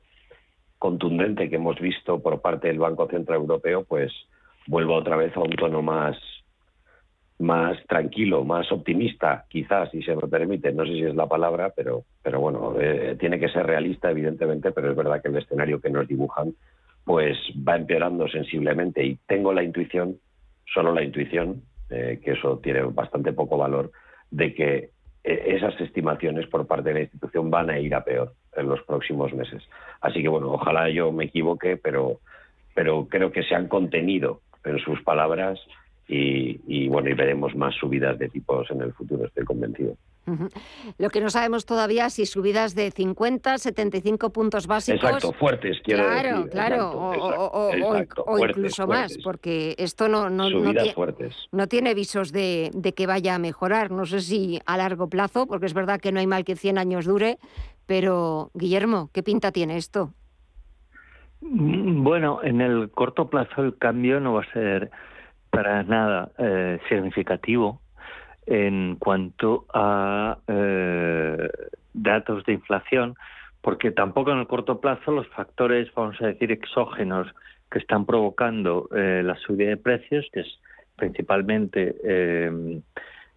contundente 0.78 1.48
que 1.48 1.56
hemos 1.56 1.78
visto 1.80 2.20
por 2.20 2.40
parte 2.40 2.68
del 2.68 2.78
Banco 2.78 3.08
Central 3.08 3.40
Europeo, 3.40 3.84
pues 3.84 4.12
vuelva 4.66 4.96
otra 4.96 5.16
vez 5.16 5.36
a 5.36 5.40
un 5.40 5.50
tono 5.50 5.82
más, 5.82 6.16
más 7.38 7.78
tranquilo, 7.86 8.44
más 8.44 8.70
optimista, 8.70 9.44
quizás, 9.48 9.90
si 9.90 10.02
se 10.02 10.14
me 10.14 10.28
permite, 10.28 10.72
no 10.72 10.84
sé 10.84 10.92
si 10.92 11.02
es 11.02 11.14
la 11.14 11.26
palabra, 11.26 11.72
pero, 11.74 12.04
pero 12.22 12.40
bueno, 12.40 12.74
eh, 12.80 13.16
tiene 13.18 13.38
que 13.38 13.48
ser 13.48 13.66
realista, 13.66 14.10
evidentemente, 14.10 14.72
pero 14.72 14.90
es 14.90 14.96
verdad 14.96 15.22
que 15.22 15.28
el 15.28 15.36
escenario 15.36 15.80
que 15.80 15.90
nos 15.90 16.06
dibujan 16.06 16.54
pues 17.08 17.38
va 17.66 17.76
empeorando 17.76 18.28
sensiblemente. 18.28 19.02
Y 19.02 19.16
tengo 19.26 19.54
la 19.54 19.62
intuición, 19.62 20.18
solo 20.66 20.92
la 20.92 21.02
intuición, 21.02 21.62
eh, 21.88 22.20
que 22.22 22.32
eso 22.32 22.58
tiene 22.58 22.82
bastante 22.82 23.32
poco 23.32 23.56
valor, 23.56 23.92
de 24.30 24.52
que 24.52 24.90
eh, 25.24 25.42
esas 25.46 25.80
estimaciones 25.80 26.46
por 26.48 26.66
parte 26.66 26.90
de 26.90 26.94
la 26.94 27.00
institución 27.00 27.50
van 27.50 27.70
a 27.70 27.78
ir 27.78 27.94
a 27.94 28.04
peor 28.04 28.34
en 28.58 28.68
los 28.68 28.82
próximos 28.82 29.32
meses. 29.32 29.62
Así 30.00 30.22
que 30.22 30.28
bueno, 30.28 30.52
ojalá 30.52 30.90
yo 30.90 31.12
me 31.12 31.24
equivoque, 31.24 31.76
pero, 31.76 32.20
pero 32.74 33.06
creo 33.08 33.32
que 33.32 33.42
se 33.42 33.54
han 33.54 33.68
contenido 33.68 34.40
en 34.64 34.78
sus 34.78 35.02
palabras 35.02 35.60
y, 36.06 36.88
bueno, 36.88 37.10
y 37.10 37.14
veremos 37.14 37.54
más 37.54 37.74
subidas 37.74 38.18
de 38.18 38.28
tipos 38.30 38.70
en 38.70 38.80
el 38.80 38.92
futuro, 38.94 39.26
estoy 39.26 39.44
convencido. 39.44 39.94
Lo 40.98 41.10
que 41.10 41.20
no 41.20 41.30
sabemos 41.30 41.66
todavía 41.66 42.06
es 42.06 42.14
si 42.14 42.26
subidas 42.26 42.74
de 42.74 42.90
50, 42.90 43.58
75 43.58 44.30
puntos 44.32 44.66
básicos. 44.66 45.02
Exacto, 45.02 45.32
fuertes, 45.32 45.78
quiero 45.82 46.04
claro, 46.04 46.36
decir. 46.38 46.50
Claro, 46.50 46.90
o, 46.92 48.38
incluso 48.38 48.86
más, 48.86 49.16
porque 49.22 49.74
esto 49.78 50.08
no, 50.08 50.30
no, 50.30 50.48
tiene, 50.48 50.94
no, 51.52 51.66
tiene 51.66 51.94
visos 51.94 52.32
de, 52.32 52.70
de, 52.74 52.94
que 52.94 53.06
vaya 53.06 53.34
a 53.34 53.38
mejorar. 53.38 53.90
No 53.90 54.06
sé 54.06 54.20
si 54.20 54.60
a 54.66 54.76
largo 54.76 55.08
plazo, 55.08 55.46
porque 55.46 55.66
es 55.66 55.74
verdad 55.74 56.00
que 56.00 56.12
no 56.12 56.20
hay 56.20 56.26
mal 56.26 56.44
que 56.44 56.56
100 56.56 56.78
años 56.78 57.06
dure, 57.06 57.38
pero, 57.86 58.50
Guillermo, 58.54 59.10
¿qué 59.12 59.22
pinta 59.22 59.52
tiene 59.52 59.76
esto? 59.76 60.12
Mm, 61.40 62.02
bueno, 62.02 62.40
en 62.42 62.60
el 62.60 62.90
corto 62.90 63.30
plazo 63.30 63.62
el 63.62 63.76
cambio 63.78 64.20
no 64.20 64.34
va 64.34 64.42
a 64.42 64.52
ser 64.52 64.90
para 65.50 65.82
nada 65.82 66.30
eh, 66.38 66.78
significativo 66.88 67.80
en 68.50 68.96
cuanto 68.96 69.66
a 69.74 70.38
eh, 70.48 71.48
datos 71.92 72.44
de 72.44 72.54
inflación, 72.54 73.14
porque 73.60 73.90
tampoco 73.90 74.32
en 74.32 74.38
el 74.38 74.46
corto 74.46 74.80
plazo 74.80 75.12
los 75.12 75.28
factores, 75.28 75.92
vamos 75.94 76.16
a 76.22 76.28
decir, 76.28 76.50
exógenos 76.50 77.28
que 77.70 77.78
están 77.78 78.06
provocando 78.06 78.88
eh, 78.96 79.20
la 79.22 79.36
subida 79.36 79.68
de 79.68 79.76
precios, 79.76 80.26
que 80.32 80.40
es 80.40 80.60
principalmente 80.96 81.94
eh, 82.02 82.50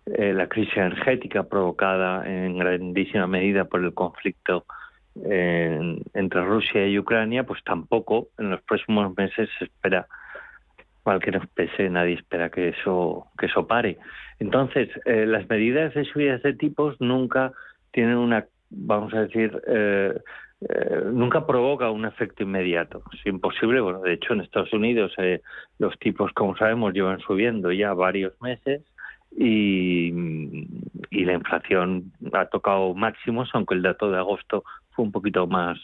la 0.06 0.48
crisis 0.48 0.78
energética 0.78 1.44
provocada 1.44 2.26
en 2.26 2.58
grandísima 2.58 3.28
medida 3.28 3.66
por 3.66 3.84
el 3.84 3.94
conflicto 3.94 4.66
entre 5.14 6.46
Rusia 6.46 6.88
y 6.88 6.98
Ucrania, 6.98 7.44
pues 7.44 7.62
tampoco 7.66 8.30
en 8.38 8.50
los 8.50 8.62
próximos 8.62 9.14
meses 9.18 9.50
se 9.60 9.66
espera, 9.66 10.08
que 11.20 11.32
nos 11.32 11.48
pese, 11.48 11.90
nadie 11.90 12.16
espera 12.16 12.50
que 12.50 12.70
eso 12.70 13.28
que 13.38 13.48
eso 13.48 13.68
pare. 13.68 13.98
Entonces, 14.40 14.90
eh, 15.06 15.26
las 15.26 15.48
medidas 15.50 15.94
de 15.94 16.06
subidas 16.06 16.42
de 16.44 16.54
tipos 16.54 17.00
nunca 17.00 17.52
tienen 17.92 18.18
una, 18.18 18.46
vamos 18.70 19.14
a 19.14 19.22
decir, 19.22 19.62
eh, 19.68 20.20
nunca 21.12 21.46
provoca 21.46 21.90
un 21.90 22.06
efecto 22.06 22.44
inmediato. 22.44 23.04
Es 23.14 23.26
imposible. 23.26 23.82
Bueno, 23.82 24.02
de 24.02 24.14
hecho, 24.14 24.34
en 24.34 24.42
Estados 24.42 24.74
Unidos 24.74 25.14
los 25.80 25.98
tipos, 26.00 26.32
como 26.34 26.56
sabemos, 26.56 26.94
llevan 26.94 27.20
subiendo 27.20 27.72
ya 27.72 27.94
varios 27.94 28.40
meses 28.42 28.82
y, 29.38 30.12
la 31.12 31.34
inflación 31.34 32.12
ha 32.34 32.46
tocado 32.48 32.94
máximos, 32.94 33.50
aunque 33.54 33.76
el 33.76 33.82
dato 33.84 34.10
de 34.10 34.18
agosto 34.18 34.64
fue 34.92 35.06
un 35.06 35.12
poquito 35.12 35.48
más, 35.48 35.80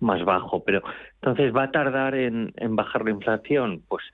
más 0.00 0.24
bajo. 0.24 0.62
Pero 0.64 0.82
entonces, 1.20 1.54
¿va 1.54 1.64
a 1.64 1.70
tardar 1.70 2.14
en, 2.14 2.52
bajar 2.70 3.04
la 3.04 3.10
inflación? 3.10 3.82
Pues 3.88 4.04
eh, 4.04 4.12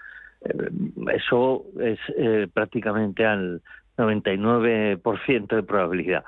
eso 1.13 1.65
es 1.81 1.99
eh, 2.17 2.49
prácticamente 2.53 3.25
al 3.25 3.63
99% 3.97 5.47
de 5.57 5.63
probabilidad. 5.63 6.25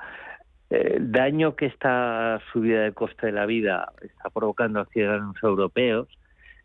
El 0.69 1.11
daño 1.11 1.55
que 1.55 1.67
esta 1.67 2.41
subida 2.51 2.81
del 2.81 2.93
coste 2.93 3.27
de 3.27 3.31
la 3.33 3.45
vida 3.45 3.91
está 4.01 4.29
provocando 4.29 4.79
a 4.79 4.85
ciudadanos 4.85 5.35
europeos, 5.43 6.07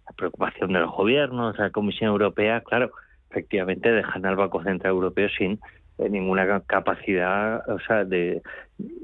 la 0.06 0.16
preocupación 0.16 0.72
de 0.72 0.80
los 0.80 0.90
gobiernos, 0.90 1.58
la 1.58 1.70
Comisión 1.70 2.10
Europea, 2.10 2.62
claro, 2.62 2.90
efectivamente 3.30 3.92
dejan 3.92 4.24
al 4.26 4.36
Banco 4.36 4.62
Central 4.62 4.92
Europeo 4.92 5.28
sin 5.36 5.60
ninguna 5.98 6.60
capacidad, 6.62 7.68
o 7.68 7.78
sea, 7.80 8.04
de 8.04 8.40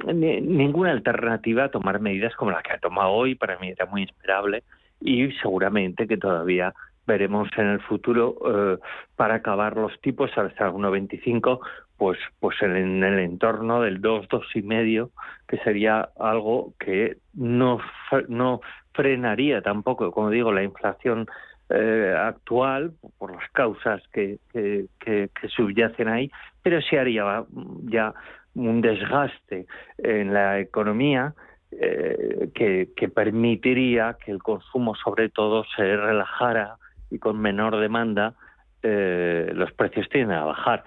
ninguna 0.07 0.93
alternativa 0.93 1.65
a 1.65 1.71
tomar 1.71 2.01
medidas 2.01 2.35
como 2.35 2.51
la 2.51 2.63
que 2.63 2.73
ha 2.73 2.79
tomado 2.79 3.11
hoy, 3.11 3.35
para 3.35 3.59
mí 3.59 3.69
era 3.69 3.85
muy 3.87 4.05
esperable 4.05 4.65
y 5.01 5.31
seguramente 5.43 6.07
que 6.07 6.17
todavía 6.17 6.73
veremos 7.07 7.49
en 7.57 7.67
el 7.67 7.81
futuro 7.81 8.37
eh, 8.47 8.79
para 9.17 9.37
acabar 9.37 9.77
los 9.77 10.01
tipos 10.01 10.31
hasta 10.37 10.71
1,25 10.71 11.61
pues 11.97 12.19
pues 12.41 12.61
en, 12.63 13.03
el 13.03 13.19
entorno 13.19 13.81
del 13.81 14.01
2, 14.01 14.29
dos 14.29 14.45
y 14.55 14.63
medio 14.63 15.11
que 15.49 15.59
sería 15.59 16.11
algo 16.19 16.75
que 16.79 17.17
no 17.35 17.81
no 18.29 18.61
frenaría 18.93 19.63
tampoco 19.63 20.11
como 20.11 20.31
digo 20.31 20.53
la 20.53 20.63
inflación 20.63 21.27
eh, 21.69 22.15
actual, 22.17 22.93
por 23.19 23.35
las 23.35 23.51
causas 23.51 24.01
que, 24.13 24.39
que, 24.53 25.29
subyacen 25.49 26.07
ahí, 26.07 26.31
pero 26.63 26.81
sí 26.81 26.97
haría 26.97 27.45
ya 27.83 28.15
un 28.55 28.81
desgaste 28.81 29.67
en 29.99 30.33
la 30.33 30.61
economía 30.61 31.35
eh, 31.73 32.51
que, 32.55 32.91
que, 32.97 33.09
permitiría 33.09 34.17
que 34.25 34.31
el 34.31 34.45
consumo 34.45 34.95
sobre 34.95 35.29
todo 35.29 35.65
se 35.75 35.97
relajara 35.97 36.77
y 37.11 37.19
con 37.19 37.41
menor 37.41 37.79
demanda 37.79 38.35
eh, 38.83 39.51
los 39.55 39.73
precios 39.73 40.09
tienden 40.09 40.37
a 40.37 40.45
bajar. 40.45 40.85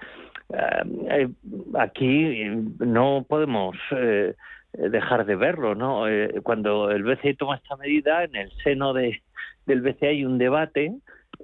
aquí 1.78 2.44
no 2.78 3.24
podemos 3.28 3.76
dejar 4.72 5.26
de 5.26 5.36
verlo, 5.36 5.74
¿no? 5.74 6.04
cuando 6.42 6.90
el 6.90 7.02
BCE 7.02 7.34
toma 7.34 7.56
esta 7.56 7.76
medida 7.76 8.24
en 8.24 8.36
el 8.36 8.50
seno 8.62 8.92
de 8.92 9.20
del 9.66 9.82
BCE 9.82 10.08
hay 10.08 10.24
un 10.24 10.38
debate, 10.38 10.92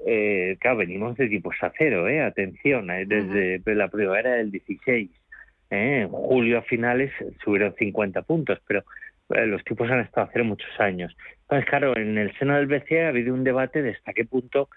eh, 0.04 0.56
claro, 0.60 0.78
venimos 0.78 1.16
de 1.16 1.28
tipos 1.28 1.54
a 1.62 1.72
cero, 1.76 2.08
eh, 2.08 2.22
atención, 2.22 2.90
eh, 2.90 3.06
desde 3.06 3.74
la 3.74 3.88
primavera 3.88 4.32
del 4.32 4.50
16. 4.50 5.10
Eh, 5.70 6.00
en 6.02 6.08
julio 6.08 6.58
a 6.58 6.62
finales 6.62 7.12
subieron 7.42 7.74
50 7.74 8.22
puntos, 8.22 8.58
pero 8.66 8.80
eh, 8.80 8.84
los 9.28 9.64
tipos 9.64 9.90
han 9.90 10.00
estado 10.00 10.28
cero 10.32 10.44
muchos 10.44 10.70
años. 10.78 11.16
Entonces, 11.42 11.68
claro, 11.68 11.96
en 11.96 12.18
el 12.18 12.36
seno 12.38 12.56
del 12.56 12.66
BCE 12.66 13.06
ha 13.06 13.08
habido 13.08 13.34
un 13.34 13.44
debate 13.44 13.82
de 13.82 13.90
hasta 13.92 14.12
qué 14.12 14.24
punto, 14.24 14.68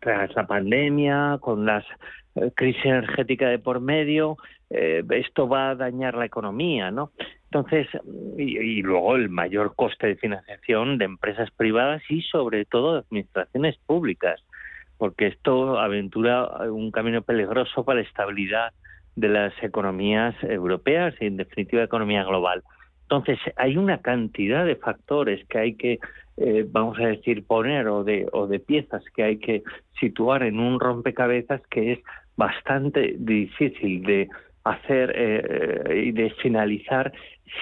tras 0.00 0.34
la 0.34 0.46
pandemia, 0.46 1.38
con 1.40 1.64
las 1.64 1.84
crisis 2.54 2.84
energéticas 2.84 3.50
de 3.50 3.58
por 3.58 3.80
medio, 3.80 4.36
esto 4.68 5.48
va 5.48 5.70
a 5.70 5.74
dañar 5.76 6.14
la 6.14 6.24
economía, 6.24 6.90
¿no? 6.90 7.12
Entonces, 7.44 7.86
y, 8.38 8.58
y, 8.58 8.82
luego 8.82 9.14
el 9.14 9.28
mayor 9.28 9.74
coste 9.76 10.06
de 10.06 10.16
financiación 10.16 10.96
de 10.96 11.04
empresas 11.04 11.50
privadas 11.50 12.02
y 12.08 12.22
sobre 12.22 12.64
todo 12.64 12.94
de 12.94 12.98
administraciones 13.00 13.76
públicas, 13.86 14.42
porque 14.96 15.26
esto 15.26 15.78
aventura 15.78 16.46
un 16.70 16.90
camino 16.90 17.22
peligroso 17.22 17.84
para 17.84 18.00
la 18.00 18.06
estabilidad 18.06 18.72
de 19.16 19.28
las 19.28 19.52
economías 19.62 20.34
europeas 20.42 21.14
y 21.20 21.26
en 21.26 21.36
definitiva 21.36 21.82
economía 21.82 22.24
global. 22.24 22.62
Entonces, 23.12 23.40
hay 23.56 23.76
una 23.76 23.98
cantidad 23.98 24.64
de 24.64 24.76
factores 24.76 25.46
que 25.48 25.58
hay 25.58 25.74
que, 25.74 25.98
eh, 26.38 26.66
vamos 26.66 26.98
a 26.98 27.08
decir, 27.08 27.46
poner 27.46 27.86
o 27.88 28.04
de, 28.04 28.26
o 28.32 28.46
de 28.46 28.58
piezas 28.58 29.04
que 29.14 29.22
hay 29.22 29.36
que 29.36 29.62
situar 30.00 30.42
en 30.44 30.58
un 30.58 30.80
rompecabezas 30.80 31.60
que 31.68 31.92
es 31.92 31.98
bastante 32.38 33.14
difícil 33.18 34.02
de 34.04 34.30
hacer 34.64 35.12
eh, 35.14 36.04
y 36.06 36.12
de 36.12 36.30
finalizar 36.42 37.12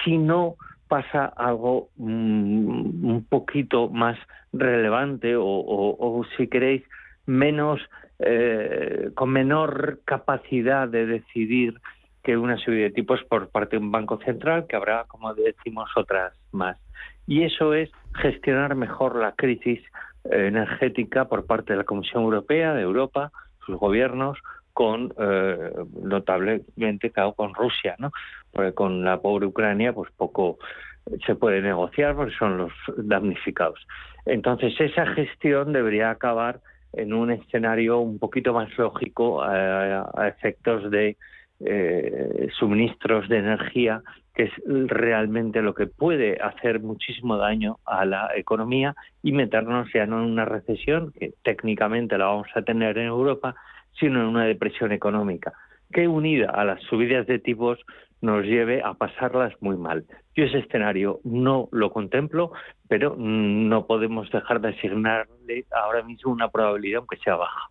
si 0.04 0.18
no 0.18 0.54
pasa 0.86 1.24
algo 1.24 1.88
mm, 1.96 3.04
un 3.10 3.26
poquito 3.28 3.88
más 3.88 4.16
relevante 4.52 5.34
o, 5.34 5.44
o 5.44 6.24
si 6.36 6.46
queréis, 6.46 6.84
menos 7.26 7.80
eh, 8.20 9.10
con 9.14 9.30
menor 9.30 9.98
capacidad 10.04 10.86
de 10.86 11.06
decidir 11.06 11.74
que 12.22 12.36
una 12.36 12.56
subida 12.58 12.84
de 12.84 12.90
tipos 12.90 13.22
por 13.24 13.48
parte 13.50 13.76
de 13.76 13.82
un 13.82 13.90
banco 13.90 14.18
central, 14.24 14.66
que 14.68 14.76
habrá, 14.76 15.04
como 15.04 15.34
decimos, 15.34 15.90
otras 15.96 16.34
más. 16.52 16.76
Y 17.26 17.44
eso 17.44 17.74
es 17.74 17.90
gestionar 18.14 18.74
mejor 18.74 19.16
la 19.16 19.32
crisis 19.32 19.80
eh, 20.24 20.46
energética 20.48 21.26
por 21.26 21.46
parte 21.46 21.72
de 21.72 21.78
la 21.78 21.84
Comisión 21.84 22.24
Europea, 22.24 22.74
de 22.74 22.82
Europa, 22.82 23.32
sus 23.64 23.76
gobiernos, 23.78 24.38
con 24.72 25.12
eh, 25.18 25.72
notablemente 26.02 27.10
claro, 27.10 27.32
con 27.34 27.54
Rusia, 27.54 27.96
¿no? 27.98 28.12
Porque 28.52 28.72
con 28.72 29.04
la 29.04 29.20
pobre 29.20 29.46
Ucrania, 29.46 29.92
pues 29.92 30.10
poco 30.16 30.58
se 31.26 31.34
puede 31.34 31.60
negociar 31.60 32.14
porque 32.14 32.34
son 32.36 32.58
los 32.58 32.72
damnificados. 32.96 33.86
Entonces 34.26 34.74
esa 34.80 35.06
gestión 35.06 35.72
debería 35.72 36.10
acabar 36.10 36.60
en 36.92 37.12
un 37.12 37.30
escenario 37.30 37.98
un 37.98 38.18
poquito 38.18 38.52
más 38.52 38.76
lógico 38.76 39.42
a, 39.42 40.28
efectos 40.28 40.90
de 40.90 41.16
eh, 41.64 42.48
suministros 42.58 43.28
de 43.28 43.38
energía, 43.38 44.02
que 44.34 44.44
es 44.44 44.52
realmente 44.66 45.60
lo 45.62 45.74
que 45.74 45.86
puede 45.86 46.38
hacer 46.40 46.80
muchísimo 46.80 47.36
daño 47.36 47.78
a 47.84 48.04
la 48.04 48.30
economía 48.34 48.94
y 49.22 49.32
meternos 49.32 49.88
ya 49.92 50.06
no 50.06 50.22
en 50.22 50.30
una 50.30 50.44
recesión, 50.44 51.12
que 51.12 51.32
técnicamente 51.42 52.16
la 52.16 52.26
vamos 52.26 52.48
a 52.54 52.62
tener 52.62 52.98
en 52.98 53.06
Europa, 53.06 53.54
sino 53.98 54.20
en 54.20 54.26
una 54.26 54.44
depresión 54.44 54.92
económica, 54.92 55.52
que 55.92 56.08
unida 56.08 56.50
a 56.50 56.64
las 56.64 56.82
subidas 56.84 57.26
de 57.26 57.38
tipos 57.38 57.78
nos 58.20 58.44
lleve 58.44 58.82
a 58.82 58.94
pasarlas 58.94 59.52
muy 59.60 59.76
mal. 59.76 60.04
Yo 60.34 60.44
ese 60.44 60.58
escenario 60.58 61.20
no 61.24 61.68
lo 61.72 61.90
contemplo, 61.90 62.52
pero 62.88 63.16
no 63.16 63.86
podemos 63.86 64.30
dejar 64.30 64.60
de 64.60 64.68
asignarle 64.68 65.64
ahora 65.70 66.02
mismo 66.02 66.32
una 66.32 66.48
probabilidad, 66.48 66.98
aunque 66.98 67.16
sea 67.18 67.36
baja. 67.36 67.70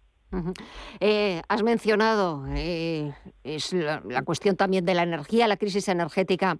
Eh, 0.99 1.41
has 1.47 1.63
mencionado 1.63 2.45
eh, 2.55 3.13
es 3.43 3.73
la, 3.73 4.21
cuestión 4.23 4.55
también 4.55 4.85
de 4.85 4.93
la 4.93 5.03
energía, 5.03 5.47
la 5.47 5.57
crisis 5.57 5.87
energética 5.87 6.57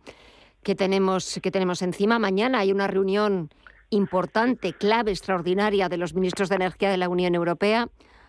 que 0.64 0.76
tenemos, 0.76 1.40
que 1.42 1.52
tenemos 1.52 1.82
encima. 1.82 2.20
Mañana 2.20 2.60
hay 2.60 2.72
una 2.72 2.88
reunión 2.88 3.50
importante, 3.90 4.74
clave, 4.74 5.12
extraordinaria 5.12 5.90
de 5.90 5.98
los 5.98 6.14
ministros 6.14 6.50
de 6.50 6.56
Energía 6.56 6.90
de 6.90 6.98
la 6.98 7.10
Unión 7.10 7.36
Europea. 7.36 7.88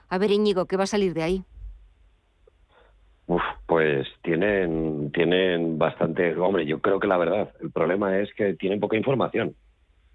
A 0.08 0.18
ver, 0.18 0.30
Íñigo, 0.30 0.66
¿qué 0.66 0.76
va 0.76 0.84
a 0.84 0.86
salir 0.86 1.14
de 1.14 1.22
ahí? 1.22 1.44
Uf, 3.26 3.42
pues 3.66 4.08
tienen, 4.22 5.12
tienen 5.12 5.78
bastante. 5.78 6.36
Hombre, 6.36 6.66
yo 6.66 6.80
creo 6.80 6.98
que 6.98 7.06
la 7.06 7.16
verdad, 7.16 7.52
el 7.60 7.70
problema 7.70 8.18
es 8.18 8.32
que 8.34 8.54
tienen 8.54 8.80
poca 8.80 8.96
información 8.96 9.54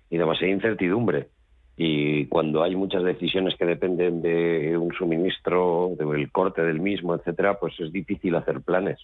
y 0.09 0.17
demasiada 0.17 0.53
incertidumbre. 0.53 1.29
Y 1.77 2.27
cuando 2.27 2.63
hay 2.63 2.75
muchas 2.75 3.03
decisiones 3.03 3.55
que 3.55 3.65
dependen 3.65 4.21
de 4.21 4.77
un 4.77 4.93
suministro, 4.93 5.91
del 5.97 6.31
corte 6.31 6.61
del 6.61 6.79
mismo, 6.79 7.15
etcétera, 7.15 7.59
pues 7.59 7.77
es 7.79 7.91
difícil 7.91 8.35
hacer 8.35 8.61
planes. 8.61 8.99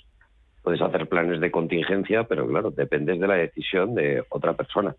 Puedes 0.64 0.82
hacer 0.82 1.10
planes 1.10 1.42
de 1.42 1.52
contingencia, 1.52 2.24
pero 2.24 2.48
claro, 2.48 2.72
dependes 2.72 3.20
de 3.20 3.28
la 3.28 3.36
decisión 3.36 3.94
de 3.96 4.24
otra 4.30 4.54
persona. 4.54 4.96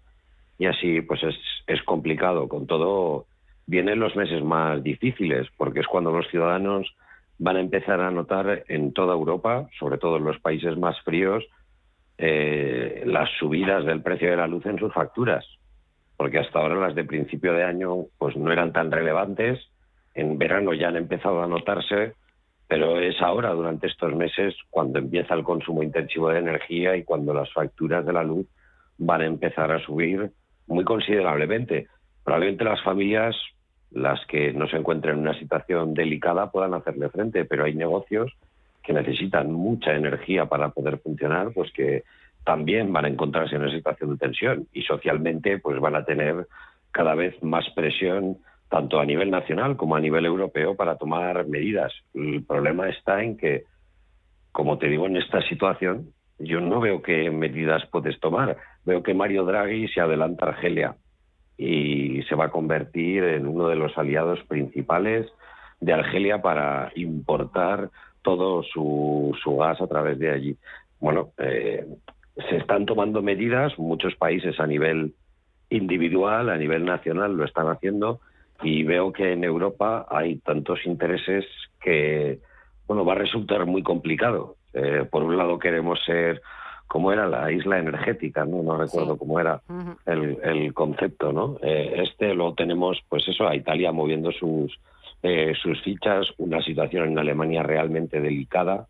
Y 0.58 0.66
así, 0.66 1.00
pues 1.00 1.20
es, 1.66 1.82
complicado. 1.84 2.46
Con 2.46 2.66
todo, 2.66 3.26
vienen 3.66 4.00
los 4.00 4.16
meses 4.16 4.42
más 4.44 4.82
difíciles, 4.82 5.48
porque 5.56 5.80
es 5.80 5.86
cuando 5.86 6.12
los 6.12 6.28
ciudadanos 6.28 6.94
van 7.38 7.56
a 7.56 7.60
empezar 7.60 8.00
a 8.00 8.10
notar 8.10 8.64
en 8.68 8.92
toda 8.92 9.14
Europa, 9.14 9.68
sobre 9.78 9.98
todo 9.98 10.18
en 10.18 10.24
los 10.24 10.38
países 10.40 10.76
más 10.76 11.00
fríos, 11.00 11.44
eh, 12.18 13.02
las 13.06 13.30
subidas 13.38 13.84
del 13.86 14.02
precio 14.02 14.30
de 14.30 14.36
la 14.36 14.46
luz 14.46 14.66
en 14.66 14.78
sus 14.78 14.92
facturas, 14.92 15.44
porque 16.22 16.38
hasta 16.38 16.60
ahora 16.60 16.76
las 16.76 16.94
de 16.94 17.02
principio 17.02 17.52
de 17.52 17.64
año 17.64 18.06
pues 18.16 18.36
no 18.36 18.52
eran 18.52 18.72
tan 18.72 18.92
relevantes, 18.92 19.58
en 20.14 20.38
verano 20.38 20.72
ya 20.72 20.86
han 20.86 20.94
empezado 20.94 21.42
a 21.42 21.48
notarse, 21.48 22.12
pero 22.68 23.00
es 23.00 23.20
ahora, 23.20 23.50
durante 23.50 23.88
estos 23.88 24.14
meses, 24.14 24.54
cuando 24.70 25.00
empieza 25.00 25.34
el 25.34 25.42
consumo 25.42 25.82
intensivo 25.82 26.28
de 26.28 26.38
energía 26.38 26.94
y 26.94 27.02
cuando 27.02 27.34
las 27.34 27.52
facturas 27.52 28.06
de 28.06 28.12
la 28.12 28.22
luz 28.22 28.46
van 28.98 29.22
a 29.22 29.26
empezar 29.26 29.72
a 29.72 29.84
subir 29.84 30.30
muy 30.68 30.84
considerablemente. 30.84 31.88
Probablemente 32.22 32.62
las 32.62 32.80
familias 32.84 33.34
las 33.90 34.24
que 34.26 34.52
no 34.52 34.68
se 34.68 34.76
encuentren 34.76 35.16
en 35.16 35.22
una 35.22 35.36
situación 35.36 35.92
delicada 35.92 36.52
puedan 36.52 36.74
hacerle 36.74 37.08
frente, 37.08 37.46
pero 37.46 37.64
hay 37.64 37.74
negocios 37.74 38.30
que 38.84 38.92
necesitan 38.92 39.50
mucha 39.50 39.92
energía 39.96 40.46
para 40.46 40.68
poder 40.68 40.98
funcionar, 40.98 41.50
pues 41.52 41.72
que 41.72 42.04
también 42.44 42.92
van 42.92 43.04
a 43.04 43.08
encontrarse 43.08 43.56
en 43.56 43.62
una 43.62 43.72
situación 43.72 44.10
de 44.10 44.16
tensión 44.16 44.68
y 44.72 44.82
socialmente 44.82 45.58
pues 45.58 45.80
van 45.80 45.96
a 45.96 46.04
tener 46.04 46.46
cada 46.90 47.14
vez 47.14 47.40
más 47.42 47.68
presión 47.74 48.38
tanto 48.68 49.00
a 49.00 49.04
nivel 49.04 49.30
nacional 49.30 49.76
como 49.76 49.96
a 49.96 50.00
nivel 50.00 50.24
europeo 50.24 50.74
para 50.74 50.96
tomar 50.96 51.46
medidas. 51.46 51.92
El 52.14 52.44
problema 52.44 52.88
está 52.88 53.22
en 53.22 53.36
que, 53.36 53.64
como 54.50 54.78
te 54.78 54.88
digo, 54.88 55.06
en 55.06 55.16
esta 55.16 55.42
situación 55.42 56.08
yo 56.38 56.60
no 56.60 56.80
veo 56.80 57.02
qué 57.02 57.30
medidas 57.30 57.84
puedes 57.90 58.18
tomar. 58.18 58.56
Veo 58.84 59.02
que 59.02 59.14
Mario 59.14 59.44
Draghi 59.44 59.88
se 59.88 60.00
adelanta 60.00 60.46
a 60.46 60.48
Argelia 60.50 60.96
y 61.56 62.22
se 62.28 62.34
va 62.34 62.46
a 62.46 62.50
convertir 62.50 63.22
en 63.22 63.46
uno 63.46 63.68
de 63.68 63.76
los 63.76 63.96
aliados 63.96 64.40
principales 64.48 65.30
de 65.80 65.92
Argelia 65.92 66.40
para 66.40 66.92
importar 66.96 67.90
todo 68.22 68.62
su, 68.62 69.36
su 69.42 69.56
gas 69.56 69.80
a 69.80 69.86
través 69.86 70.18
de 70.18 70.30
allí. 70.30 70.56
Bueno, 70.98 71.32
eh, 71.38 71.84
se 72.36 72.56
están 72.56 72.86
tomando 72.86 73.22
medidas, 73.22 73.78
muchos 73.78 74.14
países 74.16 74.58
a 74.58 74.66
nivel 74.66 75.14
individual, 75.70 76.50
a 76.50 76.56
nivel 76.56 76.84
nacional 76.84 77.36
lo 77.36 77.44
están 77.44 77.68
haciendo 77.68 78.20
y 78.62 78.84
veo 78.84 79.12
que 79.12 79.32
en 79.32 79.44
Europa 79.44 80.06
hay 80.08 80.36
tantos 80.36 80.86
intereses 80.86 81.44
que, 81.80 82.38
bueno, 82.86 83.04
va 83.04 83.12
a 83.12 83.16
resultar 83.16 83.66
muy 83.66 83.82
complicado. 83.82 84.56
Eh, 84.72 85.06
por 85.10 85.22
un 85.24 85.36
lado 85.36 85.58
queremos 85.58 85.98
ser 86.04 86.40
cómo 86.86 87.12
era 87.12 87.26
la 87.26 87.50
isla 87.50 87.78
energética, 87.78 88.44
no, 88.44 88.62
no 88.62 88.76
recuerdo 88.76 89.16
cómo 89.16 89.40
era 89.40 89.62
el, 90.06 90.72
concepto, 90.74 91.32
¿no? 91.32 91.56
Eh, 91.62 92.02
este 92.04 92.34
lo 92.34 92.54
tenemos, 92.54 93.02
pues 93.08 93.26
eso, 93.28 93.48
a 93.48 93.56
Italia 93.56 93.92
moviendo 93.92 94.30
sus 94.30 94.78
eh, 95.22 95.54
sus 95.62 95.80
fichas, 95.82 96.26
una 96.38 96.60
situación 96.62 97.10
en 97.10 97.18
Alemania 97.18 97.62
realmente 97.62 98.20
delicada. 98.20 98.88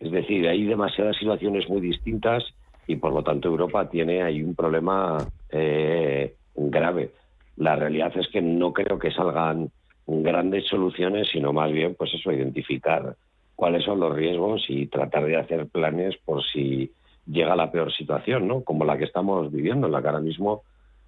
Es 0.00 0.10
decir, 0.12 0.46
hay 0.48 0.64
demasiadas 0.64 1.16
situaciones 1.16 1.68
muy 1.68 1.80
distintas 1.80 2.44
y 2.86 2.96
por 2.96 3.12
lo 3.12 3.22
tanto 3.22 3.48
Europa 3.48 3.88
tiene 3.88 4.22
ahí 4.22 4.42
un 4.42 4.54
problema 4.54 5.18
eh, 5.50 6.34
grave. 6.54 7.10
La 7.56 7.76
realidad 7.76 8.12
es 8.16 8.28
que 8.28 8.40
no 8.40 8.72
creo 8.72 8.98
que 8.98 9.10
salgan 9.10 9.70
grandes 10.06 10.66
soluciones, 10.66 11.28
sino 11.30 11.52
más 11.52 11.70
bien, 11.72 11.94
pues 11.94 12.14
eso, 12.14 12.32
identificar 12.32 13.16
cuáles 13.56 13.84
son 13.84 14.00
los 14.00 14.14
riesgos 14.14 14.64
y 14.68 14.86
tratar 14.86 15.24
de 15.26 15.36
hacer 15.36 15.66
planes 15.66 16.16
por 16.24 16.42
si 16.44 16.92
llega 17.26 17.56
la 17.56 17.70
peor 17.70 17.92
situación, 17.92 18.48
¿no? 18.48 18.62
Como 18.62 18.84
la 18.84 18.96
que 18.96 19.04
estamos 19.04 19.52
viviendo, 19.52 19.86
en 19.86 19.92
la 19.92 20.00
que 20.00 20.08
ahora 20.08 20.20
mismo 20.20 20.62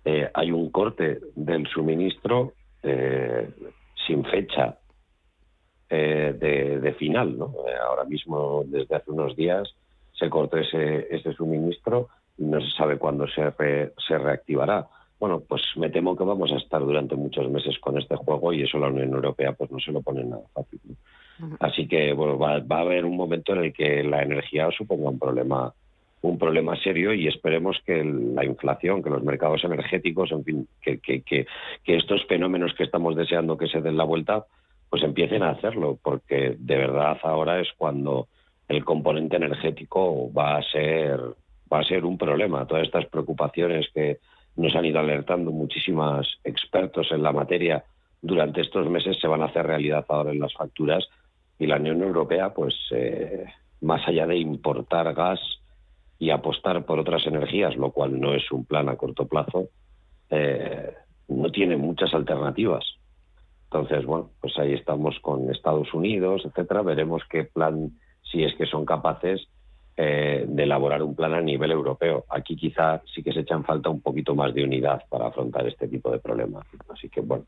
eh, 0.04 0.28
hay 0.34 0.50
un 0.50 0.70
corte 0.70 1.20
del 1.34 1.66
suministro 1.68 2.52
eh, 2.82 3.48
sin 4.06 4.24
fecha 4.24 4.79
eh, 5.90 6.78
de, 6.80 6.92
final, 6.94 7.36
¿no? 7.36 7.54
ahora 7.86 8.04
mismo, 8.04 8.64
desde 8.66 8.96
hace 8.96 9.10
unos 9.10 9.36
días, 9.36 9.74
se 10.12 10.28
cortó 10.28 10.58
ese, 10.58 11.08
ese 11.10 11.32
suministro 11.32 12.08
y 12.38 12.44
no 12.44 12.60
se 12.60 12.70
sabe 12.70 12.98
cuándo 12.98 13.26
se, 13.26 13.42
se 14.06 14.18
reactivará. 14.18 14.86
Bueno, 15.18 15.42
pues 15.46 15.62
me 15.76 15.90
temo 15.90 16.16
que 16.16 16.24
vamos 16.24 16.50
a 16.52 16.56
estar 16.56 16.80
durante 16.80 17.14
muchos 17.14 17.50
meses 17.50 17.78
con 17.78 17.98
este 17.98 18.16
juego 18.16 18.52
y 18.52 18.62
eso 18.62 18.78
la 18.78 18.88
Unión 18.88 19.12
Europea 19.12 19.52
pues 19.52 19.70
no 19.70 19.78
se 19.78 19.92
lo 19.92 20.00
pone 20.00 20.24
nada 20.24 20.42
fácil. 20.54 20.80
Así 21.58 21.86
que 21.86 22.12
bueno, 22.12 22.38
va, 22.38 22.54
a 22.54 22.80
haber 22.80 23.04
un 23.04 23.16
momento 23.16 23.52
en 23.52 23.64
el 23.64 23.72
que 23.72 24.02
la 24.02 24.22
energía 24.22 24.68
suponga 24.76 25.10
un 25.10 25.18
problema 25.18 25.74
un 26.22 26.38
problema 26.38 26.76
serio 26.76 27.14
y 27.14 27.28
esperemos 27.28 27.80
que 27.86 28.04
la 28.04 28.44
inflación, 28.44 29.02
que 29.02 29.08
los 29.08 29.22
mercados 29.22 29.64
energéticos, 29.64 30.30
en 30.32 30.44
fin, 30.44 30.68
que, 30.82 30.98
que, 30.98 31.22
que, 31.22 31.46
estos 31.86 32.26
fenómenos 32.26 32.74
que 32.74 32.84
estamos 32.84 33.16
deseando 33.16 33.56
que 33.56 33.68
se 33.68 33.80
den 33.80 33.96
la 33.96 34.04
vuelta, 34.04 34.44
pues 34.90 35.02
empiecen 35.02 35.42
a 35.42 35.50
hacerlo, 35.50 35.98
porque 36.02 36.56
de 36.58 36.76
verdad 36.76 37.16
ahora 37.22 37.60
es 37.60 37.68
cuando 37.78 38.28
el 38.68 38.84
componente 38.84 39.36
energético 39.36 40.32
va 40.32 40.56
a 40.56 40.62
ser 40.62 41.20
va 41.72 41.78
a 41.78 41.84
ser 41.84 42.04
un 42.04 42.18
problema. 42.18 42.66
Todas 42.66 42.84
estas 42.84 43.06
preocupaciones 43.06 43.86
que 43.94 44.18
nos 44.56 44.74
han 44.74 44.84
ido 44.84 44.98
alertando 44.98 45.52
muchísimos 45.52 46.40
expertos 46.42 47.12
en 47.12 47.22
la 47.22 47.32
materia 47.32 47.84
durante 48.20 48.60
estos 48.60 48.88
meses 48.88 49.18
se 49.20 49.28
van 49.28 49.42
a 49.42 49.46
hacer 49.46 49.66
realidad 49.66 50.04
ahora 50.08 50.32
en 50.32 50.40
las 50.40 50.52
facturas 50.52 51.06
y 51.58 51.66
la 51.66 51.76
Unión 51.76 52.02
Europea, 52.02 52.52
pues 52.52 52.74
eh, 52.90 53.46
más 53.80 54.06
allá 54.06 54.26
de 54.26 54.36
importar 54.36 55.14
gas 55.14 55.40
y 56.18 56.30
apostar 56.30 56.84
por 56.84 56.98
otras 56.98 57.26
energías, 57.26 57.76
lo 57.76 57.92
cual 57.92 58.20
no 58.20 58.34
es 58.34 58.50
un 58.50 58.64
plan 58.64 58.88
a 58.88 58.96
corto 58.96 59.26
plazo, 59.26 59.68
eh, 60.28 60.92
no 61.28 61.50
tiene 61.50 61.76
muchas 61.76 62.12
alternativas. 62.12 62.84
Entonces, 63.72 64.04
bueno, 64.04 64.30
pues 64.40 64.58
ahí 64.58 64.72
estamos 64.72 65.20
con 65.20 65.48
Estados 65.48 65.94
Unidos, 65.94 66.42
etcétera. 66.44 66.82
Veremos 66.82 67.22
qué 67.30 67.44
plan, 67.44 67.92
si 68.20 68.42
es 68.42 68.52
que 68.56 68.66
son 68.66 68.84
capaces 68.84 69.46
eh, 69.96 70.44
de 70.48 70.62
elaborar 70.64 71.04
un 71.04 71.14
plan 71.14 71.34
a 71.34 71.40
nivel 71.40 71.70
europeo. 71.70 72.24
Aquí 72.30 72.56
quizá 72.56 73.00
sí 73.14 73.22
que 73.22 73.32
se 73.32 73.40
echan 73.40 73.62
falta 73.62 73.88
un 73.88 74.00
poquito 74.00 74.34
más 74.34 74.52
de 74.54 74.64
unidad 74.64 75.04
para 75.08 75.28
afrontar 75.28 75.68
este 75.68 75.86
tipo 75.86 76.10
de 76.10 76.18
problemas. 76.18 76.66
Así 76.88 77.08
que, 77.08 77.20
bueno, 77.20 77.44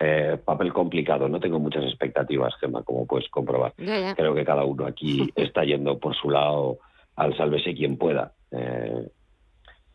eh, 0.00 0.36
papel 0.44 0.72
complicado. 0.72 1.28
No 1.28 1.38
tengo 1.38 1.60
muchas 1.60 1.84
expectativas, 1.84 2.56
Gemma, 2.58 2.82
como 2.82 3.06
puedes 3.06 3.28
comprobar. 3.28 3.72
Creo 3.76 4.34
que 4.34 4.44
cada 4.44 4.64
uno 4.64 4.84
aquí 4.84 5.30
está 5.36 5.62
yendo 5.62 5.96
por 6.00 6.16
su 6.16 6.28
lado 6.28 6.78
al 7.14 7.36
sálvese 7.36 7.72
quien 7.72 7.96
pueda. 7.96 8.32
Eh, 8.50 9.08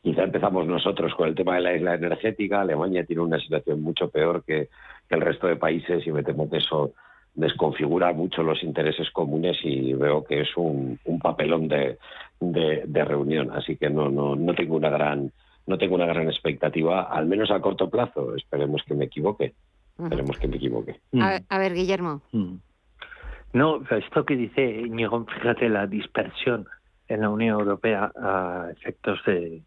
quizá 0.02 0.24
empezamos 0.24 0.66
nosotros 0.66 1.14
con 1.14 1.28
el 1.28 1.36
tema 1.36 1.56
de 1.56 1.62
la 1.62 1.76
isla 1.76 1.96
energética. 1.96 2.62
Alemania 2.62 3.06
tiene 3.06 3.22
una 3.22 3.38
situación 3.38 3.82
mucho 3.82 4.10
peor 4.10 4.46
que, 4.46 4.70
el 5.10 5.22
resto 5.22 5.48
de 5.48 5.56
países 5.56 6.06
y 6.06 6.12
me 6.12 6.24
temo 6.24 6.50
que 6.50 6.58
eso 6.58 6.94
desconfigura 7.34 8.12
mucho 8.14 8.42
los 8.42 8.64
intereses 8.64 9.12
comunes 9.12 9.58
y 9.64 9.94
veo 9.94 10.24
que 10.24 10.42
es 10.42 10.50
un, 10.58 11.00
papelón 11.22 11.68
de, 11.68 11.98
de, 12.40 13.06
reunión. 13.06 13.52
Así 13.52 13.78
que 13.78 13.90
no, 13.90 14.10
no, 14.10 14.36
no 14.36 14.54
tengo 14.56 14.76
una 14.76 14.90
gran 14.90 15.32
no 15.68 15.78
tengo 15.78 15.96
una 15.96 16.06
gran 16.06 16.28
expectativa, 16.28 17.04
al 17.04 17.26
menos 17.28 17.52
a 17.52 17.60
corto 17.60 17.90
plazo. 17.90 18.36
Esperemos 18.36 18.82
que 18.84 18.96
me 18.96 19.06
equivoque. 19.06 19.54
Esperemos 20.02 20.38
que 20.40 20.48
me 20.48 20.56
equivoque. 20.56 21.00
A, 21.50 21.58
ver, 21.58 21.74
Guillermo. 21.74 22.22
Mm. 22.32 22.56
No, 23.54 23.82
esto 23.90 24.26
que 24.26 24.36
dice 24.36 24.64
Íñigo, 24.64 25.26
fíjate 25.36 25.70
la 25.70 25.86
dispersión 25.86 26.68
en 27.10 27.22
la 27.22 27.30
Unión 27.30 27.60
Europea 27.60 28.12
a 28.16 28.70
efectos 28.72 29.20
de, 29.26 29.62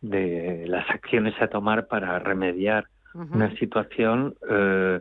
de 0.00 0.66
las 0.66 0.88
acciones 0.90 1.34
a 1.40 1.48
tomar 1.48 1.86
para 1.86 2.18
remediar 2.18 2.84
una 3.14 3.54
situación 3.56 4.34
eh, 4.48 5.00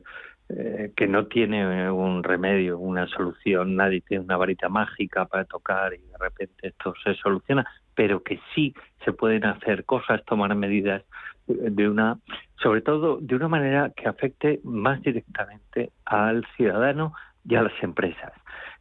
eh, 0.50 0.92
que 0.96 1.08
no 1.08 1.28
tiene 1.28 1.92
un 1.92 2.24
remedio, 2.24 2.80
una 2.80 3.08
solución, 3.08 3.76
nadie 3.76 4.02
tiene 4.02 4.24
una 4.24 4.38
varita 4.38 4.70
mágica 4.70 5.26
para 5.26 5.46
tocar 5.46 5.94
y 5.94 5.98
de 5.98 6.18
repente 6.20 6.68
esto 6.68 6.94
se 7.04 7.14
soluciona, 7.16 7.66
pero 7.94 8.24
que 8.24 8.40
sí 8.56 8.74
se 9.06 9.14
pueden 9.14 9.46
hacer 9.46 9.86
cosas, 9.86 10.24
tomar 10.26 10.54
medidas 10.56 11.04
de 11.48 11.90
una, 11.90 12.18
sobre 12.62 12.82
todo 12.82 13.18
de 13.22 13.36
una 13.36 13.48
manera 13.48 13.92
que 13.96 14.08
afecte 14.08 14.60
más 14.64 15.02
directamente 15.02 15.92
al 16.06 16.46
ciudadano 16.56 17.14
y 17.48 17.56
a 17.56 17.64
las 17.64 17.84
empresas. 17.84 18.34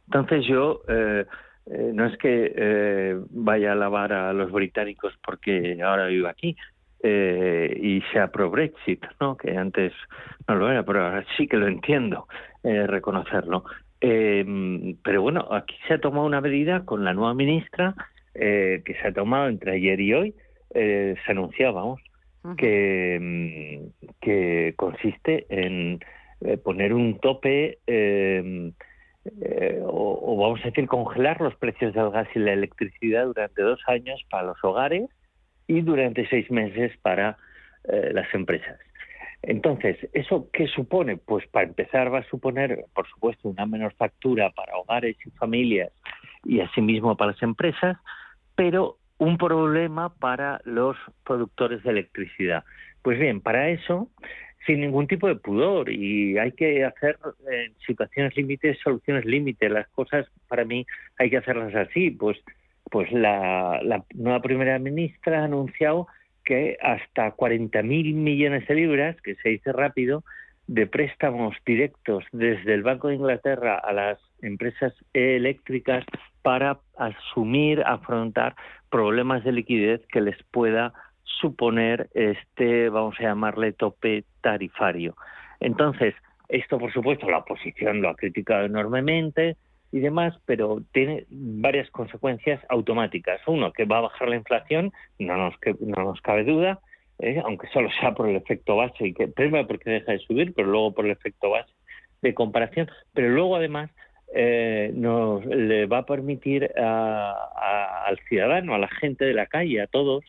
Entonces 0.05 0.45
yo 0.47 0.81
eh, 0.87 1.25
eh, 1.67 1.91
no 1.93 2.05
es 2.05 2.17
que 2.17 2.51
eh, 2.55 3.19
vaya 3.29 3.69
a 3.69 3.73
alabar 3.73 4.11
a 4.11 4.33
los 4.33 4.51
británicos 4.51 5.13
porque 5.23 5.79
ahora 5.83 6.07
vivo 6.07 6.27
aquí 6.27 6.55
eh, 7.01 7.77
y 7.81 8.01
pro 8.31 8.49
Brexit, 8.49 9.05
¿no? 9.19 9.37
que 9.37 9.55
antes 9.55 9.93
no 10.47 10.55
lo 10.55 10.69
era, 10.69 10.83
pero 10.83 11.05
ahora 11.05 11.25
sí 11.37 11.47
que 11.47 11.57
lo 11.57 11.67
entiendo, 11.67 12.27
reconocerlo. 12.63 13.63
pero 13.99 15.21
bueno, 15.21 15.47
aquí 15.51 15.75
se 15.87 15.95
ha 15.95 16.01
tomado 16.01 16.25
una 16.25 16.41
medida 16.41 16.85
con 16.85 17.03
la 17.05 17.13
nueva 17.13 17.33
ministra 17.33 17.95
que 18.33 18.97
se 19.01 19.07
ha 19.07 19.13
tomado 19.13 19.47
entre 19.47 19.73
ayer 19.73 19.99
y 19.99 20.13
hoy, 20.13 20.35
se 20.73 21.17
anunciaba, 21.27 21.81
vamos, 21.81 22.01
que, 22.57 23.17
mm, 23.19 24.07
que 24.21 24.73
consiste 24.75 25.45
en 25.49 25.99
poner 26.63 26.93
un 26.93 27.19
tope 27.19 27.79
eh, 29.41 29.81
o, 29.83 30.37
vamos 30.37 30.61
a 30.61 30.69
decir 30.69 30.87
congelar 30.87 31.41
los 31.41 31.55
precios 31.55 31.93
del 31.93 32.09
gas 32.09 32.27
y 32.35 32.39
la 32.39 32.53
electricidad 32.53 33.25
durante 33.25 33.61
dos 33.61 33.79
años 33.87 34.21
para 34.29 34.43
los 34.43 34.63
hogares 34.63 35.09
y 35.69 35.81
durante 35.81 36.27
seis 36.27 36.49
meses 36.49 36.91
para 37.03 37.37
eh, 37.83 38.09
las 38.11 38.33
empresas. 38.33 38.79
Entonces, 39.43 39.97
¿eso 40.13 40.49
qué 40.51 40.67
supone? 40.67 41.15
Pues 41.15 41.47
para 41.47 41.67
empezar 41.67 42.11
va 42.13 42.19
a 42.19 42.29
suponer, 42.29 42.85
por 42.93 43.07
supuesto, 43.07 43.47
una 43.47 43.67
menor 43.67 43.93
factura 43.93 44.49
para 44.49 44.75
hogares 44.75 45.15
y 45.23 45.29
familias 45.29 45.91
y 46.43 46.59
asimismo 46.59 47.15
para 47.15 47.31
las 47.31 47.43
empresas, 47.43 47.97
pero 48.55 48.97
un 49.19 49.37
problema 49.37 50.13
para 50.15 50.59
los 50.65 50.97
productores 51.23 51.83
de 51.83 51.91
electricidad. 51.91 52.63
Pues 53.03 53.19
bien, 53.19 53.39
para 53.39 53.69
eso 53.69 54.09
sin 54.65 54.81
ningún 54.81 55.07
tipo 55.07 55.27
de 55.27 55.35
pudor 55.35 55.89
y 55.89 56.37
hay 56.37 56.51
que 56.51 56.83
hacer 56.83 57.17
en 57.49 57.73
situaciones 57.85 58.35
límites 58.35 58.77
soluciones 58.83 59.23
límites. 59.25 59.71
Las 59.71 59.87
cosas 59.89 60.27
para 60.47 60.65
mí 60.65 60.85
hay 61.17 61.29
que 61.29 61.37
hacerlas 61.37 61.73
así. 61.75 62.11
Pues, 62.11 62.37
pues 62.89 63.11
la, 63.11 63.79
nueva 64.13 64.41
primera 64.41 64.79
ministra 64.79 65.41
ha 65.41 65.45
anunciado 65.45 66.07
que 66.43 66.77
hasta 66.81 67.35
40.000 67.35 68.13
millones 68.13 68.67
de 68.67 68.75
libras, 68.75 69.15
que 69.21 69.35
se 69.35 69.49
dice 69.49 69.71
rápido, 69.71 70.23
de 70.67 70.87
préstamos 70.87 71.55
directos 71.65 72.23
desde 72.31 72.73
el 72.73 72.83
Banco 72.83 73.07
de 73.07 73.15
Inglaterra 73.15 73.77
a 73.77 73.91
las 73.91 74.19
empresas 74.41 74.93
eléctricas 75.13 76.05
para 76.41 76.79
asumir, 76.97 77.81
afrontar 77.85 78.55
problemas 78.89 79.43
de 79.43 79.51
liquidez 79.51 80.01
que 80.11 80.21
les 80.21 80.41
pueda 80.51 80.93
suponer 81.23 82.09
este, 82.13 82.89
vamos 82.89 83.15
a 83.19 83.23
llamarle, 83.23 83.73
tope 83.73 84.25
tarifario. 84.41 85.15
Entonces, 85.59 86.13
esto, 86.49 86.77
por 86.79 86.91
supuesto, 86.91 87.29
la 87.29 87.39
oposición 87.39 88.01
lo 88.01 88.09
ha 88.09 88.15
criticado 88.15 88.65
enormemente 88.65 89.55
y 89.91 89.99
demás, 89.99 90.35
pero 90.45 90.81
tiene 90.91 91.25
varias 91.29 91.89
consecuencias 91.89 92.61
automáticas. 92.69 93.41
Uno, 93.47 93.71
que 93.71 93.85
va 93.85 93.97
a 93.97 94.01
bajar 94.01 94.29
la 94.29 94.35
inflación, 94.35 94.91
no 95.17 95.35
nos, 95.37 95.55
no 95.79 96.03
nos 96.03 96.21
cabe 96.21 96.43
duda, 96.43 96.79
¿eh? 97.19 97.41
aunque 97.43 97.67
solo 97.67 97.89
sea 97.99 98.13
por 98.13 98.29
el 98.29 98.35
efecto 98.35 98.75
base, 98.75 99.07
y 99.07 99.13
que 99.13 99.27
primero 99.27 99.67
porque 99.67 99.89
deja 99.89 100.11
de 100.11 100.19
subir, 100.19 100.53
pero 100.53 100.67
luego 100.67 100.93
por 100.93 101.05
el 101.05 101.11
efecto 101.11 101.49
base 101.49 101.71
de 102.21 102.33
comparación, 102.33 102.89
pero 103.13 103.29
luego 103.29 103.55
además 103.55 103.89
eh, 104.35 104.91
nos 104.93 105.45
le 105.45 105.85
va 105.85 105.99
a 105.99 106.05
permitir 106.05 106.69
al 106.77 108.19
ciudadano, 108.27 108.75
a 108.75 108.79
la 108.79 108.89
gente 108.89 109.25
de 109.25 109.33
la 109.33 109.47
calle, 109.47 109.81
a 109.81 109.87
todos, 109.87 110.23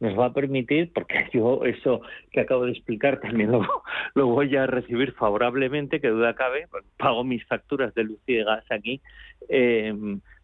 nos 0.00 0.18
va 0.18 0.26
a 0.26 0.32
permitir, 0.32 0.92
porque 0.92 1.28
yo 1.32 1.64
eso 1.64 2.00
que 2.32 2.40
acabo 2.40 2.64
de 2.64 2.72
explicar 2.72 3.20
también 3.20 3.52
lo, 3.52 4.26
voy 4.26 4.56
a 4.56 4.66
recibir 4.66 5.12
favorablemente, 5.12 6.00
que 6.00 6.08
duda 6.08 6.34
cabe, 6.34 6.66
pago 6.96 7.22
mis 7.22 7.46
facturas 7.46 7.94
de 7.94 8.04
luz 8.04 8.18
y 8.26 8.34
de 8.34 8.44
gas 8.44 8.64
aquí, 8.70 9.00
eh, 9.48 9.94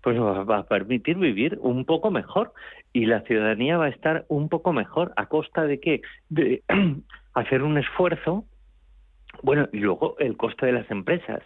pues 0.02 0.16
nos 0.16 0.48
va 0.48 0.58
a 0.58 0.66
permitir 0.66 1.16
vivir 1.16 1.58
un 1.60 1.84
poco 1.84 2.10
mejor 2.10 2.52
y 2.92 3.06
la 3.06 3.22
ciudadanía 3.22 3.76
va 3.76 3.86
a 3.86 3.90
estar 3.90 4.24
un 4.28 4.48
poco 4.48 4.72
mejor 4.72 5.12
a 5.16 5.26
costa 5.26 5.64
de 5.64 5.80
qué? 5.80 6.02
De 6.28 6.62
hacer 7.34 7.62
un 7.62 7.78
esfuerzo, 7.78 8.44
bueno, 9.42 9.68
y 9.72 9.78
luego 9.78 10.16
el 10.18 10.36
coste 10.36 10.66
de 10.66 10.72
las 10.72 10.90
empresas, 10.90 11.42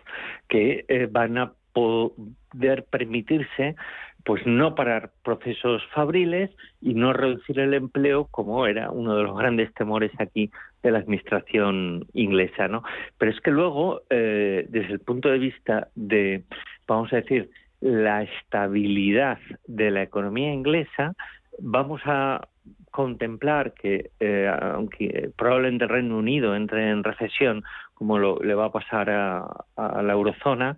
que 0.48 0.84
eh, 0.88 1.08
van 1.10 1.38
a 1.38 1.52
poder 1.72 2.84
permitirse 2.90 3.76
pues 4.24 4.46
no 4.46 4.74
parar 4.74 5.10
procesos 5.24 5.82
fabriles 5.94 6.50
y 6.80 6.94
no 6.94 7.12
reducir 7.12 7.58
el 7.58 7.74
empleo 7.74 8.26
como 8.30 8.66
era 8.66 8.90
uno 8.90 9.16
de 9.16 9.22
los 9.22 9.36
grandes 9.36 9.72
temores 9.74 10.12
aquí 10.18 10.50
de 10.82 10.90
la 10.90 10.98
administración 10.98 12.06
inglesa, 12.12 12.68
¿no? 12.68 12.82
Pero 13.18 13.30
es 13.30 13.40
que 13.40 13.50
luego, 13.50 14.02
eh, 14.10 14.66
desde 14.68 14.94
el 14.94 15.00
punto 15.00 15.28
de 15.28 15.38
vista 15.38 15.88
de, 15.94 16.44
vamos 16.86 17.12
a 17.12 17.16
decir, 17.16 17.50
la 17.80 18.22
estabilidad 18.22 19.38
de 19.66 19.90
la 19.90 20.02
economía 20.02 20.52
inglesa, 20.52 21.14
vamos 21.58 22.02
a 22.04 22.46
contemplar 22.90 23.72
que, 23.72 24.10
eh, 24.20 24.50
aunque 24.74 25.30
probablemente 25.36 25.84
el 25.84 25.90
Reino 25.90 26.18
Unido 26.18 26.54
entre 26.56 26.90
en 26.90 27.04
recesión, 27.04 27.62
como 27.94 28.18
lo, 28.18 28.38
le 28.40 28.54
va 28.54 28.66
a 28.66 28.72
pasar 28.72 29.10
a, 29.10 29.46
a 29.76 30.02
la 30.02 30.12
eurozona, 30.12 30.76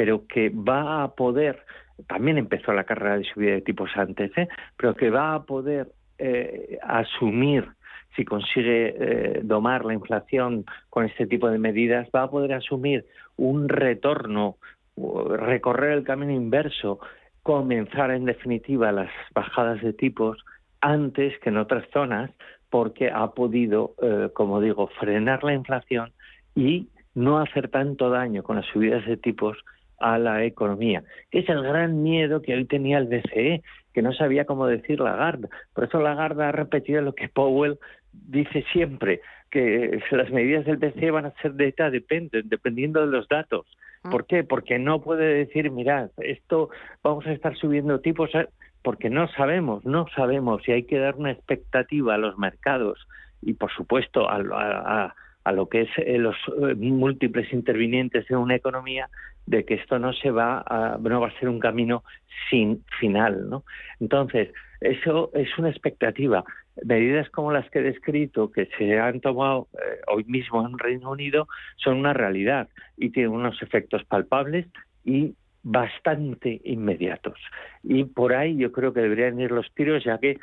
pero 0.00 0.26
que 0.26 0.48
va 0.48 1.02
a 1.02 1.14
poder 1.14 1.62
también 2.06 2.38
empezó 2.38 2.72
la 2.72 2.84
carrera 2.84 3.18
de 3.18 3.24
subida 3.24 3.52
de 3.52 3.60
tipos 3.60 3.90
antes, 3.96 4.32
¿eh? 4.38 4.48
pero 4.78 4.94
que 4.94 5.10
va 5.10 5.34
a 5.34 5.42
poder 5.42 5.88
eh, 6.16 6.78
asumir, 6.82 7.68
si 8.16 8.24
consigue 8.24 8.94
eh, 8.98 9.40
domar 9.42 9.84
la 9.84 9.92
inflación 9.92 10.64
con 10.88 11.04
este 11.04 11.26
tipo 11.26 11.50
de 11.50 11.58
medidas, 11.58 12.08
va 12.16 12.22
a 12.22 12.30
poder 12.30 12.54
asumir 12.54 13.04
un 13.36 13.68
retorno, 13.68 14.56
recorrer 14.96 15.92
el 15.98 16.04
camino 16.04 16.32
inverso, 16.32 16.98
comenzar 17.42 18.10
en 18.10 18.24
definitiva 18.24 18.92
las 18.92 19.10
bajadas 19.34 19.82
de 19.82 19.92
tipos 19.92 20.42
antes 20.80 21.38
que 21.40 21.50
en 21.50 21.58
otras 21.58 21.86
zonas, 21.92 22.30
porque 22.70 23.10
ha 23.10 23.32
podido, 23.32 23.96
como 24.32 24.62
digo, 24.62 24.86
frenar 24.98 25.44
la 25.44 25.52
inflación 25.52 26.10
y 26.54 26.88
no 27.14 27.38
hacer 27.38 27.68
tanto 27.68 28.08
daño 28.08 28.42
con 28.42 28.56
las 28.56 28.66
subidas 28.66 29.04
de 29.04 29.18
tipos 29.18 29.58
a 30.00 30.18
la 30.18 30.44
economía. 30.44 31.04
Es 31.30 31.48
el 31.48 31.62
gran 31.62 32.02
miedo 32.02 32.42
que 32.42 32.54
hoy 32.54 32.64
tenía 32.64 32.98
el 32.98 33.06
BCE, 33.06 33.62
que 33.92 34.02
no 34.02 34.12
sabía 34.12 34.44
cómo 34.44 34.66
decir 34.66 35.00
Lagarde. 35.00 35.48
Por 35.74 35.84
eso 35.84 36.00
Lagarde 36.00 36.44
ha 36.44 36.52
repetido 36.52 37.02
lo 37.02 37.14
que 37.14 37.28
Powell 37.28 37.78
dice 38.12 38.64
siempre, 38.72 39.20
que 39.50 40.00
las 40.10 40.30
medidas 40.30 40.64
del 40.64 40.78
BCE 40.78 41.10
van 41.10 41.26
a 41.26 41.34
ser 41.42 41.52
de 41.52 41.66
data 41.66 41.90
dependen, 41.90 42.48
dependiendo 42.48 43.00
de 43.00 43.12
los 43.12 43.28
datos. 43.28 43.66
Mm. 44.02 44.10
¿Por 44.10 44.26
qué? 44.26 44.44
Porque 44.44 44.78
no 44.78 45.00
puede 45.02 45.34
decir, 45.34 45.70
mirad, 45.70 46.10
esto 46.18 46.70
vamos 47.02 47.26
a 47.26 47.32
estar 47.32 47.56
subiendo 47.56 48.00
tipos, 48.00 48.34
eh, 48.34 48.48
porque 48.82 49.10
no 49.10 49.28
sabemos, 49.28 49.84
no 49.84 50.06
sabemos 50.16 50.66
y 50.66 50.72
hay 50.72 50.82
que 50.84 50.98
dar 50.98 51.16
una 51.16 51.32
expectativa 51.32 52.14
a 52.14 52.18
los 52.18 52.38
mercados 52.38 53.06
y, 53.42 53.54
por 53.54 53.70
supuesto, 53.72 54.28
a, 54.28 54.36
a, 54.36 55.14
a 55.44 55.52
lo 55.52 55.68
que 55.68 55.82
es 55.82 55.90
eh, 55.98 56.18
los 56.18 56.36
eh, 56.60 56.74
múltiples 56.74 57.52
intervinientes 57.52 58.30
en 58.30 58.36
una 58.36 58.54
economía 58.54 59.08
de 59.46 59.64
que 59.64 59.74
esto 59.74 59.98
no 59.98 60.12
se 60.12 60.30
va 60.30 60.62
a, 60.66 60.98
no 61.00 61.20
va 61.20 61.28
a 61.28 61.38
ser 61.38 61.48
un 61.48 61.58
camino 61.58 62.04
sin 62.48 62.84
final, 62.98 63.48
¿no? 63.48 63.64
Entonces, 63.98 64.50
eso 64.80 65.30
es 65.34 65.48
una 65.58 65.70
expectativa. 65.70 66.44
Medidas 66.84 67.28
como 67.30 67.52
las 67.52 67.68
que 67.70 67.80
he 67.80 67.82
descrito, 67.82 68.50
que 68.50 68.68
se 68.78 68.98
han 68.98 69.20
tomado 69.20 69.68
eh, 69.74 70.00
hoy 70.06 70.24
mismo 70.24 70.66
en 70.66 70.78
Reino 70.78 71.10
Unido, 71.10 71.48
son 71.76 71.98
una 71.98 72.12
realidad 72.12 72.68
y 72.96 73.10
tienen 73.10 73.32
unos 73.32 73.60
efectos 73.62 74.04
palpables 74.04 74.66
y 75.04 75.34
bastante 75.62 76.60
inmediatos. 76.64 77.38
Y 77.82 78.04
por 78.04 78.34
ahí 78.34 78.56
yo 78.56 78.72
creo 78.72 78.92
que 78.92 79.00
deberían 79.00 79.40
ir 79.40 79.50
los 79.50 79.72
tiros, 79.74 80.04
ya 80.04 80.18
que 80.18 80.38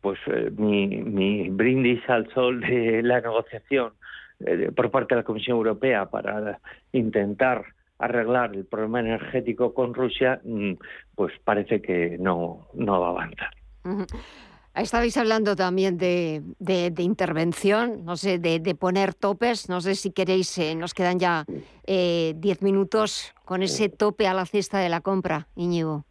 pues 0.00 0.18
eh, 0.26 0.50
mi, 0.56 0.86
mi 0.86 1.48
brindis 1.50 2.00
al 2.08 2.28
sol 2.32 2.60
de 2.60 3.02
la 3.02 3.20
negociación 3.20 3.92
eh, 4.44 4.70
por 4.74 4.90
parte 4.90 5.14
de 5.14 5.20
la 5.20 5.24
Comisión 5.24 5.56
Europea 5.56 6.06
para 6.06 6.58
intentar 6.92 7.64
arreglar 8.02 8.54
el 8.54 8.66
problema 8.66 9.00
energético 9.00 9.72
con 9.74 9.94
Rusia, 9.94 10.40
mm, 10.44 10.72
pues 11.14 11.32
parece 11.44 11.80
que 11.80 12.16
no, 12.18 12.66
no 12.74 13.00
va 13.00 13.06
a 13.06 13.10
avanzar. 13.10 13.50
Estabais 14.74 15.16
hablando 15.18 15.54
también 15.54 15.98
de, 15.98 16.42
de- 16.58 16.90
de 16.90 17.02
intervención, 17.02 18.04
no 18.04 18.16
sé, 18.16 18.38
de, 18.38 18.58
de 18.58 18.74
poner 18.74 19.12
topes. 19.14 19.68
No 19.68 19.80
sé 19.80 19.94
si 19.94 20.10
queréis, 20.12 20.56
eh, 20.58 20.74
nos 20.74 20.94
quedan 20.94 21.18
ya 21.18 21.44
eh, 21.86 22.32
diez 22.36 22.62
minutos 22.62 23.32
con 23.44 23.62
ese 23.62 23.88
tope 23.90 24.26
a 24.26 24.34
la 24.34 24.46
cesta 24.46 24.78
de 24.78 24.88
la 24.88 25.00
compra, 25.00 25.46
Íñigo. 25.56 26.04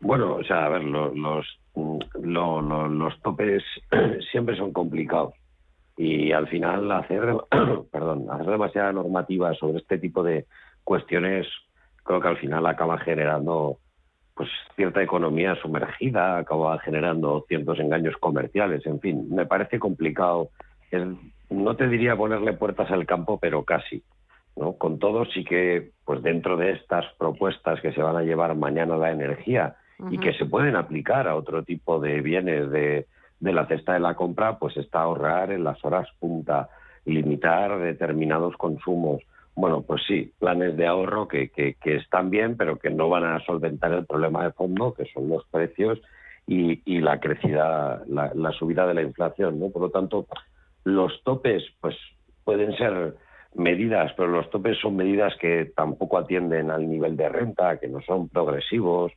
Bueno, 0.00 0.34
o 0.34 0.42
sea, 0.44 0.66
a 0.66 0.68
ver, 0.68 0.82
lo- 0.82 1.14
los, 1.14 1.46
mm, 1.74 1.98
lo- 2.22 2.60
lo- 2.60 2.88
los 2.88 3.20
topes 3.22 3.62
siempre 4.32 4.56
son 4.56 4.72
complicados 4.72 5.32
y 6.02 6.32
al 6.32 6.48
final 6.48 6.90
hacer, 6.90 7.22
perdón, 7.92 8.26
hacer 8.30 8.46
demasiada 8.46 8.92
normativa 8.92 9.54
sobre 9.54 9.78
este 9.78 9.98
tipo 9.98 10.22
de 10.22 10.46
cuestiones 10.84 11.46
creo 12.02 12.20
que 12.20 12.28
al 12.28 12.38
final 12.38 12.66
acaba 12.66 12.98
generando 12.98 13.78
pues 14.34 14.48
cierta 14.74 15.02
economía 15.02 15.54
sumergida, 15.56 16.38
acaba 16.38 16.78
generando 16.80 17.44
ciertos 17.46 17.78
engaños 17.78 18.16
comerciales, 18.18 18.84
en 18.86 18.98
fin, 18.98 19.28
me 19.30 19.46
parece 19.46 19.78
complicado. 19.78 20.48
Es- 20.90 21.06
no 21.50 21.76
te 21.76 21.86
diría 21.86 22.16
ponerle 22.16 22.54
puertas 22.54 22.90
al 22.90 23.06
campo, 23.06 23.38
pero 23.38 23.62
casi. 23.62 24.02
¿no? 24.56 24.72
Con 24.74 24.98
todo, 24.98 25.24
sí 25.26 25.44
que 25.44 25.90
pues 26.04 26.22
dentro 26.22 26.56
de 26.56 26.72
estas 26.72 27.04
propuestas 27.18 27.80
que 27.80 27.92
se 27.92 28.02
van 28.02 28.16
a 28.16 28.22
llevar 28.22 28.54
mañana 28.56 28.96
la 28.96 29.10
energía 29.12 29.76
y 30.10 30.18
que 30.18 30.32
se 30.34 30.46
pueden 30.46 30.74
aplicar 30.76 31.28
a 31.28 31.36
otro 31.36 31.62
tipo 31.62 32.00
de 32.00 32.20
bienes 32.22 32.70
de, 32.70 33.06
de 33.42 33.52
la 33.52 33.66
cesta 33.66 33.94
de 33.94 34.00
la 34.00 34.14
compra, 34.14 34.56
pues 34.58 34.76
está 34.76 35.00
ahorrar 35.00 35.50
en 35.50 35.64
las 35.64 35.84
horas 35.84 36.08
punta, 36.20 36.68
limitar 37.04 37.76
determinados 37.80 38.56
consumos. 38.56 39.20
Bueno, 39.56 39.82
pues 39.82 40.02
sí, 40.06 40.32
planes 40.38 40.76
de 40.76 40.86
ahorro 40.86 41.26
que, 41.26 41.50
que, 41.50 41.76
están 41.96 42.30
bien, 42.30 42.56
pero 42.56 42.78
que 42.78 42.90
no 42.90 43.08
van 43.08 43.24
a 43.24 43.40
solventar 43.40 43.92
el 43.92 44.06
problema 44.06 44.44
de 44.44 44.52
fondo, 44.52 44.94
que 44.94 45.06
son 45.12 45.28
los 45.28 45.44
precios 45.46 46.00
y, 46.46 46.82
y 46.84 47.00
la 47.00 47.18
crecida, 47.18 48.02
la, 48.06 48.30
la 48.32 48.52
subida 48.52 48.86
de 48.86 48.94
la 48.94 49.02
inflación. 49.02 49.58
¿no? 49.58 49.70
Por 49.70 49.82
lo 49.82 49.90
tanto, 49.90 50.28
los 50.84 51.20
topes, 51.24 51.64
pues 51.80 51.96
pueden 52.44 52.76
ser 52.76 53.16
medidas, 53.56 54.12
pero 54.16 54.28
los 54.28 54.48
topes 54.50 54.78
son 54.78 54.94
medidas 54.94 55.34
que 55.40 55.72
tampoco 55.76 56.16
atienden 56.16 56.70
al 56.70 56.88
nivel 56.88 57.16
de 57.16 57.28
renta, 57.28 57.78
que 57.78 57.88
no 57.88 58.00
son 58.02 58.28
progresivos, 58.28 59.12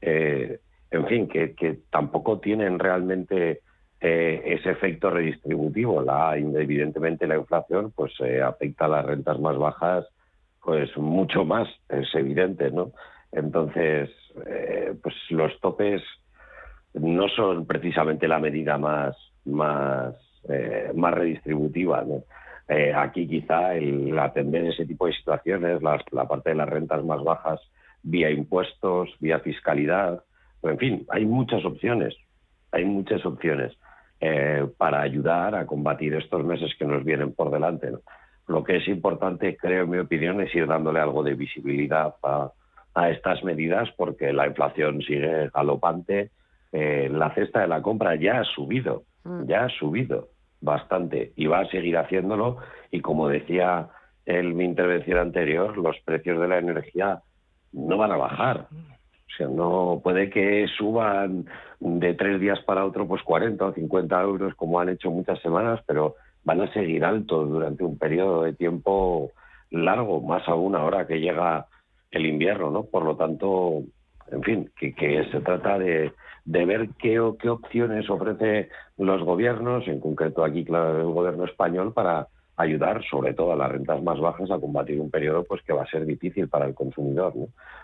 eh, 0.00 0.60
en 0.90 1.06
fin, 1.06 1.28
que, 1.28 1.54
que 1.54 1.80
tampoco 1.90 2.38
tienen 2.38 2.78
realmente 2.78 3.60
ese 4.06 4.70
efecto 4.70 5.10
redistributivo. 5.10 6.02
La, 6.02 6.36
evidentemente 6.36 7.26
la 7.26 7.36
inflación 7.36 7.92
pues 7.94 8.12
eh, 8.20 8.42
afecta 8.42 8.86
a 8.86 8.88
las 8.88 9.04
rentas 9.06 9.38
más 9.40 9.56
bajas 9.58 10.06
pues 10.62 10.96
mucho 10.96 11.44
más, 11.44 11.68
es 11.88 12.12
evidente, 12.14 12.70
¿no? 12.72 12.90
Entonces, 13.30 14.10
eh, 14.46 14.94
pues 15.00 15.14
los 15.30 15.58
topes 15.60 16.02
no 16.94 17.28
son 17.28 17.66
precisamente 17.66 18.26
la 18.26 18.40
medida 18.40 18.76
más 18.78 19.16
más 19.44 20.14
eh, 20.48 20.90
más 20.94 21.14
redistributiva, 21.14 22.04
aquí 22.96 23.28
quizá 23.28 23.74
el 23.76 24.18
atender 24.18 24.66
ese 24.66 24.86
tipo 24.86 25.06
de 25.06 25.12
situaciones, 25.12 25.82
las- 25.82 26.02
la 26.12 26.26
parte 26.26 26.50
de 26.50 26.56
las 26.56 26.68
rentas 26.68 27.04
más 27.04 27.22
bajas 27.22 27.60
vía 28.02 28.30
impuestos, 28.30 29.10
vía 29.20 29.38
fiscalidad, 29.40 30.22
en 30.62 30.78
fin, 30.78 31.06
hay 31.10 31.24
muchas 31.26 31.64
opciones, 31.64 32.14
hay 32.72 32.84
muchas 32.84 33.24
opciones 33.24 33.76
eh, 34.20 34.66
para 34.76 35.00
ayudar 35.00 35.54
a 35.54 35.66
combatir 35.66 36.14
estos 36.14 36.44
meses 36.44 36.74
que 36.78 36.84
nos 36.84 37.04
vienen 37.04 37.32
por 37.32 37.50
delante. 37.50 37.90
¿no? 37.90 38.00
Lo 38.46 38.64
que 38.64 38.76
es 38.76 38.88
importante, 38.88 39.56
creo, 39.56 39.84
en 39.84 39.90
mi 39.90 39.98
opinión, 39.98 40.40
es 40.40 40.54
ir 40.54 40.66
dándole 40.66 41.00
algo 41.00 41.22
de 41.22 41.34
visibilidad 41.34 42.14
a, 42.22 42.50
a 42.94 43.10
estas 43.10 43.44
medidas 43.44 43.88
porque 43.96 44.32
la 44.32 44.46
inflación 44.46 45.02
sigue 45.02 45.50
galopante, 45.52 46.30
eh, 46.72 47.08
la 47.12 47.32
cesta 47.34 47.60
de 47.60 47.68
la 47.68 47.82
compra 47.82 48.16
ya 48.16 48.40
ha 48.40 48.44
subido, 48.44 49.04
ya 49.44 49.64
ha 49.64 49.68
subido 49.68 50.28
bastante 50.60 51.32
y 51.36 51.46
va 51.46 51.60
a 51.60 51.68
seguir 51.68 51.96
haciéndolo 51.98 52.56
y 52.90 53.00
como 53.00 53.28
decía 53.28 53.88
en 54.24 54.56
mi 54.56 54.64
intervención 54.64 55.18
anterior, 55.18 55.76
los 55.76 55.96
precios 56.04 56.40
de 56.40 56.48
la 56.48 56.58
energía 56.58 57.20
no 57.72 57.96
van 57.98 58.12
a 58.12 58.16
bajar. 58.16 58.66
O 59.28 59.36
sea, 59.36 59.48
no 59.48 60.00
puede 60.02 60.30
que 60.30 60.66
suban 60.76 61.46
de 61.80 62.14
tres 62.14 62.40
días 62.40 62.60
para 62.60 62.86
otro 62.86 63.06
pues 63.06 63.22
40 63.22 63.66
o 63.66 63.72
50 63.72 64.22
euros 64.22 64.54
como 64.54 64.80
han 64.80 64.88
hecho 64.88 65.10
muchas 65.10 65.40
semanas, 65.40 65.80
pero 65.86 66.16
van 66.44 66.60
a 66.60 66.72
seguir 66.72 67.04
altos 67.04 67.48
durante 67.48 67.84
un 67.84 67.98
periodo 67.98 68.42
de 68.42 68.52
tiempo 68.52 69.32
largo, 69.70 70.20
más 70.20 70.48
aún 70.48 70.76
ahora 70.76 71.06
que 71.06 71.20
llega 71.20 71.66
el 72.10 72.24
invierno, 72.24 72.70
¿no? 72.70 72.84
Por 72.84 73.04
lo 73.04 73.16
tanto, 73.16 73.82
en 74.30 74.42
fin, 74.42 74.70
que, 74.78 74.94
que 74.94 75.24
se 75.30 75.40
trata 75.40 75.78
de, 75.78 76.12
ver 76.44 76.90
qué, 76.98 77.20
qué 77.40 77.48
opciones 77.48 78.08
ofrece 78.08 78.70
los 78.96 79.22
gobiernos, 79.22 79.86
en 79.88 80.00
concreto 80.00 80.44
aquí 80.44 80.64
claro, 80.64 81.00
el 81.00 81.12
gobierno 81.12 81.44
español, 81.44 81.92
para 81.92 82.28
ayudar 82.56 83.04
sobre 83.10 83.34
todo 83.34 83.52
a 83.52 83.56
las 83.56 83.70
rentas 83.70 84.02
más 84.02 84.18
bajas 84.18 84.50
a 84.50 84.58
combatir 84.58 85.00
un 85.00 85.10
periodo 85.10 85.44
pues 85.44 85.62
que 85.62 85.74
va 85.74 85.82
a 85.82 85.90
ser 85.90 86.06
difícil 86.06 86.48
para 86.48 86.66
el 86.66 86.74
consumidor. 86.74 87.34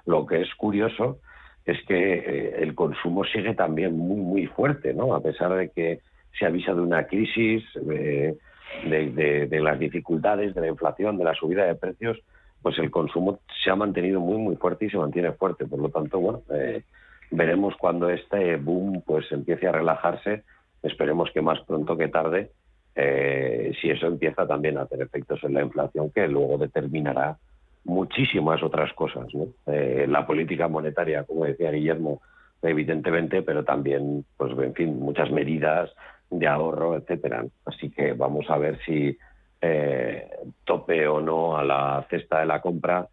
Lo 0.06 0.24
que 0.24 0.40
es 0.40 0.54
curioso 0.54 1.18
es 1.64 1.78
que 1.86 2.14
eh, 2.14 2.54
el 2.62 2.74
consumo 2.74 3.24
sigue 3.24 3.54
también 3.54 3.96
muy 3.96 4.20
muy 4.20 4.46
fuerte, 4.46 4.94
¿no? 4.94 5.14
A 5.14 5.20
pesar 5.22 5.54
de 5.54 5.70
que 5.70 6.00
se 6.38 6.46
avisa 6.46 6.74
de 6.74 6.80
una 6.80 7.06
crisis, 7.06 7.62
de, 7.74 8.36
de- 8.84 9.46
de 9.46 9.60
las 9.60 9.78
dificultades, 9.78 10.54
de 10.54 10.60
la 10.62 10.68
inflación, 10.68 11.18
de 11.18 11.24
la 11.24 11.34
subida 11.34 11.64
de 11.66 11.74
precios, 11.74 12.18
pues 12.62 12.78
el 12.78 12.90
consumo 12.90 13.40
se 13.62 13.70
ha 13.70 13.76
mantenido 13.76 14.20
muy 14.20 14.38
muy 14.38 14.56
fuerte 14.56 14.86
y 14.86 14.90
se 14.90 14.96
mantiene 14.98 15.32
fuerte. 15.32 15.66
Por 15.66 15.78
lo 15.80 15.88
tanto, 15.90 16.18
bueno, 16.20 16.42
eh, 16.54 16.82
veremos 17.30 17.74
cuando 17.76 18.08
este 18.10 18.56
boom 18.56 19.02
pues 19.06 19.30
empiece 19.32 19.66
a 19.68 19.72
relajarse. 19.72 20.42
Esperemos 20.82 21.30
que 21.32 21.42
más 21.42 21.60
pronto 21.60 21.96
que 21.96 22.08
tarde, 22.08 22.50
eh, 22.94 23.72
si 23.80 23.90
eso 23.90 24.06
empieza 24.06 24.46
también 24.46 24.78
a 24.78 24.86
tener 24.86 25.06
efectos 25.06 25.42
en 25.44 25.54
la 25.54 25.62
inflación, 25.62 26.10
que 26.10 26.26
luego 26.28 26.58
determinará 26.58 27.36
muchísimas 27.84 28.62
otras 28.62 28.92
cosas. 28.94 29.26
¿no? 29.34 29.48
Eh, 29.66 30.06
la 30.08 30.26
política 30.26 30.68
monetaria, 30.68 31.24
como 31.24 31.44
decía 31.44 31.70
Guillermo, 31.70 32.20
evidentemente, 32.62 33.42
pero 33.42 33.64
también, 33.64 34.24
pues, 34.36 34.52
en 34.58 34.74
fin, 34.74 35.00
muchas 35.00 35.30
medidas 35.30 35.90
de 36.30 36.46
ahorro, 36.46 36.96
etcétera. 36.96 37.44
Así 37.66 37.90
que 37.90 38.12
vamos 38.12 38.48
a 38.48 38.58
ver 38.58 38.78
si 38.84 39.16
eh, 39.60 40.28
tope 40.64 41.06
o 41.06 41.20
no 41.20 41.56
a 41.56 41.64
la 41.64 42.06
cesta 42.08 42.40
de 42.40 42.46
la 42.46 42.60
compra 42.60 43.08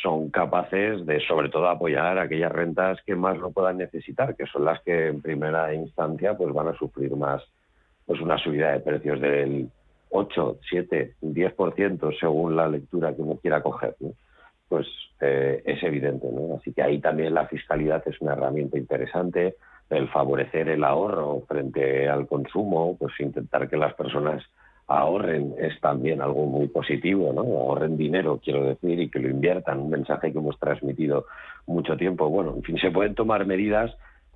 son 0.00 0.30
capaces 0.30 1.04
de, 1.04 1.20
sobre 1.20 1.50
todo, 1.50 1.68
apoyar 1.68 2.18
aquellas 2.18 2.50
rentas 2.50 2.98
que 3.04 3.14
más 3.14 3.36
lo 3.36 3.50
puedan 3.50 3.76
necesitar, 3.76 4.34
que 4.36 4.46
son 4.46 4.64
las 4.64 4.80
que 4.82 5.08
en 5.08 5.20
primera 5.20 5.74
instancia 5.74 6.34
pues 6.34 6.52
van 6.54 6.68
a 6.68 6.78
sufrir 6.78 7.14
más 7.14 7.42
pues 8.06 8.20
una 8.20 8.38
subida 8.38 8.72
de 8.72 8.80
precios 8.80 9.20
del 9.20 9.70
8, 10.12 10.58
7, 10.68 11.14
10% 11.22 12.18
según 12.20 12.54
la 12.54 12.68
lectura 12.68 13.14
que 13.14 13.22
uno 13.22 13.36
quiera 13.36 13.62
coger. 13.62 13.96
Pues 14.68 14.86
eh, 15.20 15.62
es 15.64 15.82
evidente. 15.82 16.28
¿no? 16.30 16.56
Así 16.56 16.72
que 16.72 16.82
ahí 16.82 17.00
también 17.00 17.34
la 17.34 17.46
fiscalidad 17.46 18.02
es 18.06 18.20
una 18.20 18.34
herramienta 18.34 18.78
interesante, 18.78 19.56
el 19.88 20.08
favorecer 20.08 20.68
el 20.68 20.84
ahorro 20.84 21.42
frente 21.48 22.08
al 22.08 22.26
consumo, 22.26 22.96
pues 22.98 23.12
intentar 23.20 23.68
que 23.68 23.76
las 23.76 23.94
personas 23.94 24.42
ahorren 24.86 25.54
es 25.58 25.80
también 25.80 26.20
algo 26.20 26.44
muy 26.44 26.68
positivo, 26.68 27.32
¿no? 27.32 27.42
Ahorren 27.42 27.96
dinero, 27.96 28.40
quiero 28.42 28.64
decir, 28.64 29.00
y 29.00 29.08
que 29.08 29.18
lo 29.18 29.30
inviertan, 29.30 29.80
un 29.80 29.90
mensaje 29.90 30.32
que 30.32 30.38
hemos 30.38 30.58
transmitido 30.58 31.26
mucho 31.66 31.96
tiempo. 31.96 32.28
Bueno, 32.28 32.54
en 32.56 32.62
fin, 32.62 32.78
se 32.78 32.90
pueden 32.90 33.14
tomar 33.14 33.46
medidas 33.46 33.94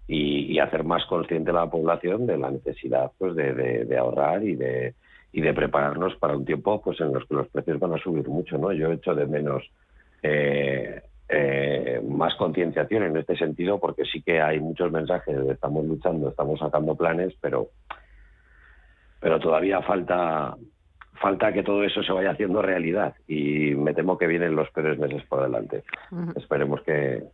y, 0.08 0.58
hacer 0.58 0.84
más 0.84 1.04
consciente 1.06 1.50
a 1.50 1.54
la 1.54 1.70
población 1.70 2.26
de 2.26 2.38
la 2.38 2.50
necesidad 2.50 3.10
pues 3.18 3.34
de 3.34 3.98
ahorrar 3.98 4.42
y 4.42 4.54
de 4.54 4.94
y 5.36 5.42
de 5.42 5.52
prepararnos 5.52 6.16
para 6.16 6.34
un 6.34 6.46
tiempo 6.46 6.80
pues 6.80 6.98
en 7.00 7.12
los 7.12 7.26
que 7.26 7.34
los 7.34 7.48
precios 7.48 7.78
van 7.78 7.92
a 7.92 7.98
subir 7.98 8.26
mucho 8.26 8.56
no 8.56 8.72
yo 8.72 8.90
echo 8.90 9.14
de 9.14 9.26
menos 9.26 9.62
eh, 10.22 11.02
eh, 11.28 12.00
más 12.08 12.34
concienciación 12.36 13.02
en 13.02 13.18
este 13.18 13.36
sentido 13.36 13.78
porque 13.78 14.06
sí 14.06 14.22
que 14.22 14.40
hay 14.40 14.60
muchos 14.60 14.90
mensajes 14.90 15.36
de 15.44 15.52
estamos 15.52 15.84
luchando 15.84 16.30
estamos 16.30 16.58
sacando 16.58 16.94
planes 16.94 17.34
pero 17.38 17.68
pero 19.20 19.38
todavía 19.38 19.82
falta 19.82 20.56
falta 21.20 21.52
que 21.52 21.62
todo 21.62 21.84
eso 21.84 22.02
se 22.02 22.12
vaya 22.12 22.30
haciendo 22.30 22.60
realidad. 22.60 23.14
Y 23.26 23.74
me 23.74 23.94
temo 23.94 24.18
que 24.18 24.26
vienen 24.26 24.54
los 24.54 24.70
peores 24.70 24.98
meses 24.98 25.22
por 25.24 25.42
delante. 25.42 25.82
Esperemos 26.36 26.82
que, 26.82 27.24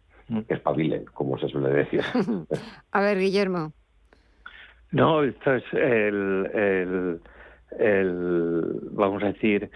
que 0.47 0.55
espabilen 0.55 1.05
como 1.07 1.37
se 1.37 1.49
suele 1.49 1.71
decir. 1.71 2.01
A 2.93 3.01
ver, 3.01 3.19
Guillermo. 3.19 3.73
No, 4.93 5.25
esto 5.25 5.55
es 5.55 5.65
el, 5.73 6.51
el, 6.55 7.21
el, 7.79 8.81
vamos 8.91 9.23
a 9.23 9.27
decir, 9.27 9.71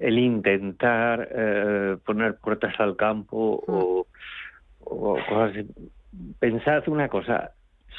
el 0.00 0.18
intentar 0.18 1.28
eh, 1.30 1.96
poner 2.04 2.36
puertas 2.36 2.78
al 2.78 2.96
campo 2.96 3.62
o, 3.66 4.06
o 4.80 5.18
cosas 5.28 5.50
así. 5.50 5.66
Pensad 6.38 6.88
una 6.88 7.08
cosa, 7.08 7.52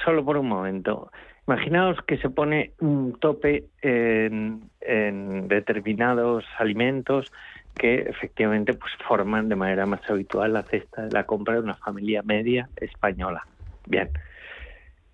solo 0.03 0.23
por 0.23 0.37
un 0.37 0.47
momento. 0.47 1.11
Imaginaos 1.47 1.97
que 2.05 2.17
se 2.17 2.29
pone 2.29 2.73
un 2.79 3.17
tope 3.19 3.65
en, 3.81 4.69
en 4.81 5.47
determinados 5.47 6.43
alimentos 6.57 7.31
que 7.75 7.99
efectivamente 8.01 8.73
pues 8.73 8.91
forman 9.07 9.47
de 9.49 9.55
manera 9.55 9.85
más 9.85 10.01
habitual 10.09 10.53
la 10.53 10.63
cesta 10.63 11.03
de 11.03 11.11
la 11.11 11.25
compra 11.25 11.53
de 11.53 11.61
una 11.61 11.75
familia 11.75 12.21
media 12.23 12.67
española. 12.75 13.45
Bien. 13.85 14.09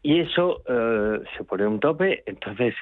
Y 0.02 0.22
eso 0.22 0.62
eh, 0.68 1.20
se 1.38 1.44
pone 1.44 1.68
un 1.68 1.80
tope, 1.80 2.24
entonces 2.26 2.74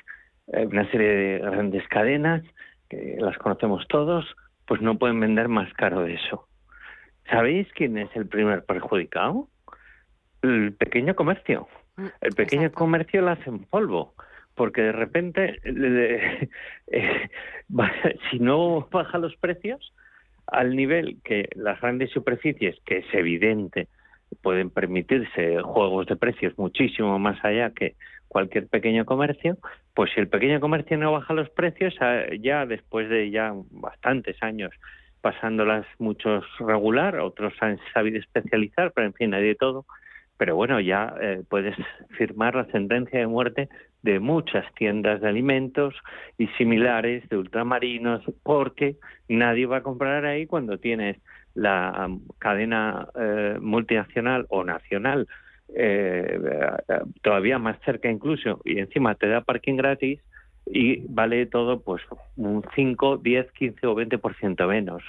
una 0.53 0.89
serie 0.91 1.07
de 1.07 1.39
grandes 1.39 1.87
cadenas, 1.87 2.43
que 2.89 3.17
las 3.19 3.37
conocemos 3.37 3.87
todos, 3.87 4.25
pues 4.65 4.81
no 4.81 4.97
pueden 4.97 5.19
vender 5.19 5.47
más 5.47 5.71
caro 5.73 6.01
de 6.01 6.15
eso. 6.15 6.47
¿Sabéis 7.29 7.67
quién 7.73 7.97
es 7.97 8.09
el 8.15 8.27
primer 8.27 8.65
perjudicado? 8.65 9.47
El 10.41 10.73
pequeño 10.73 11.15
comercio. 11.15 11.67
El 12.19 12.33
pequeño 12.33 12.71
comercio 12.71 13.21
lo 13.21 13.31
hace 13.31 13.49
en 13.49 13.59
polvo, 13.65 14.13
porque 14.55 14.81
de 14.81 14.91
repente, 14.91 15.59
eh, 16.87 17.29
si 18.29 18.39
no 18.39 18.87
baja 18.91 19.17
los 19.17 19.35
precios 19.37 19.93
al 20.47 20.75
nivel 20.75 21.17
que 21.23 21.47
las 21.55 21.79
grandes 21.79 22.09
superficies, 22.11 22.75
que 22.85 22.99
es 22.99 23.13
evidente, 23.13 23.87
pueden 24.41 24.69
permitirse 24.69 25.61
juegos 25.61 26.07
de 26.07 26.15
precios 26.15 26.57
muchísimo 26.57 27.17
más 27.19 27.43
allá 27.43 27.71
que 27.71 27.95
cualquier 28.31 28.67
pequeño 28.67 29.03
comercio, 29.03 29.57
pues 29.93 30.09
si 30.13 30.21
el 30.21 30.29
pequeño 30.29 30.61
comercio 30.61 30.97
no 30.97 31.11
baja 31.11 31.33
los 31.33 31.49
precios, 31.49 31.93
ah, 31.99 32.23
ya 32.39 32.65
después 32.65 33.09
de 33.09 33.29
ya 33.29 33.53
bastantes 33.71 34.41
años 34.41 34.71
pasándolas 35.19 35.85
muchos 35.99 36.45
regular, 36.57 37.19
otros 37.19 37.53
han 37.59 37.77
sabido 37.93 38.19
especializar, 38.19 38.93
pero 38.95 39.07
en 39.07 39.13
fin, 39.13 39.33
hay 39.33 39.43
de 39.43 39.55
todo. 39.55 39.85
Pero 40.37 40.55
bueno, 40.55 40.79
ya 40.79 41.13
eh, 41.21 41.43
puedes 41.49 41.75
firmar 42.17 42.55
la 42.55 42.65
sentencia 42.67 43.19
de 43.19 43.27
muerte 43.27 43.67
de 44.01 44.21
muchas 44.21 44.65
tiendas 44.75 45.19
de 45.19 45.27
alimentos 45.27 45.93
y 46.37 46.47
similares 46.57 47.27
de 47.27 47.37
ultramarinos, 47.37 48.23
porque 48.43 48.95
nadie 49.27 49.65
va 49.65 49.77
a 49.77 49.83
comprar 49.83 50.23
ahí 50.23 50.47
cuando 50.47 50.77
tienes 50.77 51.17
la 51.53 52.09
cadena 52.39 53.09
eh, 53.19 53.57
multinacional 53.59 54.45
o 54.47 54.63
nacional 54.63 55.27
eh, 55.75 56.39
todavía 57.21 57.59
más 57.59 57.79
cerca 57.85 58.09
incluso 58.09 58.61
y 58.65 58.79
encima 58.79 59.15
te 59.15 59.27
da 59.27 59.41
parking 59.41 59.75
gratis 59.75 60.19
y 60.65 61.03
vale 61.07 61.45
todo 61.45 61.81
pues 61.81 62.01
un 62.37 62.63
5, 62.75 63.17
10, 63.17 63.51
15 63.51 63.87
o 63.87 63.95
20% 63.95 64.67
menos. 64.67 65.03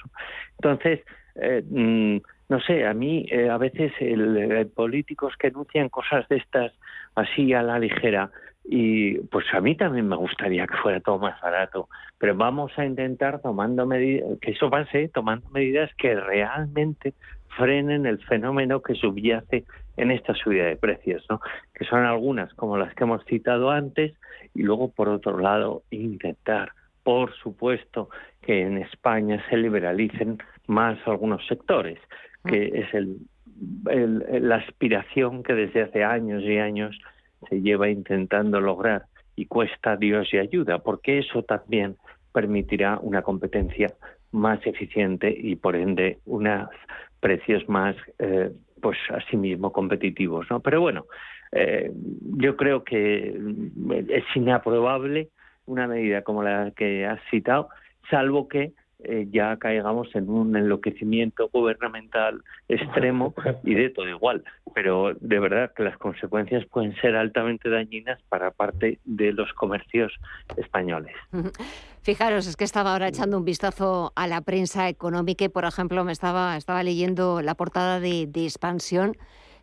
Entonces, 0.57 1.01
eh, 1.35 1.63
mm, 1.67 2.17
no 2.49 2.59
sé, 2.61 2.85
a 2.85 2.93
mí 2.93 3.25
eh, 3.31 3.49
a 3.49 3.57
veces 3.57 3.91
el, 3.99 4.37
eh, 4.37 4.65
políticos 4.65 5.33
que 5.37 5.47
anuncian 5.47 5.89
cosas 5.89 6.27
de 6.27 6.37
estas 6.37 6.71
así 7.15 7.53
a 7.53 7.63
la 7.63 7.79
ligera 7.79 8.31
y 8.65 9.17
pues 9.19 9.45
a 9.53 9.59
mí 9.59 9.75
también 9.75 10.07
me 10.07 10.15
gustaría 10.15 10.67
que 10.67 10.77
fuera 10.77 10.99
todo 11.01 11.19
más 11.19 11.39
barato, 11.41 11.89
pero 12.17 12.35
vamos 12.35 12.71
a 12.77 12.85
intentar 12.85 13.41
tomando 13.41 13.85
medidas, 13.85 14.37
que 14.39 14.51
eso 14.51 14.69
pase, 14.69 15.09
tomando 15.09 15.49
medidas 15.49 15.91
que 15.95 16.15
realmente 16.15 17.13
frenen 17.57 18.05
el 18.05 18.23
fenómeno 18.23 18.81
que 18.81 18.95
subyace 18.95 19.65
en 19.97 20.11
esta 20.11 20.33
subida 20.33 20.65
de 20.65 20.75
precios, 20.75 21.25
¿no? 21.29 21.39
que 21.73 21.85
son 21.85 22.03
algunas 22.03 22.53
como 22.55 22.77
las 22.77 22.93
que 22.95 23.03
hemos 23.03 23.23
citado 23.25 23.69
antes 23.71 24.13
y 24.55 24.63
luego 24.63 24.91
por 24.91 25.09
otro 25.09 25.37
lado 25.39 25.83
intentar, 25.91 26.71
por 27.03 27.33
supuesto, 27.35 28.09
que 28.41 28.61
en 28.61 28.77
España 28.77 29.43
se 29.49 29.57
liberalicen 29.57 30.37
más 30.67 30.97
algunos 31.05 31.45
sectores, 31.47 31.99
que 32.45 32.65
es 32.73 32.93
el, 32.93 33.17
el- 33.89 34.47
la 34.47 34.55
aspiración 34.57 35.43
que 35.43 35.53
desde 35.53 35.83
hace 35.83 36.03
años 36.03 36.43
y 36.43 36.57
años 36.57 36.97
se 37.49 37.61
lleva 37.61 37.89
intentando 37.89 38.59
lograr 38.61 39.03
y 39.35 39.45
cuesta 39.47 39.97
Dios 39.97 40.33
y 40.33 40.37
ayuda, 40.37 40.79
porque 40.79 41.19
eso 41.19 41.43
también 41.43 41.95
permitirá 42.31 42.99
una 43.01 43.21
competencia 43.21 43.93
más 44.31 44.65
eficiente 44.65 45.29
y 45.37 45.55
por 45.55 45.75
ende 45.75 46.17
unos 46.25 46.69
precios 47.19 47.67
más 47.69 47.95
eh, 48.19 48.51
pues 48.83 48.97
asimismo 49.09 49.71
competitivos 49.71 50.45
no 50.51 50.59
pero 50.59 50.81
bueno 50.81 51.05
eh, 51.53 51.89
yo 52.37 52.57
creo 52.57 52.83
que 52.83 53.33
mm, 53.39 53.91
es 54.09 54.25
inaprobable 54.35 55.29
una 55.65 55.87
medida 55.87 56.21
como 56.21 56.43
la 56.43 56.71
que 56.75 57.05
has 57.05 57.21
citado 57.31 57.69
salvo 58.09 58.49
que 58.49 58.73
eh, 59.03 59.27
ya 59.31 59.57
caigamos 59.57 60.13
en 60.15 60.29
un 60.29 60.55
enloquecimiento 60.55 61.49
gubernamental 61.51 62.43
extremo 62.67 63.33
y 63.63 63.73
de 63.75 63.89
todo 63.89 64.07
igual. 64.07 64.43
Pero 64.73 65.13
de 65.19 65.39
verdad 65.39 65.71
que 65.75 65.83
las 65.83 65.97
consecuencias 65.97 66.65
pueden 66.65 66.95
ser 67.01 67.15
altamente 67.15 67.69
dañinas 67.69 68.19
para 68.29 68.51
parte 68.51 68.99
de 69.05 69.33
los 69.33 69.51
comercios 69.53 70.13
españoles. 70.57 71.13
Fijaros, 72.01 72.47
es 72.47 72.55
que 72.55 72.63
estaba 72.63 72.93
ahora 72.93 73.07
echando 73.07 73.37
un 73.37 73.45
vistazo 73.45 74.11
a 74.15 74.27
la 74.27 74.41
prensa 74.41 74.89
económica 74.89 75.45
y, 75.45 75.49
por 75.49 75.65
ejemplo, 75.65 76.03
me 76.03 76.11
estaba, 76.11 76.57
estaba 76.57 76.83
leyendo 76.83 77.41
la 77.41 77.55
portada 77.55 77.99
de, 77.99 78.27
de 78.27 78.43
Expansión, 78.45 79.15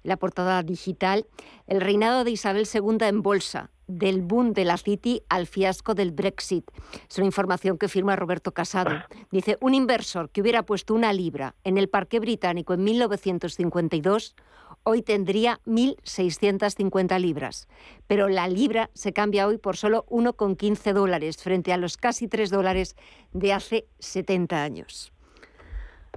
la 0.02 0.16
portada 0.16 0.62
digital, 0.62 1.26
el 1.66 1.80
reinado 1.80 2.24
de 2.24 2.30
Isabel 2.30 2.66
II 2.72 2.98
en 3.06 3.22
bolsa, 3.22 3.70
del 3.86 4.22
boom 4.22 4.52
de 4.52 4.64
la 4.64 4.76
City 4.76 5.22
al 5.28 5.48
fiasco 5.48 5.94
del 5.94 6.12
Brexit. 6.12 6.64
Es 7.08 7.18
una 7.18 7.26
información 7.26 7.76
que 7.76 7.88
firma 7.88 8.14
Roberto 8.14 8.52
Casado. 8.52 8.92
Dice, 9.32 9.58
un 9.60 9.74
inversor 9.74 10.30
que 10.30 10.40
hubiera 10.40 10.62
puesto 10.62 10.94
una 10.94 11.12
libra 11.12 11.56
en 11.64 11.76
el 11.76 11.88
parque 11.88 12.20
británico 12.20 12.72
en 12.72 12.84
1952 12.84 14.36
hoy 14.84 15.02
tendría 15.02 15.60
1.650 15.66 17.18
libras, 17.20 17.68
pero 18.06 18.28
la 18.28 18.48
libra 18.48 18.90
se 18.94 19.12
cambia 19.12 19.46
hoy 19.46 19.58
por 19.58 19.76
solo 19.76 20.06
1,15 20.08 20.92
dólares 20.92 21.36
frente 21.42 21.72
a 21.72 21.76
los 21.76 21.96
casi 21.96 22.28
3 22.28 22.48
dólares 22.50 22.96
de 23.32 23.52
hace 23.52 23.86
70 23.98 24.62
años. 24.62 25.12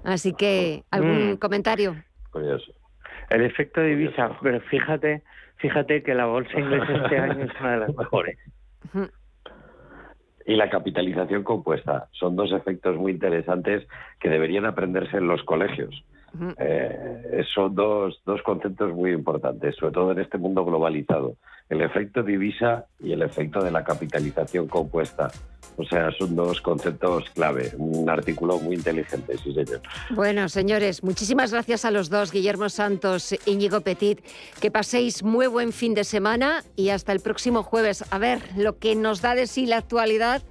Así 0.04 0.34
que, 0.34 0.84
¿algún 0.92 1.34
Mm. 1.34 1.38
comentario? 1.38 2.04
Curioso. 2.32 2.72
El 3.34 3.42
efecto 3.42 3.82
divisa, 3.82 4.38
pero 4.44 4.62
fíjate, 4.62 5.24
fíjate 5.58 6.04
que 6.04 6.14
la 6.14 6.28
bolsa 6.28 6.60
inglesa 6.60 7.04
este 7.04 7.18
año 7.18 7.46
es 7.46 7.60
una 7.60 7.72
de 7.72 7.78
las 7.80 7.96
mejores. 7.98 8.38
y 10.46 10.56
la 10.56 10.70
capitalización 10.70 11.44
compuesta. 11.44 12.10
Son 12.12 12.36
dos 12.36 12.52
efectos 12.52 12.96
muy 12.96 13.12
interesantes 13.12 13.88
que 14.20 14.30
deberían 14.30 14.66
aprenderse 14.66 15.18
en 15.18 15.28
los 15.28 15.42
colegios. 15.44 16.04
Eh, 16.60 17.44
son 17.54 17.74
dos, 17.74 18.22
dos 18.24 18.44
conceptos 18.44 18.94
muy 18.94 19.12
importantes, 19.12 19.76
sobre 19.78 19.94
todo 19.94 20.12
en 20.12 20.20
este 20.20 20.38
mundo 20.38 20.64
globalizado. 20.64 21.36
El 21.74 21.82
efecto 21.82 22.22
divisa 22.22 22.86
y 23.00 23.14
el 23.14 23.24
efecto 23.24 23.64
de 23.64 23.72
la 23.72 23.84
capitalización 23.84 24.68
compuesta. 24.68 25.32
O 25.76 25.84
sea, 25.84 26.12
son 26.12 26.36
dos 26.36 26.62
conceptos 26.62 27.28
clave. 27.32 27.72
Un 27.80 28.08
artículo 28.08 28.60
muy 28.60 28.76
inteligente, 28.76 29.36
sí, 29.40 29.56
señor. 29.56 29.82
Bueno, 30.12 30.48
señores, 30.50 31.04
muchísimas 31.04 31.52
gracias 31.52 31.84
a 31.84 31.90
los 31.90 32.12
dos, 32.12 32.32
Guillermo 32.32 32.70
Santos, 32.70 33.34
Íñigo 33.48 33.82
Petit. 33.82 34.24
Que 34.62 34.70
paséis 34.70 35.24
muy 35.24 35.48
buen 35.48 35.74
fin 35.74 35.96
de 35.96 36.04
semana 36.04 36.64
y 36.76 36.90
hasta 36.90 37.12
el 37.12 37.22
próximo 37.22 37.64
jueves. 37.64 38.06
A 38.12 38.20
ver 38.20 38.40
lo 38.56 38.78
que 38.78 38.96
nos 38.96 39.22
da 39.22 39.34
de 39.34 39.48
sí 39.48 39.66
la 39.66 39.78
actualidad 39.78 40.44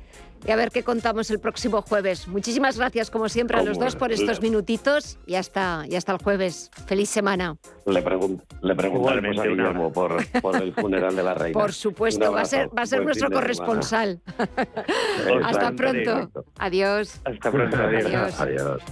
y 0.46 0.50
a 0.50 0.56
ver 0.56 0.70
qué 0.70 0.82
contamos 0.82 1.30
el 1.30 1.38
próximo 1.40 1.82
jueves. 1.82 2.26
Muchísimas 2.28 2.76
gracias, 2.78 3.10
como 3.10 3.28
siempre, 3.28 3.58
a 3.58 3.62
los 3.62 3.76
Como 3.78 3.84
dos 3.86 3.96
por 3.96 4.12
estos 4.12 4.40
minutitos 4.40 5.18
y 5.26 5.34
hasta, 5.36 5.84
y 5.88 5.94
hasta 5.96 6.12
el 6.12 6.18
jueves. 6.18 6.70
Feliz 6.86 7.08
semana. 7.10 7.56
Le, 7.86 8.04
pregun- 8.04 8.42
le 8.60 8.74
preguntaremos 8.74 9.30
a 9.30 9.30
Igualmente, 9.30 9.40
una- 9.40 9.50
Guillermo 9.70 9.92
por, 9.92 10.40
por 10.40 10.56
el 10.56 10.72
funeral 10.74 11.14
de 11.16 11.22
la 11.22 11.34
reina. 11.34 11.58
Por 11.58 11.72
supuesto, 11.72 12.32
va 12.32 12.40
a 12.42 12.44
ser, 12.44 12.68
va 12.76 12.82
a 12.82 12.86
ser 12.86 13.04
nuestro 13.04 13.30
corresponsal. 13.30 14.20
hasta 15.44 15.72
pronto. 15.72 16.30
Adiós. 16.58 17.20
Hasta 17.24 17.50
pronto, 17.50 17.76
adiós. 17.76 18.04
Adiós. 18.06 18.40
Adiós. 18.40 18.82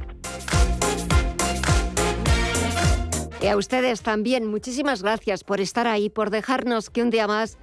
Y 3.43 3.47
a 3.47 3.57
ustedes 3.57 4.03
también, 4.03 4.47
muchísimas 4.47 5.03
gracias 5.03 5.45
por 5.45 5.61
estar 5.63 5.87
ahí, 5.87 6.11
por 6.11 6.29
dejarnos 6.29 6.91
que 6.91 7.01
un 7.03 7.09
día 7.09 7.27
más 7.27 7.57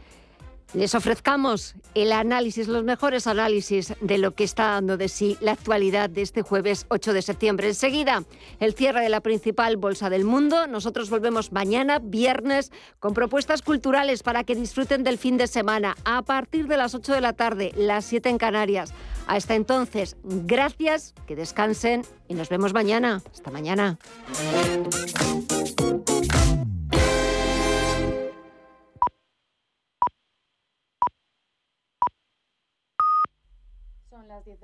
les 0.74 0.96
ofrezcamos 0.96 1.76
el 1.96 2.12
análisis, 2.12 2.68
los 2.68 2.84
mejores 2.84 3.28
análisis 3.28 3.94
de 4.02 4.18
lo 4.18 4.32
que 4.32 4.44
está 4.44 4.68
dando 4.72 4.98
de 4.98 5.10
sí 5.10 5.38
la 5.40 5.54
actualidad 5.54 6.10
de 6.10 6.22
este 6.22 6.42
jueves 6.42 6.86
8 6.90 7.14
de 7.14 7.22
septiembre. 7.22 7.68
Enseguida, 7.68 8.24
el 8.60 8.74
cierre 8.74 9.02
de 9.02 9.10
la 9.10 9.22
principal 9.22 9.78
bolsa 9.78 10.10
del 10.10 10.26
mundo. 10.26 10.68
Nosotros 10.68 11.10
volvemos 11.10 11.52
mañana, 11.52 12.00
viernes, 12.00 12.72
con 13.00 13.14
propuestas 13.14 13.62
culturales 13.62 14.24
para 14.24 14.44
que 14.44 14.56
disfruten 14.56 15.04
del 15.04 15.18
fin 15.18 15.38
de 15.38 15.48
semana 15.48 15.96
a 16.04 16.22
partir 16.22 16.68
de 16.68 16.78
las 16.78 16.94
8 16.94 17.14
de 17.14 17.22
la 17.22 17.34
tarde, 17.34 17.72
las 17.76 18.06
7 18.06 18.30
en 18.30 18.38
Canarias. 18.38 18.94
Hasta 19.28 19.56
entonces, 19.56 20.16
gracias, 20.24 21.14
que 21.28 21.36
descansen 21.36 22.04
y 22.28 22.34
nos 22.34 22.50
vemos 22.50 22.74
mañana. 22.74 23.22
Hasta 23.32 23.52
mañana. 23.52 23.98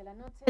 De 0.04 0.06
la 0.06 0.14
noche. 0.16 0.44